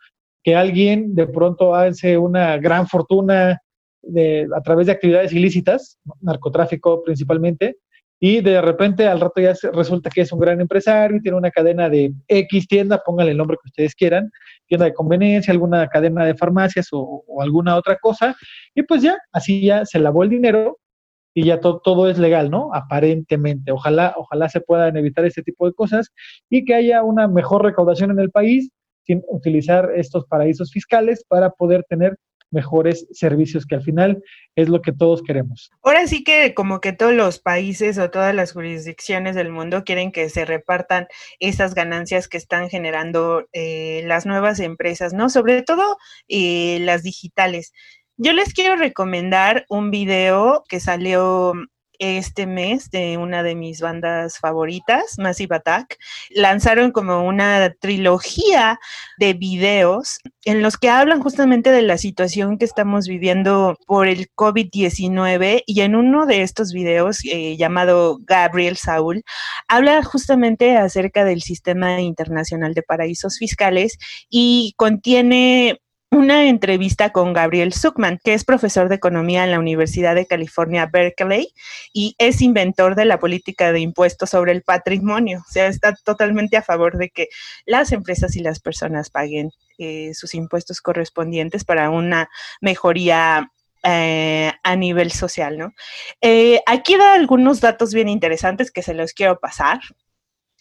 que 0.44 0.56
alguien 0.56 1.16
de 1.16 1.26
pronto 1.26 1.74
hace 1.74 2.18
una 2.18 2.58
gran 2.58 2.88
fortuna 2.88 3.60
de, 4.06 4.48
a 4.56 4.62
través 4.62 4.88
de 4.88 4.94
actividades 4.94 5.34
ilícitas, 5.34 6.00
narcotráfico 6.22 7.04
principalmente, 7.04 7.78
y 8.20 8.42
de 8.42 8.62
repente 8.62 9.08
al 9.08 9.20
rato 9.20 9.42
ya 9.42 9.54
resulta 9.74 10.10
que 10.10 10.22
es 10.22 10.32
un 10.32 10.40
gran 10.40 10.62
empresario 10.62 11.18
y 11.18 11.22
tiene 11.22 11.38
una 11.38 11.52
cadena 11.52 11.90
de 11.90 12.14
X 12.28 12.68
tienda, 12.68 13.02
pónganle 13.06 13.34
el 13.34 13.38
nombre 13.38 13.58
que 13.62 13.68
ustedes 13.68 13.94
quieran, 13.94 14.32
tienda 14.68 14.86
de 14.86 14.94
conveniencia, 14.94 15.52
alguna 15.52 15.88
cadena 15.88 16.26
de 16.26 16.36
farmacias 16.36 16.88
o, 16.92 17.24
alguna 17.42 17.76
otra 17.76 17.98
cosa, 17.98 18.36
y 18.74 18.84
pues 18.84 19.02
ya, 19.02 19.18
así 19.32 19.62
ya 19.66 19.86
se 19.86 20.00
lavó 20.00 20.24
el 20.24 20.30
dinero 20.30 20.80
y 21.34 21.44
ya 21.44 21.60
todo 21.60 22.10
es 22.10 22.18
legal, 22.18 22.50
¿no? 22.50 22.70
Aparentemente. 22.74 23.74
Ojalá, 23.74 24.14
ojalá 24.16 24.48
se 24.48 24.62
puedan 24.62 24.96
evitar 24.96 25.26
este 25.26 25.44
tipo 25.44 25.66
de 25.66 25.74
cosas 25.74 26.14
y 26.50 26.64
que 26.64 26.74
haya 26.74 27.04
una 27.04 27.28
mejor 27.28 27.64
recaudación 27.64 28.12
en 28.12 28.20
el 28.20 28.32
país 28.32 28.72
sin 29.06 29.22
utilizar 29.28 29.92
estos 29.96 30.26
paraísos 30.26 30.72
fiscales 30.72 31.26
para 31.28 31.50
poder 31.50 31.84
tener 31.90 32.18
mejores 32.56 33.06
servicios, 33.12 33.68
que 33.68 33.76
al 33.76 33.84
final 33.84 34.24
es 34.56 34.70
lo 34.70 34.82
que 34.82 34.92
todos 34.92 35.22
queremos. 35.22 35.70
Ahora 35.84 36.08
sí 36.08 36.24
que 36.24 36.56
como 36.56 36.82
que 36.82 36.94
todos 36.94 37.14
los 37.14 37.40
países 37.40 38.00
o 38.00 38.10
todas 38.10 38.34
las 38.34 38.54
jurisdicciones 38.54 39.36
del 39.36 39.52
mundo 39.52 39.84
quieren 39.84 40.12
que 40.12 40.30
se 40.30 40.46
repartan 40.46 41.08
esas 41.40 41.76
ganancias 41.76 42.28
que 42.28 42.38
están 42.38 42.70
generando 42.70 43.46
eh, 43.54 44.02
las 44.06 44.26
nuevas 44.26 44.60
empresas, 44.60 45.14
¿no? 45.14 45.30
Sobre 45.30 45.62
todo 45.62 45.98
eh, 46.28 46.80
las 46.82 47.04
digitales. 47.04 47.74
Yo 48.18 48.34
les 48.34 48.54
quiero 48.54 48.78
recomendar 48.78 49.66
un 49.70 49.92
video 49.92 50.64
que 50.70 50.80
salió 50.80 51.54
este 52.00 52.46
mes 52.46 52.90
de 52.90 53.18
una 53.18 53.44
de 53.44 53.56
mis 53.56 53.82
bandas 53.82 54.40
favoritas, 54.40 55.16
Massive 55.18 55.56
Attack. 55.56 55.98
Lanzaron 56.32 56.92
como 56.92 57.26
una 57.26 57.74
trilogía 57.80 58.80
de 59.18 59.34
videos 59.34 60.20
en 60.44 60.62
los 60.62 60.78
que 60.78 60.90
hablan 60.90 61.22
justamente 61.22 61.72
de 61.72 61.82
la 61.82 61.98
situación 61.98 62.58
que 62.58 62.66
estamos 62.66 63.08
viviendo 63.08 63.78
por 63.88 64.08
el 64.08 64.30
COVID-19 64.36 65.64
y 65.66 65.82
en 65.82 65.96
uno 65.96 66.26
de 66.26 66.42
estos 66.42 66.72
videos 66.72 67.20
eh, 67.26 67.58
llamado 67.58 68.20
Gabriel 68.22 68.78
Saúl 68.78 69.24
habla 69.68 70.04
justamente 70.04 70.78
acerca 70.78 71.26
del 71.26 71.42
sistema 71.42 72.02
internacional 72.02 72.74
de 72.74 72.84
paraísos 72.84 73.38
fiscales 73.38 73.98
y 74.30 74.74
contiene 74.78 75.80
una 76.16 76.46
entrevista 76.46 77.12
con 77.12 77.34
Gabriel 77.34 77.74
Zuckman, 77.74 78.20
que 78.24 78.34
es 78.34 78.46
profesor 78.46 78.88
de 78.88 78.96
economía 78.96 79.44
en 79.44 79.52
la 79.52 79.60
Universidad 79.60 80.16
de 80.16 80.26
California, 80.26 80.86
Berkeley, 80.86 81.54
y 81.92 82.16
es 82.18 82.42
inventor 82.42 82.96
de 82.96 83.04
la 83.04 83.20
política 83.20 83.74
de 83.74 83.82
impuestos 83.82 84.30
sobre 84.30 84.54
el 84.54 84.62
patrimonio. 84.62 85.44
O 85.46 85.52
sea, 85.52 85.68
está 85.68 85.94
totalmente 85.94 86.56
a 86.56 86.62
favor 86.62 86.98
de 86.98 87.10
que 87.10 87.28
las 87.66 87.92
empresas 87.92 88.38
y 88.38 88.40
las 88.40 88.62
personas 88.62 89.10
paguen 89.10 89.52
eh, 89.78 90.14
sus 90.14 90.34
impuestos 90.36 90.80
correspondientes 90.80 91.66
para 91.66 91.90
una 91.90 92.30
mejoría 92.62 93.52
eh, 93.84 94.54
a 94.64 94.76
nivel 94.78 95.12
social, 95.12 95.58
¿no? 95.58 95.74
Eh, 96.22 96.62
aquí 96.66 96.96
da 96.96 97.14
algunos 97.14 97.60
datos 97.60 97.94
bien 97.94 98.08
interesantes 98.08 98.72
que 98.72 98.84
se 98.84 98.94
los 98.94 99.12
quiero 99.12 99.40
pasar. 99.42 99.82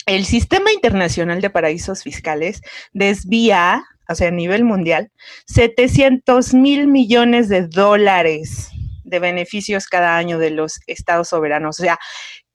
El 0.04 0.24
sistema 0.24 0.72
internacional 0.72 1.40
de 1.40 1.48
paraísos 1.48 2.02
fiscales 2.02 2.60
desvía 2.92 3.84
o 4.08 4.14
sea, 4.14 4.28
a 4.28 4.32
nivel 4.32 4.64
mundial, 4.64 5.10
700 5.46 6.54
mil 6.54 6.86
millones 6.88 7.48
de 7.48 7.66
dólares 7.66 8.70
de 9.04 9.18
beneficios 9.18 9.86
cada 9.86 10.16
año 10.16 10.38
de 10.38 10.50
los 10.50 10.80
estados 10.86 11.28
soberanos. 11.28 11.78
O 11.78 11.82
sea, 11.82 11.98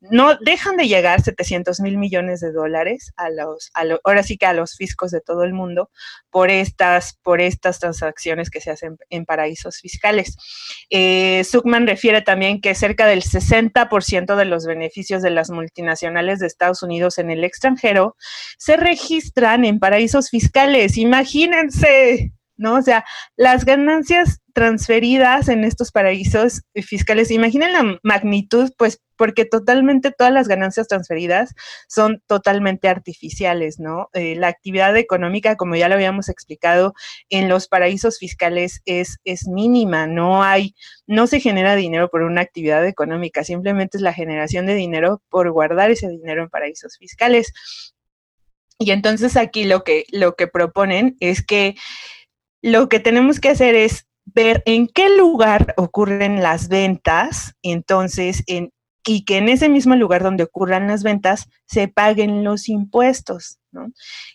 no 0.01 0.35
dejan 0.37 0.77
de 0.77 0.87
llegar 0.87 1.21
700 1.21 1.79
mil 1.81 1.97
millones 1.97 2.39
de 2.39 2.51
dólares 2.51 3.11
a 3.17 3.29
los, 3.29 3.71
ahora 4.03 4.23
sí 4.23 4.37
que 4.37 4.45
a 4.45 4.53
los 4.53 4.75
fiscos 4.75 5.11
de 5.11 5.21
todo 5.21 5.43
el 5.43 5.53
mundo 5.53 5.89
por 6.29 6.49
estas, 6.49 7.17
por 7.21 7.41
estas 7.41 7.79
transacciones 7.79 8.49
que 8.49 8.61
se 8.61 8.71
hacen 8.71 8.97
en 9.09 9.25
paraísos 9.25 9.79
fiscales. 9.79 10.37
Eh, 10.89 11.43
refiere 11.85 12.21
también 12.21 12.61
que 12.61 12.75
cerca 12.75 13.07
del 13.07 13.23
60% 13.23 14.35
de 14.35 14.45
los 14.45 14.65
beneficios 14.65 15.21
de 15.21 15.31
las 15.31 15.49
multinacionales 15.49 16.39
de 16.39 16.47
Estados 16.47 16.83
Unidos 16.83 17.17
en 17.17 17.31
el 17.31 17.43
extranjero 17.43 18.15
se 18.57 18.77
registran 18.77 19.65
en 19.65 19.79
paraísos 19.79 20.29
fiscales. 20.29 20.97
Imagínense. 20.97 22.33
¿No? 22.59 22.75
O 22.75 22.81
sea, 22.81 23.05
las 23.37 23.65
ganancias 23.65 24.41
transferidas 24.53 25.47
en 25.47 25.63
estos 25.63 25.91
paraísos 25.91 26.63
fiscales, 26.75 27.31
imaginen 27.31 27.71
la 27.71 27.97
magnitud, 28.03 28.71
pues 28.77 29.01
porque 29.15 29.45
totalmente 29.45 30.11
todas 30.11 30.33
las 30.33 30.47
ganancias 30.47 30.87
transferidas 30.87 31.53
son 31.87 32.21
totalmente 32.27 32.89
artificiales, 32.89 33.79
¿no? 33.79 34.09
Eh, 34.13 34.35
la 34.35 34.47
actividad 34.47 34.95
económica, 34.97 35.55
como 35.55 35.75
ya 35.75 35.87
lo 35.87 35.95
habíamos 35.95 36.29
explicado, 36.29 36.93
en 37.29 37.47
los 37.47 37.67
paraísos 37.67 38.17
fiscales 38.19 38.81
es, 38.85 39.19
es 39.23 39.47
mínima, 39.47 40.07
no 40.07 40.43
hay, 40.43 40.75
no 41.07 41.27
se 41.27 41.39
genera 41.39 41.75
dinero 41.75 42.09
por 42.09 42.23
una 42.23 42.41
actividad 42.41 42.85
económica, 42.85 43.43
simplemente 43.43 43.97
es 43.97 44.01
la 44.01 44.13
generación 44.13 44.65
de 44.65 44.75
dinero 44.75 45.21
por 45.29 45.49
guardar 45.51 45.91
ese 45.91 46.09
dinero 46.09 46.43
en 46.43 46.49
paraísos 46.49 46.97
fiscales. 46.97 47.53
Y 48.77 48.91
entonces 48.91 49.35
aquí 49.35 49.65
lo 49.65 49.83
que, 49.83 50.05
lo 50.11 50.35
que 50.35 50.47
proponen 50.47 51.17
es 51.19 51.45
que 51.45 51.75
lo 52.61 52.89
que 52.89 52.99
tenemos 52.99 53.39
que 53.39 53.49
hacer 53.49 53.75
es 53.75 54.07
ver 54.25 54.61
en 54.65 54.87
qué 54.87 55.15
lugar 55.15 55.73
ocurren 55.77 56.41
las 56.41 56.67
ventas, 56.67 57.53
entonces, 57.61 58.43
en, 58.47 58.71
y 59.05 59.25
que 59.25 59.37
en 59.37 59.49
ese 59.49 59.69
mismo 59.69 59.95
lugar 59.95 60.23
donde 60.23 60.43
ocurran 60.43 60.87
las 60.87 61.03
ventas 61.03 61.47
se 61.65 61.87
paguen 61.87 62.43
los 62.43 62.69
impuestos. 62.69 63.58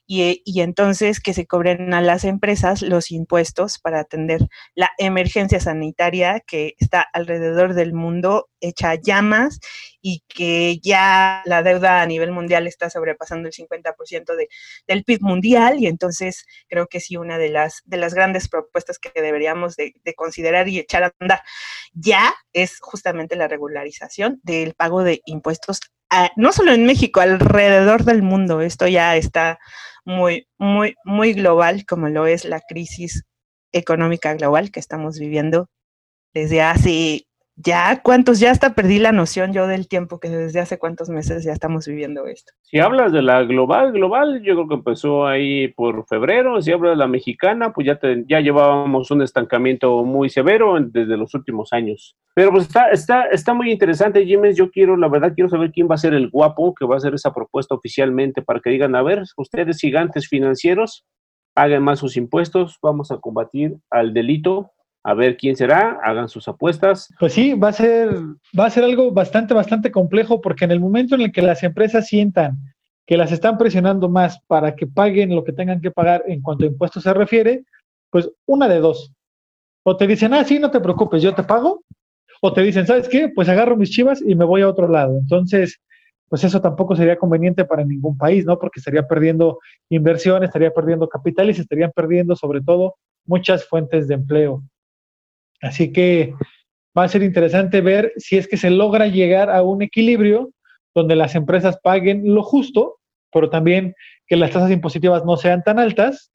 Y, 0.06 0.42
y, 0.44 0.60
entonces 0.60 1.20
que 1.20 1.34
se 1.34 1.46
cobren 1.46 1.92
a 1.94 2.00
las 2.00 2.24
empresas 2.24 2.82
los 2.82 3.10
impuestos 3.10 3.78
para 3.78 4.00
atender 4.00 4.46
la 4.74 4.90
emergencia 4.98 5.60
sanitaria 5.60 6.40
que 6.40 6.74
está 6.78 7.02
alrededor 7.12 7.74
del 7.74 7.94
mundo 7.94 8.48
hecha 8.60 8.94
llamas 8.94 9.60
y 10.00 10.22
que 10.28 10.78
ya 10.78 11.42
la 11.44 11.62
deuda 11.62 12.02
a 12.02 12.06
nivel 12.06 12.30
mundial 12.32 12.66
está 12.66 12.90
sobrepasando 12.90 13.48
el 13.48 13.54
50% 13.54 14.36
de, 14.36 14.48
del 14.86 15.04
PIB 15.04 15.20
mundial. 15.22 15.78
Y 15.80 15.86
entonces 15.86 16.46
creo 16.68 16.86
que 16.86 17.00
sí 17.00 17.16
una 17.16 17.38
de 17.38 17.50
las, 17.50 17.82
de 17.84 17.96
las 17.96 18.14
grandes 18.14 18.48
propuestas 18.48 18.98
que 18.98 19.10
deberíamos 19.20 19.76
de, 19.76 19.94
de 20.04 20.14
considerar 20.14 20.68
y 20.68 20.78
echar 20.78 21.04
a 21.04 21.14
andar 21.18 21.42
ya 21.92 22.34
es 22.52 22.78
justamente 22.80 23.36
la 23.36 23.48
regularización 23.48 24.40
del 24.42 24.74
pago 24.74 25.02
de 25.02 25.20
impuestos 25.26 25.80
no 26.36 26.52
solo 26.52 26.72
en 26.72 26.86
México, 26.86 27.20
alrededor 27.20 28.04
del 28.04 28.22
mundo. 28.22 28.60
Esto 28.60 28.86
ya 28.88 29.16
está 29.16 29.58
muy, 30.04 30.46
muy, 30.58 30.94
muy 31.04 31.32
global, 31.32 31.84
como 31.86 32.08
lo 32.08 32.26
es 32.26 32.44
la 32.44 32.60
crisis 32.60 33.24
económica 33.72 34.34
global 34.34 34.70
que 34.70 34.80
estamos 34.80 35.18
viviendo 35.18 35.68
desde 36.32 36.62
hace 36.62 37.26
ya 37.56 38.02
cuántos, 38.02 38.40
ya 38.40 38.50
hasta 38.50 38.74
perdí 38.74 38.98
la 38.98 39.12
noción 39.12 39.52
yo 39.52 39.66
del 39.66 39.86
tiempo 39.86 40.18
que 40.18 40.28
desde 40.28 40.60
hace 40.60 40.78
cuántos 40.78 41.08
meses 41.08 41.44
ya 41.44 41.52
estamos 41.52 41.86
viviendo 41.86 42.26
esto. 42.26 42.52
Si 42.62 42.80
hablas 42.80 43.12
de 43.12 43.22
la 43.22 43.42
global, 43.44 43.92
global, 43.92 44.42
yo 44.42 44.54
creo 44.54 44.68
que 44.68 44.74
empezó 44.74 45.26
ahí 45.26 45.68
por 45.68 46.06
febrero, 46.06 46.60
si 46.60 46.72
hablas 46.72 46.92
de 46.92 46.96
la 46.96 47.06
mexicana, 47.06 47.72
pues 47.72 47.86
ya, 47.86 47.98
ya 48.26 48.40
llevábamos 48.40 49.10
un 49.10 49.22
estancamiento 49.22 50.04
muy 50.04 50.30
severo 50.30 50.76
desde 50.80 51.16
los 51.16 51.32
últimos 51.34 51.72
años. 51.72 52.16
Pero 52.34 52.50
pues 52.50 52.64
está, 52.64 52.90
está, 52.90 53.24
está 53.26 53.54
muy 53.54 53.70
interesante, 53.70 54.24
Jiménez, 54.24 54.56
yo 54.56 54.70
quiero, 54.70 54.96
la 54.96 55.08
verdad, 55.08 55.32
quiero 55.34 55.48
saber 55.48 55.70
quién 55.70 55.88
va 55.88 55.94
a 55.94 55.98
ser 55.98 56.14
el 56.14 56.30
guapo 56.30 56.74
que 56.74 56.86
va 56.86 56.94
a 56.94 56.98
hacer 56.98 57.14
esa 57.14 57.32
propuesta 57.32 57.74
oficialmente 57.74 58.42
para 58.42 58.60
que 58.60 58.70
digan, 58.70 58.96
a 58.96 59.02
ver, 59.02 59.22
ustedes 59.36 59.78
gigantes 59.78 60.28
financieros, 60.28 61.04
paguen 61.54 61.84
más 61.84 62.00
sus 62.00 62.16
impuestos, 62.16 62.78
vamos 62.82 63.12
a 63.12 63.18
combatir 63.18 63.76
al 63.90 64.12
delito 64.12 64.72
a 65.04 65.14
ver 65.14 65.36
quién 65.36 65.54
será, 65.54 66.00
hagan 66.02 66.28
sus 66.28 66.48
apuestas. 66.48 67.12
Pues 67.20 67.34
sí, 67.34 67.52
va 67.52 67.68
a 67.68 67.72
ser, 67.72 68.10
va 68.58 68.66
a 68.66 68.70
ser 68.70 68.84
algo 68.84 69.12
bastante, 69.12 69.52
bastante 69.52 69.90
complejo, 69.90 70.40
porque 70.40 70.64
en 70.64 70.70
el 70.70 70.80
momento 70.80 71.14
en 71.14 71.20
el 71.20 71.32
que 71.32 71.42
las 71.42 71.62
empresas 71.62 72.06
sientan 72.08 72.58
que 73.06 73.18
las 73.18 73.30
están 73.30 73.58
presionando 73.58 74.08
más 74.08 74.40
para 74.46 74.74
que 74.74 74.86
paguen 74.86 75.34
lo 75.34 75.44
que 75.44 75.52
tengan 75.52 75.82
que 75.82 75.90
pagar 75.90 76.24
en 76.26 76.40
cuanto 76.40 76.64
a 76.64 76.68
impuestos 76.68 77.02
se 77.02 77.12
refiere, 77.12 77.64
pues 78.08 78.30
una 78.46 78.66
de 78.66 78.80
dos. 78.80 79.12
O 79.82 79.94
te 79.94 80.06
dicen, 80.06 80.32
ah, 80.32 80.42
sí, 80.42 80.58
no 80.58 80.70
te 80.70 80.80
preocupes, 80.80 81.22
yo 81.22 81.34
te 81.34 81.42
pago. 81.42 81.84
O 82.40 82.52
te 82.54 82.62
dicen, 82.62 82.86
¿sabes 82.86 83.06
qué? 83.08 83.28
Pues 83.28 83.50
agarro 83.50 83.76
mis 83.76 83.90
chivas 83.90 84.22
y 84.26 84.34
me 84.34 84.46
voy 84.46 84.62
a 84.62 84.68
otro 84.68 84.88
lado. 84.88 85.18
Entonces, 85.18 85.80
pues 86.30 86.44
eso 86.44 86.62
tampoco 86.62 86.96
sería 86.96 87.18
conveniente 87.18 87.66
para 87.66 87.84
ningún 87.84 88.16
país, 88.16 88.46
¿no? 88.46 88.58
Porque 88.58 88.80
estaría 88.80 89.06
perdiendo 89.06 89.58
inversión, 89.90 90.42
estaría 90.42 90.70
perdiendo 90.72 91.08
capital 91.08 91.50
y 91.50 91.54
se 91.54 91.62
estarían 91.62 91.92
perdiendo 91.94 92.34
sobre 92.36 92.62
todo 92.62 92.94
muchas 93.26 93.66
fuentes 93.66 94.08
de 94.08 94.14
empleo. 94.14 94.62
Así 95.64 95.92
que 95.92 96.34
va 96.96 97.04
a 97.04 97.08
ser 97.08 97.22
interesante 97.22 97.80
ver 97.80 98.12
si 98.16 98.36
es 98.36 98.46
que 98.46 98.56
se 98.56 98.70
logra 98.70 99.06
llegar 99.06 99.50
a 99.50 99.62
un 99.62 99.82
equilibrio 99.82 100.52
donde 100.94 101.16
las 101.16 101.34
empresas 101.34 101.78
paguen 101.82 102.34
lo 102.34 102.42
justo, 102.42 102.98
pero 103.32 103.50
también 103.50 103.94
que 104.26 104.36
las 104.36 104.52
tasas 104.52 104.70
impositivas 104.70 105.24
no 105.24 105.36
sean 105.36 105.62
tan 105.62 105.78
altas, 105.78 106.30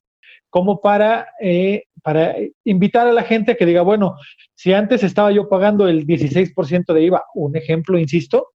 como 0.50 0.82
para, 0.82 1.28
eh, 1.42 1.84
para 2.04 2.36
invitar 2.66 3.08
a 3.08 3.14
la 3.14 3.24
gente 3.24 3.52
a 3.52 3.56
que 3.56 3.66
diga, 3.66 3.84
bueno, 3.84 4.16
si 4.56 4.74
antes 4.74 5.04
estaba 5.04 5.32
yo 5.32 5.48
pagando 5.48 5.88
el 5.88 6.06
16% 6.06 6.94
de 6.94 7.04
IVA, 7.04 7.24
un 7.36 7.56
ejemplo, 7.56 8.00
insisto, 8.00 8.48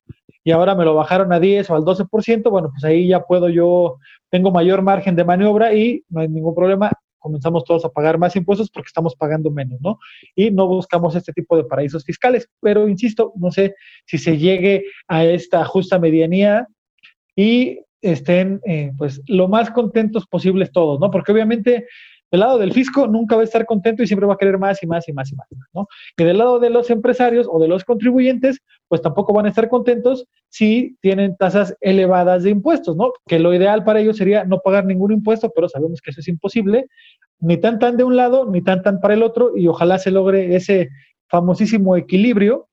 y 0.43 0.51
ahora 0.51 0.75
me 0.75 0.85
lo 0.85 0.95
bajaron 0.95 1.33
a 1.33 1.41
10 1.41 1.71
o 1.71 1.77
al 1.77 1.85
12%, 1.85 2.51
bueno, 2.51 2.71
pues 2.71 2.85
ahí 2.85 3.09
ya 3.09 3.23
puedo 3.23 3.49
yo, 3.49 3.99
tengo 4.29 4.51
mayor 4.51 4.83
margen 4.83 5.17
de 5.17 5.25
maniobra 5.25 5.73
y 5.73 6.03
no 6.09 6.21
hay 6.21 6.29
ningún 6.29 6.55
problema, 6.55 6.91
comenzamos 7.25 7.65
todos 7.65 7.87
a 7.87 7.89
pagar 7.89 8.19
más 8.19 8.37
impuestos 8.37 8.69
porque 8.69 8.89
estamos 8.89 9.17
pagando 9.17 9.51
menos, 9.51 9.81
¿no? 9.81 9.99
Y 10.37 10.51
no 10.51 10.67
buscamos 10.67 11.17
este 11.17 11.33
tipo 11.33 11.57
de 11.57 11.65
paraísos 11.65 12.05
fiscales. 12.05 12.51
Pero, 12.61 12.87
insisto, 12.87 13.33
no 13.37 13.51
sé 13.51 13.75
si 14.05 14.19
se 14.19 14.37
llegue 14.37 14.85
a 15.09 15.25
esta 15.25 15.65
justa 15.65 15.99
medianía 15.99 16.69
y 17.35 17.81
estén, 18.03 18.61
eh, 18.67 18.93
pues, 18.99 19.23
lo 19.27 19.49
más 19.49 19.71
contentos 19.71 20.27
posibles 20.27 20.71
todos, 20.71 21.01
¿no? 21.01 21.11
Porque 21.11 21.33
obviamente 21.33 21.87
del 22.35 22.41
lado 22.41 22.59
del 22.59 22.73
fisco 22.73 23.07
nunca 23.07 23.37
va 23.37 23.43
a 23.43 23.45
estar 23.45 23.65
contento 23.65 24.03
y 24.03 24.09
siempre 24.09 24.27
va 24.27 24.35
a 24.35 24.37
querer 24.37 24.59
más 24.59 24.83
y 24.83 24.89
más 24.89 25.09
y 25.09 25.13
más 25.13 25.31
y 25.31 25.37
más, 25.37 25.47
¿no? 25.73 25.87
Y 26.19 26.25
del 26.25 26.37
lado 26.37 26.59
de 26.59 26.69
los 26.69 26.91
empresarios 26.91 27.47
o 27.49 27.61
de 27.61 27.69
los 27.69 27.85
contribuyentes, 27.85 28.59
pues 28.89 29.03
tampoco 29.03 29.33
van 29.33 29.47
a 29.47 29.51
estar 29.51 29.69
contentos 29.69 30.27
si 30.49 30.97
tienen 31.01 31.37
tasas 31.37 31.77
elevadas 31.81 32.43
de 32.43 32.51
impuestos, 32.51 32.97
¿no? 32.97 33.13
Que 33.29 33.39
lo 33.39 33.55
ideal 33.55 33.85
para 33.85 34.01
ellos 34.01 34.17
sería 34.17 34.43
no 34.43 34.59
pagar 34.59 34.85
ningún 34.85 35.13
impuesto, 35.13 35.53
pero 35.55 35.69
sabemos 35.69 36.01
que 36.01 36.11
eso 36.11 36.19
es 36.19 36.27
imposible, 36.27 36.89
ni 37.39 37.57
tan 37.57 37.79
tan 37.79 37.97
de 37.97 38.03
un 38.03 38.17
lado, 38.17 38.51
ni 38.51 38.63
tan 38.63 38.83
tan 38.83 38.99
para 38.99 39.15
el 39.15 39.23
otro, 39.23 39.57
y 39.57 39.69
ojalá 39.69 39.99
se 39.99 40.11
logre 40.11 40.57
ese 40.57 40.89
famosísimo 41.29 41.97
equilibrio 41.97 42.67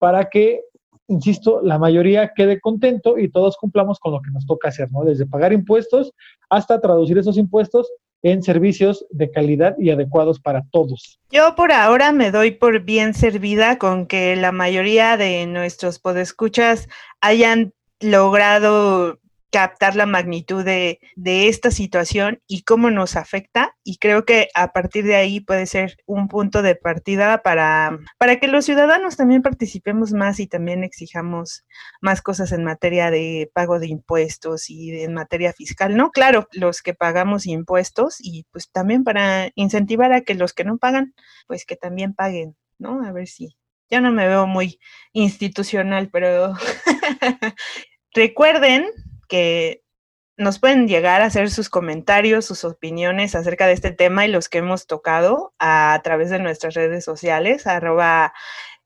para 0.00 0.28
que 0.28 0.62
insisto, 1.06 1.60
la 1.62 1.78
mayoría 1.78 2.32
quede 2.34 2.58
contento 2.58 3.18
y 3.18 3.28
todos 3.28 3.56
cumplamos 3.58 4.00
con 4.00 4.12
lo 4.12 4.22
que 4.22 4.30
nos 4.30 4.46
toca 4.46 4.68
hacer, 4.68 4.90
¿no? 4.90 5.04
Desde 5.04 5.26
pagar 5.26 5.52
impuestos 5.52 6.12
hasta 6.48 6.80
traducir 6.80 7.18
esos 7.18 7.36
impuestos 7.36 7.92
en 8.24 8.42
servicios 8.42 9.06
de 9.10 9.30
calidad 9.30 9.76
y 9.78 9.90
adecuados 9.90 10.40
para 10.40 10.62
todos. 10.72 11.20
Yo 11.30 11.54
por 11.54 11.72
ahora 11.72 12.10
me 12.10 12.30
doy 12.30 12.52
por 12.52 12.80
bien 12.80 13.12
servida 13.12 13.78
con 13.78 14.06
que 14.06 14.34
la 14.34 14.50
mayoría 14.50 15.18
de 15.18 15.46
nuestros 15.46 15.98
podescuchas 15.98 16.88
hayan 17.20 17.74
logrado 18.00 19.20
captar 19.54 19.94
la 19.94 20.04
magnitud 20.04 20.64
de, 20.64 20.98
esta 21.24 21.70
situación 21.70 22.42
y 22.48 22.64
cómo 22.64 22.90
nos 22.90 23.14
afecta. 23.14 23.76
Y 23.84 23.98
creo 23.98 24.24
que 24.24 24.48
a 24.52 24.72
partir 24.72 25.04
de 25.04 25.14
ahí 25.14 25.38
puede 25.38 25.66
ser 25.66 25.96
un 26.06 26.26
punto 26.26 26.60
de 26.60 26.74
partida 26.74 27.40
para, 27.40 28.00
para 28.18 28.40
que 28.40 28.48
los 28.48 28.64
ciudadanos 28.64 29.16
también 29.16 29.42
participemos 29.42 30.12
más 30.12 30.40
y 30.40 30.48
también 30.48 30.82
exijamos 30.82 31.64
más 32.00 32.20
cosas 32.20 32.50
en 32.50 32.64
materia 32.64 33.12
de 33.12 33.48
pago 33.54 33.78
de 33.78 33.86
impuestos 33.86 34.68
y 34.70 35.04
en 35.04 35.14
materia 35.14 35.52
fiscal. 35.52 35.96
No, 35.96 36.10
claro, 36.10 36.48
los 36.50 36.82
que 36.82 36.92
pagamos 36.92 37.46
impuestos 37.46 38.16
y 38.18 38.46
pues 38.50 38.72
también 38.72 39.04
para 39.04 39.52
incentivar 39.54 40.12
a 40.12 40.22
que 40.22 40.34
los 40.34 40.52
que 40.52 40.64
no 40.64 40.78
pagan, 40.78 41.14
pues 41.46 41.64
que 41.64 41.76
también 41.76 42.12
paguen, 42.12 42.56
¿no? 42.78 43.04
A 43.06 43.12
ver 43.12 43.28
si. 43.28 43.56
Yo 43.88 44.00
no 44.00 44.10
me 44.10 44.26
veo 44.26 44.48
muy 44.48 44.80
institucional, 45.12 46.08
pero 46.10 46.54
recuerden 48.14 48.86
que 49.28 49.82
nos 50.36 50.58
pueden 50.58 50.88
llegar 50.88 51.22
a 51.22 51.26
hacer 51.26 51.50
sus 51.50 51.68
comentarios, 51.68 52.44
sus 52.44 52.64
opiniones 52.64 53.34
acerca 53.34 53.66
de 53.66 53.72
este 53.72 53.92
tema 53.92 54.26
y 54.26 54.30
los 54.30 54.48
que 54.48 54.58
hemos 54.58 54.86
tocado 54.86 55.54
a, 55.58 56.00
través 56.02 56.30
de 56.30 56.40
nuestras 56.40 56.74
redes 56.74 57.04
sociales, 57.04 57.66
arroba 57.66 58.32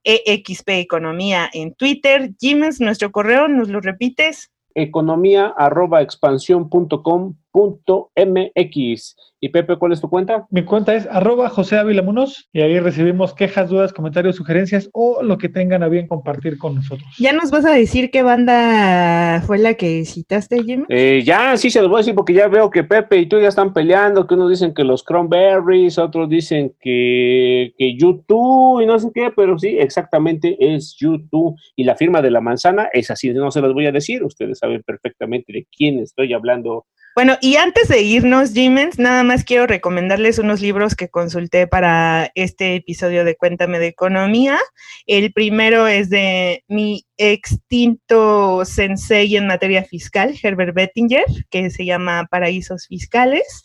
EXP 0.05 0.69
Economía 0.71 1.49
en 1.53 1.75
Twitter. 1.75 2.33
Jiménez, 2.39 2.81
nuestro 2.81 3.11
correo, 3.13 3.49
¿nos 3.49 3.69
lo 3.69 3.81
repites? 3.81 4.51
Economía 4.75 5.53
arroba 5.57 6.03
expansión 6.03 6.69
punto 6.69 7.03
com 7.03 7.35
MX. 7.53 9.17
Y 9.41 9.51
Pepe, 9.51 9.77
¿cuál 9.77 9.93
es 9.93 10.01
tu 10.01 10.09
cuenta? 10.09 10.47
Mi 10.51 10.65
cuenta 10.65 10.95
es 10.97 11.07
arroba 11.07 11.49
José 11.49 11.79
Ávila 11.79 12.05
y 12.53 12.61
ahí 12.61 12.81
recibimos 12.81 13.35
quejas, 13.35 13.69
dudas, 13.69 13.93
comentarios, 13.93 14.35
sugerencias 14.35 14.91
o 14.93 15.23
lo 15.23 15.39
que 15.39 15.49
tengan 15.49 15.83
a 15.83 15.89
bien 15.89 16.09
compartir 16.09 16.59
con 16.59 16.75
nosotros. 16.75 17.09
¿Ya 17.19 17.33
nos 17.33 17.51
vas 17.51 17.65
a 17.65 17.73
decir 17.73 18.11
qué 18.11 18.23
banda 18.23 19.43
fue 19.47 19.59
la 19.59 19.75
que 19.75 20.05
citaste, 20.05 20.63
Jimmy? 20.65 20.85
Eh, 20.89 21.23
ya, 21.25 21.57
sí 21.57 21.71
se 21.71 21.81
los 21.81 21.89
voy 21.89 21.99
a 21.99 22.01
decir 22.01 22.15
porque 22.15 22.35
ya 22.35 22.49
veo 22.49 22.71
que 22.71 22.83
Pepe 22.83 23.19
y 23.19 23.27
tú 23.27 23.39
ya 23.41 23.49
están 23.49 23.73
peleando, 23.73 24.27
que 24.27 24.35
unos 24.35 24.51
dicen 24.51 24.75
que 24.75 24.83
los 24.83 25.05
Cranberries, 25.05 25.99
otros 25.99 26.29
dicen 26.29 26.75
que, 26.81 27.75
que 27.79 27.97
YouTube 27.97 28.83
y 28.83 28.87
no 28.87 28.99
sé 28.99 29.11
qué, 29.15 29.31
pero 29.35 29.59
sí, 29.59 29.77
exactamente 29.79 30.57
es 30.59 30.97
YouTube. 30.99 31.57
Y 31.77 31.85
la 31.85 31.95
firma 31.95 32.23
de 32.23 32.31
la 32.31 32.41
manzana 32.41 32.89
es 32.93 33.11
así, 33.11 33.31
no 33.31 33.51
se 33.51 33.61
los 33.61 33.73
voy 33.73 33.87
a 33.87 33.93
decir, 33.93 34.25
ustedes 34.25 34.59
saben 34.59 34.83
perfectamente 34.83 35.53
de 35.53 35.67
quién 35.71 36.01
estoy 36.01 36.33
hablando 36.33 36.87
bueno, 37.19 37.37
y 37.41 37.57
antes 37.57 37.89
de 37.89 38.01
irnos, 38.01 38.53
Jimens, 38.53 39.01
nada 39.01 39.25
más 39.25 39.43
quiero 39.43 39.67
recomendarles 39.67 40.39
unos 40.39 40.61
libros 40.61 40.95
que 40.95 41.09
consulté 41.09 41.67
para 41.67 42.31
este 42.37 42.77
episodio 42.77 43.25
de 43.25 43.35
Cuéntame 43.35 43.81
de 43.81 43.89
Economía. 43.89 44.57
El 45.05 45.33
primero 45.33 45.89
es 45.89 46.11
de 46.11 46.63
mi 46.69 47.07
extinto 47.17 48.65
sensei 48.65 49.35
en 49.35 49.49
materia 49.49 49.83
fiscal, 49.83 50.33
Herbert 50.41 50.77
Bettinger, 50.77 51.25
que 51.51 51.71
se 51.71 51.85
llama 51.85 52.29
Paraísos 52.31 52.87
Fiscales. 52.87 53.65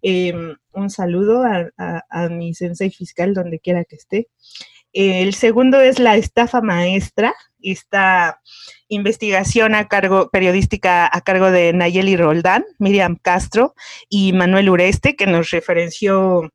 Em, 0.00 0.56
un 0.72 0.88
saludo 0.88 1.44
a, 1.44 2.28
mi 2.30 2.54
sensei 2.54 2.88
fiscal 2.88 3.34
donde 3.34 3.60
quiera 3.60 3.84
que 3.84 3.96
esté. 3.96 4.28
El 4.94 5.34
segundo 5.34 5.80
es 5.80 5.98
La 5.98 6.14
estafa 6.14 6.60
maestra, 6.60 7.34
esta 7.60 8.40
investigación 8.86 9.74
a 9.74 9.88
cargo, 9.88 10.30
periodística 10.30 11.10
a 11.12 11.20
cargo 11.22 11.50
de 11.50 11.72
Nayeli 11.72 12.16
Roldán, 12.16 12.64
Miriam 12.78 13.16
Castro 13.20 13.74
y 14.08 14.32
Manuel 14.32 14.70
Ureste, 14.70 15.16
que 15.16 15.26
nos 15.26 15.50
referenció 15.50 16.48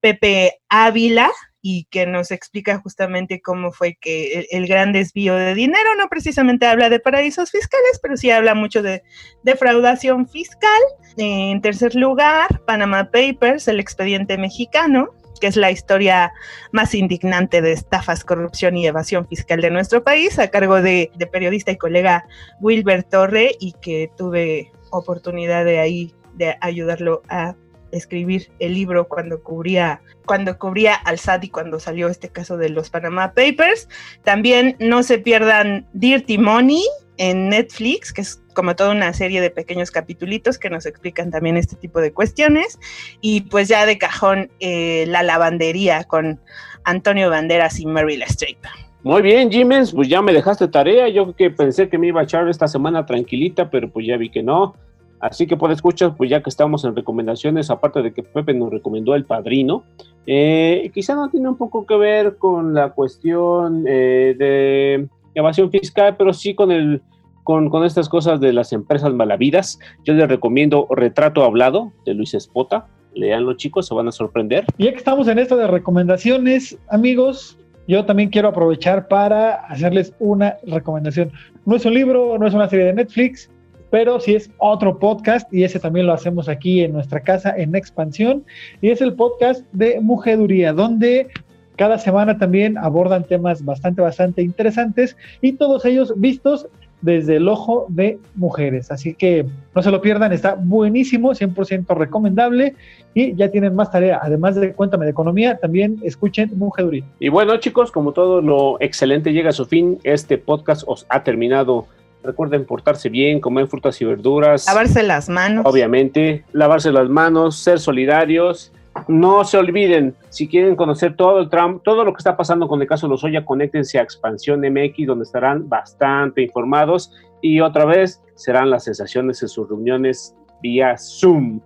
Pepe 0.00 0.60
Ávila 0.68 1.30
y 1.62 1.86
que 1.90 2.06
nos 2.06 2.30
explica 2.30 2.78
justamente 2.78 3.40
cómo 3.40 3.72
fue 3.72 3.96
que 3.98 4.46
el, 4.50 4.66
gran 4.66 4.92
desvío 4.92 5.34
de 5.34 5.54
dinero 5.54 5.94
no 5.96 6.08
precisamente 6.08 6.66
habla 6.66 6.90
de 6.90 7.00
paraísos 7.00 7.50
fiscales, 7.50 7.98
pero 8.02 8.18
sí 8.18 8.30
habla 8.30 8.54
mucho 8.54 8.82
de 8.82 9.02
defraudación 9.44 10.28
fiscal. 10.28 10.80
En 11.16 11.60
tercer 11.62 11.94
lugar, 11.94 12.62
Panama 12.66 13.10
Papers, 13.10 13.66
el 13.66 13.80
expediente 13.80 14.36
mexicano 14.36 15.08
que 15.38 15.46
es 15.46 15.56
la 15.56 15.70
historia 15.70 16.32
más 16.72 16.94
indignante 16.94 17.62
de 17.62 17.72
estafas, 17.72 18.24
corrupción 18.24 18.76
y 18.76 18.86
evasión 18.86 19.26
fiscal 19.26 19.60
de 19.60 19.70
nuestro 19.70 20.02
país, 20.04 20.38
a 20.38 20.48
cargo 20.48 20.80
de, 20.82 21.10
periodista 21.32 21.70
y 21.70 21.76
colega 21.76 22.26
Wilber 22.60 23.04
Torre, 23.04 23.52
y 23.60 23.72
que 23.80 24.10
tuve 24.16 24.72
oportunidad 24.90 25.64
de 25.64 25.78
ahí 25.78 26.14
de 26.34 26.56
ayudarlo 26.60 27.22
a 27.28 27.54
escribir 27.90 28.50
el 28.58 28.74
libro 28.74 29.08
cuando 29.08 29.42
cubría 29.42 30.02
cuando 30.26 30.58
cubría 30.58 30.94
al 30.94 31.18
SAT 31.18 31.44
y 31.44 31.48
cuando 31.48 31.80
salió 31.80 32.08
este 32.08 32.28
caso 32.28 32.58
de 32.58 32.68
los 32.68 32.90
Panama 32.90 33.32
Papers. 33.32 33.88
También 34.24 34.76
no 34.78 35.02
se 35.02 35.18
pierdan 35.18 35.86
Dirty 35.94 36.36
Money 36.36 36.82
en 37.16 37.48
Netflix, 37.48 38.12
que 38.12 38.20
es 38.20 38.42
como 38.58 38.74
toda 38.74 38.90
una 38.90 39.12
serie 39.12 39.40
de 39.40 39.50
pequeños 39.50 39.92
capitulitos 39.92 40.58
que 40.58 40.68
nos 40.68 40.84
explican 40.84 41.30
también 41.30 41.56
este 41.56 41.76
tipo 41.76 42.00
de 42.00 42.12
cuestiones. 42.12 42.80
Y 43.20 43.42
pues 43.42 43.68
ya 43.68 43.86
de 43.86 43.98
cajón, 43.98 44.50
eh, 44.58 45.04
la 45.06 45.22
lavandería 45.22 46.02
con 46.02 46.40
Antonio 46.82 47.30
Banderas 47.30 47.78
y 47.78 47.86
Meryl 47.86 48.20
Streep. 48.22 48.58
Muy 49.04 49.22
bien, 49.22 49.48
Jiménez, 49.48 49.92
pues 49.92 50.08
ya 50.08 50.20
me 50.22 50.32
dejaste 50.32 50.66
tarea. 50.66 51.08
Yo 51.08 51.36
que 51.36 51.52
pensé 51.52 51.88
que 51.88 51.98
me 51.98 52.08
iba 52.08 52.20
a 52.20 52.24
echar 52.24 52.48
esta 52.48 52.66
semana 52.66 53.06
tranquilita, 53.06 53.70
pero 53.70 53.88
pues 53.92 54.08
ya 54.08 54.16
vi 54.16 54.28
que 54.28 54.42
no. 54.42 54.74
Así 55.20 55.46
que 55.46 55.56
por 55.56 55.70
escuchar, 55.70 56.16
pues 56.16 56.28
ya 56.28 56.42
que 56.42 56.50
estamos 56.50 56.84
en 56.84 56.96
recomendaciones, 56.96 57.70
aparte 57.70 58.02
de 58.02 58.12
que 58.12 58.24
Pepe 58.24 58.54
nos 58.54 58.72
recomendó 58.72 59.14
El 59.14 59.24
Padrino, 59.24 59.84
eh, 60.26 60.90
quizá 60.92 61.14
no 61.14 61.28
tiene 61.28 61.48
un 61.48 61.56
poco 61.56 61.86
que 61.86 61.96
ver 61.96 62.38
con 62.38 62.74
la 62.74 62.90
cuestión 62.90 63.84
eh, 63.86 64.34
de 64.36 65.06
evasión 65.36 65.70
fiscal, 65.70 66.16
pero 66.16 66.32
sí 66.32 66.56
con 66.56 66.72
el 66.72 67.00
con, 67.48 67.82
estas 67.82 68.10
cosas 68.10 68.40
de 68.40 68.52
las 68.52 68.74
empresas 68.74 69.10
malavidas. 69.14 69.78
Yo 70.04 70.12
les 70.12 70.28
recomiendo 70.28 70.86
Retrato 70.90 71.44
Hablado 71.44 71.94
de 72.04 72.12
Luis 72.12 72.34
Espota. 72.34 72.88
Leanlo 73.14 73.54
chicos, 73.54 73.88
se 73.88 73.94
van 73.94 74.06
a 74.06 74.12
sorprender. 74.12 74.66
Y 74.76 74.84
ya 74.84 74.90
que 74.90 74.98
estamos 74.98 75.28
en 75.28 75.38
esto 75.38 75.56
de 75.56 75.66
recomendaciones, 75.66 76.76
amigos, 76.90 77.58
yo 77.86 78.04
también 78.04 78.28
quiero 78.28 78.48
aprovechar 78.48 79.08
para 79.08 79.54
hacerles 79.64 80.12
una 80.18 80.58
recomendación. 80.66 81.32
No 81.64 81.76
es 81.76 81.86
un 81.86 81.94
libro, 81.94 82.36
no 82.38 82.46
es 82.46 82.52
una 82.52 82.68
serie 82.68 82.84
de 82.84 82.92
Netflix, 82.92 83.50
pero 83.88 84.20
sí 84.20 84.34
es 84.34 84.50
otro 84.58 84.98
podcast 84.98 85.50
y 85.50 85.64
ese 85.64 85.80
también 85.80 86.04
lo 86.04 86.12
hacemos 86.12 86.50
aquí 86.50 86.82
en 86.82 86.92
nuestra 86.92 87.20
casa 87.20 87.54
en 87.56 87.74
Expansión 87.74 88.44
y 88.82 88.90
es 88.90 89.00
el 89.00 89.14
podcast 89.14 89.64
de 89.72 90.00
Mujeduría, 90.02 90.74
donde 90.74 91.28
cada 91.76 91.96
semana 91.96 92.36
también 92.36 92.76
abordan 92.76 93.24
temas 93.24 93.64
bastante, 93.64 94.02
bastante 94.02 94.42
interesantes 94.42 95.16
y 95.40 95.52
todos 95.52 95.86
ellos 95.86 96.12
vistos 96.16 96.68
desde 97.00 97.36
el 97.36 97.48
ojo 97.48 97.86
de 97.88 98.18
mujeres. 98.34 98.90
Así 98.90 99.14
que 99.14 99.46
no 99.74 99.82
se 99.82 99.90
lo 99.90 100.00
pierdan, 100.00 100.32
está 100.32 100.54
buenísimo, 100.54 101.32
100% 101.32 101.96
recomendable 101.96 102.74
y 103.14 103.34
ya 103.34 103.50
tienen 103.50 103.74
más 103.74 103.90
tarea. 103.90 104.18
Además 104.22 104.56
de 104.56 104.72
Cuéntame 104.72 105.04
de 105.04 105.12
Economía, 105.12 105.58
también 105.58 105.98
escuchen 106.02 106.50
Mujeduría. 106.56 107.04
Y 107.20 107.28
bueno, 107.28 107.56
chicos, 107.58 107.92
como 107.92 108.12
todo 108.12 108.40
lo 108.40 108.80
excelente 108.80 109.32
llega 109.32 109.50
a 109.50 109.52
su 109.52 109.66
fin, 109.66 109.98
este 110.04 110.38
podcast 110.38 110.82
os 110.86 111.06
ha 111.08 111.22
terminado. 111.22 111.86
Recuerden 112.24 112.64
portarse 112.64 113.08
bien, 113.08 113.40
comer 113.40 113.68
frutas 113.68 114.00
y 114.00 114.04
verduras. 114.04 114.66
Lavarse 114.66 115.02
las 115.04 115.28
manos. 115.28 115.64
Obviamente, 115.64 116.44
lavarse 116.52 116.90
las 116.90 117.08
manos, 117.08 117.56
ser 117.56 117.78
solidarios 117.78 118.72
no 119.06 119.44
se 119.44 119.58
olviden, 119.58 120.14
si 120.28 120.48
quieren 120.48 120.76
conocer 120.76 121.16
todo 121.16 121.38
el 121.40 121.48
Trump, 121.48 121.82
todo 121.84 122.04
lo 122.04 122.12
que 122.12 122.18
está 122.18 122.36
pasando 122.36 122.68
con 122.68 122.80
el 122.80 122.88
caso 122.88 123.08
Lozoya, 123.08 123.44
conéctense 123.44 123.98
a 123.98 124.02
Expansión 124.02 124.60
MX, 124.60 125.06
donde 125.06 125.24
estarán 125.24 125.68
bastante 125.68 126.42
informados 126.42 127.12
y 127.40 127.60
otra 127.60 127.84
vez 127.84 128.22
serán 128.34 128.70
las 128.70 128.84
sensaciones 128.84 129.42
en 129.42 129.48
sus 129.48 129.68
reuniones 129.68 130.36
vía 130.62 130.96
Zoom. 130.98 131.60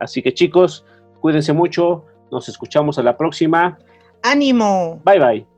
Así 0.00 0.22
que 0.22 0.32
chicos, 0.32 0.84
cuídense 1.20 1.52
mucho, 1.52 2.04
nos 2.30 2.48
escuchamos 2.48 2.98
a 2.98 3.02
la 3.02 3.16
próxima. 3.16 3.78
¡Ánimo! 4.22 5.00
Bye 5.04 5.18
bye. 5.18 5.57